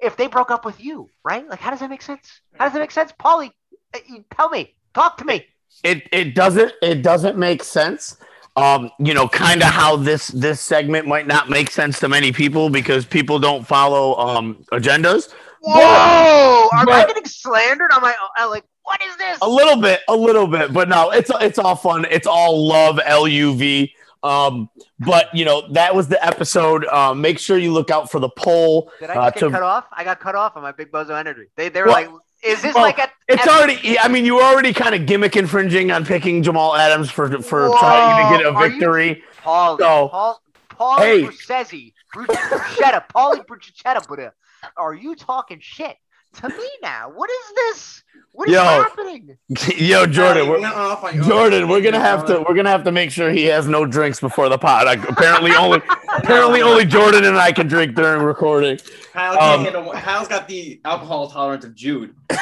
if 0.00 0.16
they 0.16 0.26
broke 0.28 0.50
up 0.50 0.64
with 0.64 0.82
you, 0.82 1.08
right? 1.24 1.48
Like 1.48 1.60
how 1.60 1.70
does 1.70 1.80
that 1.80 1.90
make 1.90 2.02
sense? 2.02 2.40
How 2.54 2.64
does 2.66 2.72
that 2.74 2.80
make 2.80 2.90
sense, 2.92 3.12
Paulie? 3.12 3.50
uh, 3.94 3.98
Tell 4.36 4.48
me, 4.50 4.74
talk 4.94 5.16
to 5.18 5.24
me. 5.24 5.46
It 5.82 6.08
it 6.12 6.34
doesn't 6.34 6.72
it 6.82 7.02
doesn't 7.02 7.36
make 7.36 7.64
sense. 7.64 8.16
Um, 8.56 8.90
you 9.00 9.14
know, 9.14 9.26
kind 9.26 9.62
of 9.62 9.68
how 9.68 9.96
this 9.96 10.28
this 10.28 10.60
segment 10.60 11.08
might 11.08 11.26
not 11.26 11.50
make 11.50 11.70
sense 11.70 11.98
to 12.00 12.08
many 12.08 12.30
people 12.30 12.70
because 12.70 13.04
people 13.04 13.40
don't 13.40 13.66
follow 13.66 14.16
um 14.16 14.64
agendas. 14.70 15.32
Whoa! 15.60 16.68
Am 16.72 16.88
I 16.88 17.04
getting 17.06 17.24
slandered? 17.24 17.90
Am 17.92 18.04
I 18.04 18.14
I'm 18.36 18.50
like, 18.50 18.64
what 18.84 19.02
is 19.02 19.16
this? 19.16 19.38
A 19.42 19.48
little 19.48 19.80
bit, 19.80 20.02
a 20.08 20.14
little 20.14 20.46
bit, 20.46 20.72
but 20.72 20.88
no, 20.88 21.10
it's 21.10 21.30
it's 21.40 21.58
all 21.58 21.74
fun. 21.74 22.06
It's 22.10 22.26
all 22.26 22.66
love, 22.68 23.00
L 23.04 23.26
U 23.26 23.54
V. 23.56 23.92
Um, 24.22 24.70
but 25.00 25.34
you 25.34 25.44
know 25.44 25.66
that 25.72 25.94
was 25.94 26.08
the 26.08 26.24
episode. 26.24 26.86
Um, 26.86 27.20
make 27.20 27.38
sure 27.38 27.58
you 27.58 27.72
look 27.72 27.90
out 27.90 28.10
for 28.10 28.20
the 28.20 28.28
poll. 28.30 28.90
Did 29.00 29.10
I 29.10 29.14
uh, 29.14 29.30
get 29.30 29.40
to- 29.40 29.50
cut 29.50 29.62
off? 29.62 29.86
I 29.92 30.04
got 30.04 30.20
cut 30.20 30.34
off 30.34 30.56
on 30.56 30.62
my 30.62 30.72
big 30.72 30.92
bozo 30.92 31.18
energy. 31.18 31.46
They 31.56 31.70
they 31.70 31.80
were 31.82 31.88
Well- 31.88 31.94
like, 31.94 32.10
is 32.44 32.62
this 32.62 32.74
well, 32.74 32.84
like 32.84 32.98
a 32.98 33.08
It's 33.28 33.46
already. 33.46 33.98
I 33.98 34.08
mean, 34.08 34.24
you 34.24 34.36
were 34.36 34.42
already 34.42 34.72
kind 34.72 34.94
of 34.94 35.06
gimmick 35.06 35.36
infringing 35.36 35.90
on 35.90 36.04
picking 36.04 36.42
Jamal 36.42 36.76
Adams 36.76 37.10
for 37.10 37.40
for 37.42 37.68
Whoa, 37.70 37.78
trying 37.78 38.38
to 38.38 38.44
get 38.44 38.46
a 38.54 38.58
victory. 38.58 39.24
Paul 39.42 39.78
So- 39.78 40.08
Paul 40.08 40.42
Paul 40.68 40.98
Hey. 40.98 41.22
Bruchesi, 41.24 41.92
Bruschetta, 42.14 43.04
Paulie 43.14 43.44
Bruschetta, 43.46 44.06
but 44.08 44.18
uh, 44.20 44.30
are 44.76 44.94
you 44.94 45.14
talking 45.14 45.58
shit 45.60 45.96
to 46.34 46.48
me 46.48 46.68
now? 46.82 47.10
What 47.14 47.30
is 47.30 47.54
this? 47.56 48.03
What 48.34 48.48
is 48.48 48.54
Yo. 48.54 48.62
happening? 48.64 49.38
Yo, 49.76 50.06
Jordan, 50.06 50.48
we're, 50.48 50.60
went 50.60 50.74
off 50.74 51.04
on 51.04 51.14
your- 51.14 51.24
Jordan, 51.24 51.68
we're 51.68 51.80
gonna 51.80 52.00
have 52.00 52.26
to 52.26 52.44
we're 52.48 52.56
gonna 52.56 52.68
have 52.68 52.82
to 52.82 52.90
make 52.90 53.12
sure 53.12 53.30
he 53.30 53.44
has 53.44 53.68
no 53.68 53.86
drinks 53.86 54.18
before 54.18 54.48
the 54.48 54.58
pod. 54.58 54.86
Like, 54.86 55.08
apparently, 55.08 55.52
only 55.52 55.80
apparently 56.16 56.60
only 56.60 56.84
Jordan 56.84 57.24
and 57.24 57.36
I 57.38 57.52
can 57.52 57.68
drink 57.68 57.94
during 57.94 58.22
recording. 58.24 58.78
Kyle 59.12 59.36
can't 59.36 59.42
Um, 59.60 59.64
handle- 59.64 59.92
Kyle's 59.92 60.26
got 60.26 60.48
the 60.48 60.80
alcohol 60.84 61.30
tolerance 61.30 61.64
of 61.64 61.76
Jude. 61.76 62.12
oh, 62.32 62.36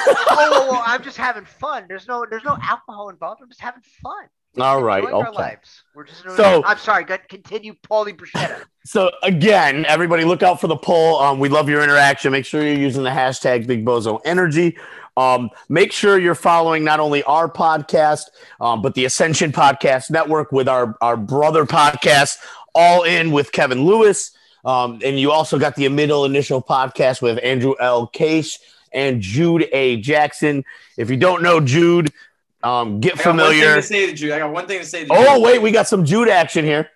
whoa, 0.67 0.73
whoa, 0.73 0.83
I'm 0.87 1.03
just 1.03 1.19
having 1.19 1.45
fun. 1.45 1.85
There's 1.89 2.09
no 2.09 2.25
there's 2.29 2.45
no 2.45 2.57
alcohol 2.63 3.11
involved. 3.11 3.43
I'm 3.43 3.49
just 3.51 3.61
having 3.61 3.83
fun. 4.03 4.25
All 4.61 4.83
right, 4.83 5.03
Enjoying 5.05 5.25
our 5.27 5.33
lives. 5.33 5.83
We're 5.95 6.05
just 6.05 6.23
So- 6.37 6.63
I'm 6.65 6.79
sorry. 6.79 7.05
Go, 7.05 7.17
continue, 7.29 7.75
Paulie 7.89 8.17
Bruschetta. 8.17 8.63
So 8.85 9.13
again, 9.23 9.85
everybody 9.87 10.25
look 10.25 10.43
out 10.43 10.61
for 10.61 10.67
the 10.67 10.77
poll. 10.77 11.21
Um, 11.21 11.39
we 11.39 11.49
love 11.49 11.69
your 11.69 11.85
interaction. 11.85 12.33
Make 12.33 12.45
sure 12.45 12.65
you're 12.65 12.75
using 12.75 13.05
the 13.05 13.11
hashtag 13.11 13.65
Big 13.69 13.85
Bozo 13.85 14.21
Energy. 14.25 14.77
Um, 15.17 15.51
make 15.69 15.93
sure 15.93 16.19
you're 16.19 16.35
following 16.35 16.85
not 16.85 17.01
only 17.01 17.23
our 17.25 17.49
podcast, 17.51 18.25
um, 18.61 18.83
but 18.83 18.95
the 18.95 19.05
Ascension 19.05 19.53
Podcast 19.53 20.11
Network 20.11 20.53
with 20.53 20.69
our, 20.69 20.97
our 21.01 21.17
brother 21.17 21.67
podcast, 21.67 22.39
All 22.75 23.03
In 23.03 23.31
with 23.31 23.53
Kevin 23.53 23.85
Lewis. 23.85 24.31
Um, 24.65 25.01
and 25.05 25.19
you 25.19 25.33
also 25.33 25.59
got 25.59 25.75
the 25.75 25.89
middle 25.89 26.25
initial 26.25 26.63
podcast 26.63 27.21
with 27.21 27.39
Andrew 27.43 27.75
L. 27.81 28.07
Case 28.07 28.59
and 28.93 29.21
Jude 29.21 29.69
A. 29.73 29.97
Jackson. 29.97 30.65
If 30.97 31.11
you 31.11 31.17
don't 31.17 31.43
know 31.43 31.61
Jude, 31.61 32.13
um, 32.63 33.01
get 33.01 33.15
I 33.15 33.17
got 33.17 33.27
one 33.27 33.37
familiar. 33.37 33.67
thing 33.73 33.77
to 33.77 33.83
say 33.83 34.07
to 34.07 34.13
Jude. 34.13 34.33
I 34.33 34.39
got 34.39 34.53
one 34.53 34.67
thing 34.67 34.79
to 34.79 34.87
say 34.87 35.01
to 35.01 35.09
Jude. 35.09 35.17
Oh, 35.19 35.41
wait, 35.41 35.61
we 35.61 35.73
got 35.73 35.89
some 35.89 36.05
Jude 36.05 36.29
action 36.29 36.65
here. 36.65 36.89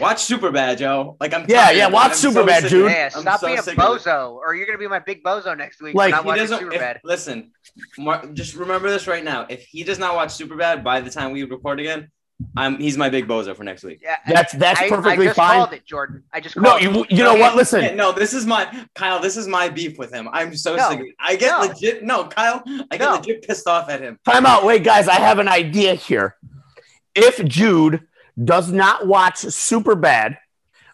Watch 0.00 0.18
Superbad, 0.26 0.78
Joe. 0.78 1.16
Like 1.20 1.32
I'm. 1.34 1.44
Yeah, 1.48 1.66
tired. 1.66 1.76
yeah, 1.76 1.88
watch 1.88 2.10
I'm 2.12 2.16
so 2.16 2.30
Superbad, 2.32 2.54
sick 2.56 2.64
of 2.64 2.70
Jude. 2.70 2.86
it. 2.86 2.90
Yeah, 2.94 3.08
stop 3.10 3.40
so 3.40 3.46
being 3.46 3.58
a 3.58 3.62
sick 3.62 3.78
of 3.78 3.84
it. 3.84 4.00
bozo, 4.02 4.32
or 4.34 4.54
you're 4.54 4.66
gonna 4.66 4.78
be 4.78 4.88
my 4.88 4.98
big 4.98 5.22
bozo 5.22 5.56
next 5.56 5.80
week. 5.80 5.94
Like, 5.94 6.12
Like, 6.12 6.24
not 6.24 6.34
He 6.34 6.40
doesn't. 6.40 6.72
If, 6.72 7.00
listen, 7.04 7.52
Mar- 7.98 8.26
just 8.32 8.54
remember 8.56 8.90
this 8.90 9.06
right 9.06 9.22
now. 9.22 9.46
If 9.48 9.64
he 9.66 9.84
does 9.84 9.98
not 9.98 10.14
watch 10.16 10.30
Superbad 10.30 10.82
by 10.82 11.00
the 11.00 11.10
time 11.10 11.30
we 11.30 11.44
record 11.44 11.78
again, 11.78 12.10
I'm 12.56 12.76
he's 12.78 12.98
my 12.98 13.08
big 13.08 13.28
bozo 13.28 13.54
for 13.56 13.62
next 13.62 13.84
week. 13.84 14.00
Yeah, 14.02 14.16
That's 14.26 14.52
that's 14.54 14.80
I, 14.80 14.88
perfectly 14.88 15.26
I 15.26 15.28
just 15.28 15.36
fine. 15.36 15.58
called 15.60 15.72
it, 15.74 15.86
Jordan. 15.86 16.24
I 16.32 16.40
just 16.40 16.56
called 16.56 16.64
No, 16.64 16.76
it. 16.76 16.82
you 17.10 17.16
you 17.16 17.22
know 17.22 17.36
what? 17.36 17.54
Listen, 17.54 17.82
Yeah, 17.84 17.94
no, 17.94 18.10
this 18.10 18.34
is 18.34 18.44
my 18.46 18.86
Kyle. 18.96 19.20
This 19.20 19.36
is 19.36 19.46
my 19.46 19.68
beef 19.68 19.96
with 19.96 20.12
him. 20.12 20.28
I'm 20.32 20.56
so 20.56 20.74
No, 20.74 20.90
sick. 20.90 21.00
I 21.20 21.36
get 21.36 21.50
no. 21.52 21.68
legit. 21.68 22.02
No, 22.02 22.24
Kyle. 22.24 22.64
I 22.90 22.96
get 22.96 23.00
No. 23.08 23.14
legit 23.14 23.46
pissed 23.46 23.68
off 23.68 23.88
at 23.88 24.00
him. 24.00 24.18
Time 24.24 24.44
out. 24.44 24.64
Wait, 24.64 24.82
guys, 24.82 25.06
I 25.06 25.14
have 25.20 25.38
an 25.38 25.46
idea 25.46 25.94
here. 25.94 26.34
If 27.14 27.44
Jude 27.44 28.00
does 28.42 28.70
not 28.70 29.06
watch 29.06 29.38
Super 29.38 29.94
Bad 29.94 30.38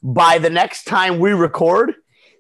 by 0.02 0.38
the 0.38 0.50
next 0.50 0.84
time 0.84 1.18
we 1.18 1.32
record, 1.32 1.94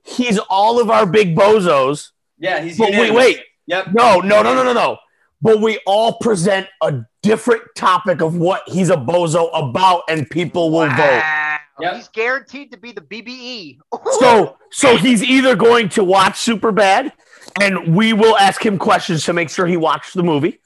he's 0.04 0.38
all 0.48 0.80
of 0.80 0.90
our 0.90 1.06
big 1.06 1.36
bozos. 1.36 2.10
Yeah, 2.38 2.60
he's. 2.62 2.78
But 2.78 2.90
wait, 2.90 3.12
wait. 3.12 3.40
Yep. 3.66 3.88
No, 3.92 4.20
no, 4.20 4.42
no, 4.42 4.54
no, 4.54 4.62
no, 4.64 4.72
no. 4.72 4.98
But 5.42 5.60
we 5.60 5.78
all 5.86 6.14
present 6.18 6.66
a 6.82 7.00
different 7.22 7.62
topic 7.76 8.20
of 8.20 8.36
what 8.36 8.62
he's 8.66 8.90
a 8.90 8.96
bozo 8.96 9.48
about, 9.52 10.02
and 10.08 10.28
people 10.28 10.70
will 10.70 10.88
vote. 10.88 10.98
Wow. 10.98 11.56
Yep. 11.80 11.94
He's 11.96 12.08
guaranteed 12.08 12.72
to 12.72 12.78
be 12.78 12.92
the. 12.92 13.00
BBE. 13.00 13.78
So, 14.20 14.58
so 14.70 14.96
he's 14.96 15.22
either 15.22 15.56
going 15.56 15.88
to 15.90 16.04
watch 16.04 16.38
Super 16.38 16.72
Bad, 16.72 17.12
and 17.60 17.94
we 17.96 18.12
will 18.12 18.36
ask 18.36 18.64
him 18.64 18.76
questions 18.76 19.24
to 19.24 19.32
make 19.32 19.48
sure 19.48 19.66
he 19.66 19.78
watched 19.78 20.12
the 20.14 20.22
movie, 20.22 20.60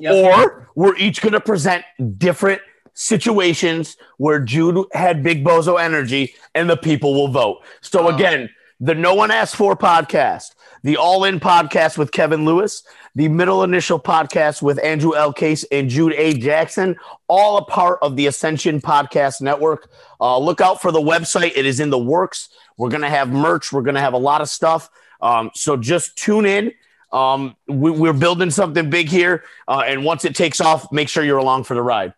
Yep. 0.00 0.12
or 0.24 0.68
we're 0.74 0.96
each 0.96 1.22
going 1.22 1.32
to 1.34 1.40
present 1.40 1.84
different 2.18 2.60
situations 2.96 3.96
where 4.16 4.40
Jude 4.40 4.84
had 4.92 5.22
big 5.22 5.44
bozo 5.44 5.80
energy, 5.80 6.34
and 6.54 6.68
the 6.68 6.76
people 6.76 7.14
will 7.14 7.28
vote. 7.28 7.58
So 7.82 8.04
Oh. 8.08 8.14
again, 8.14 8.50
the 8.80 8.94
No 8.94 9.14
One 9.14 9.30
Asked 9.30 9.54
For 9.56 9.76
podcast, 9.76 10.54
the 10.82 10.96
All 10.96 11.24
In 11.24 11.38
podcast 11.38 11.98
with 11.98 12.10
Kevin 12.10 12.44
Lewis, 12.44 12.82
the 13.14 13.28
Middle 13.28 13.62
Initial 13.62 13.98
podcast 13.98 14.60
with 14.62 14.82
Andrew 14.82 15.14
L. 15.14 15.32
Case 15.32 15.64
and 15.70 15.88
Jude 15.88 16.14
A. 16.14 16.34
Jackson, 16.34 16.96
all 17.28 17.58
a 17.58 17.64
part 17.64 17.98
of 18.02 18.16
the 18.16 18.26
Ascension 18.26 18.80
Podcast 18.80 19.40
Network. 19.40 19.90
Uh, 20.20 20.38
look 20.38 20.60
out 20.60 20.82
for 20.82 20.90
the 20.92 21.00
website; 21.00 21.52
it 21.54 21.64
is 21.66 21.80
in 21.80 21.90
the 21.90 21.98
works. 21.98 22.48
We're 22.76 22.90
gonna 22.90 23.08
have 23.10 23.28
merch. 23.30 23.72
We're 23.72 23.82
gonna 23.82 24.00
have 24.00 24.12
a 24.14 24.18
lot 24.18 24.40
of 24.40 24.48
stuff. 24.48 24.90
Um, 25.20 25.50
so 25.54 25.76
just 25.76 26.16
tune 26.16 26.44
in. 26.44 26.72
Um, 27.12 27.56
we, 27.68 27.90
we're 27.90 28.12
building 28.12 28.50
something 28.50 28.90
big 28.90 29.08
here, 29.08 29.44
uh, 29.68 29.84
and 29.86 30.04
once 30.04 30.24
it 30.26 30.34
takes 30.34 30.60
off, 30.60 30.90
make 30.92 31.08
sure 31.08 31.24
you're 31.24 31.38
along 31.38 31.64
for 31.64 31.74
the 31.74 31.82
ride. 31.82 32.12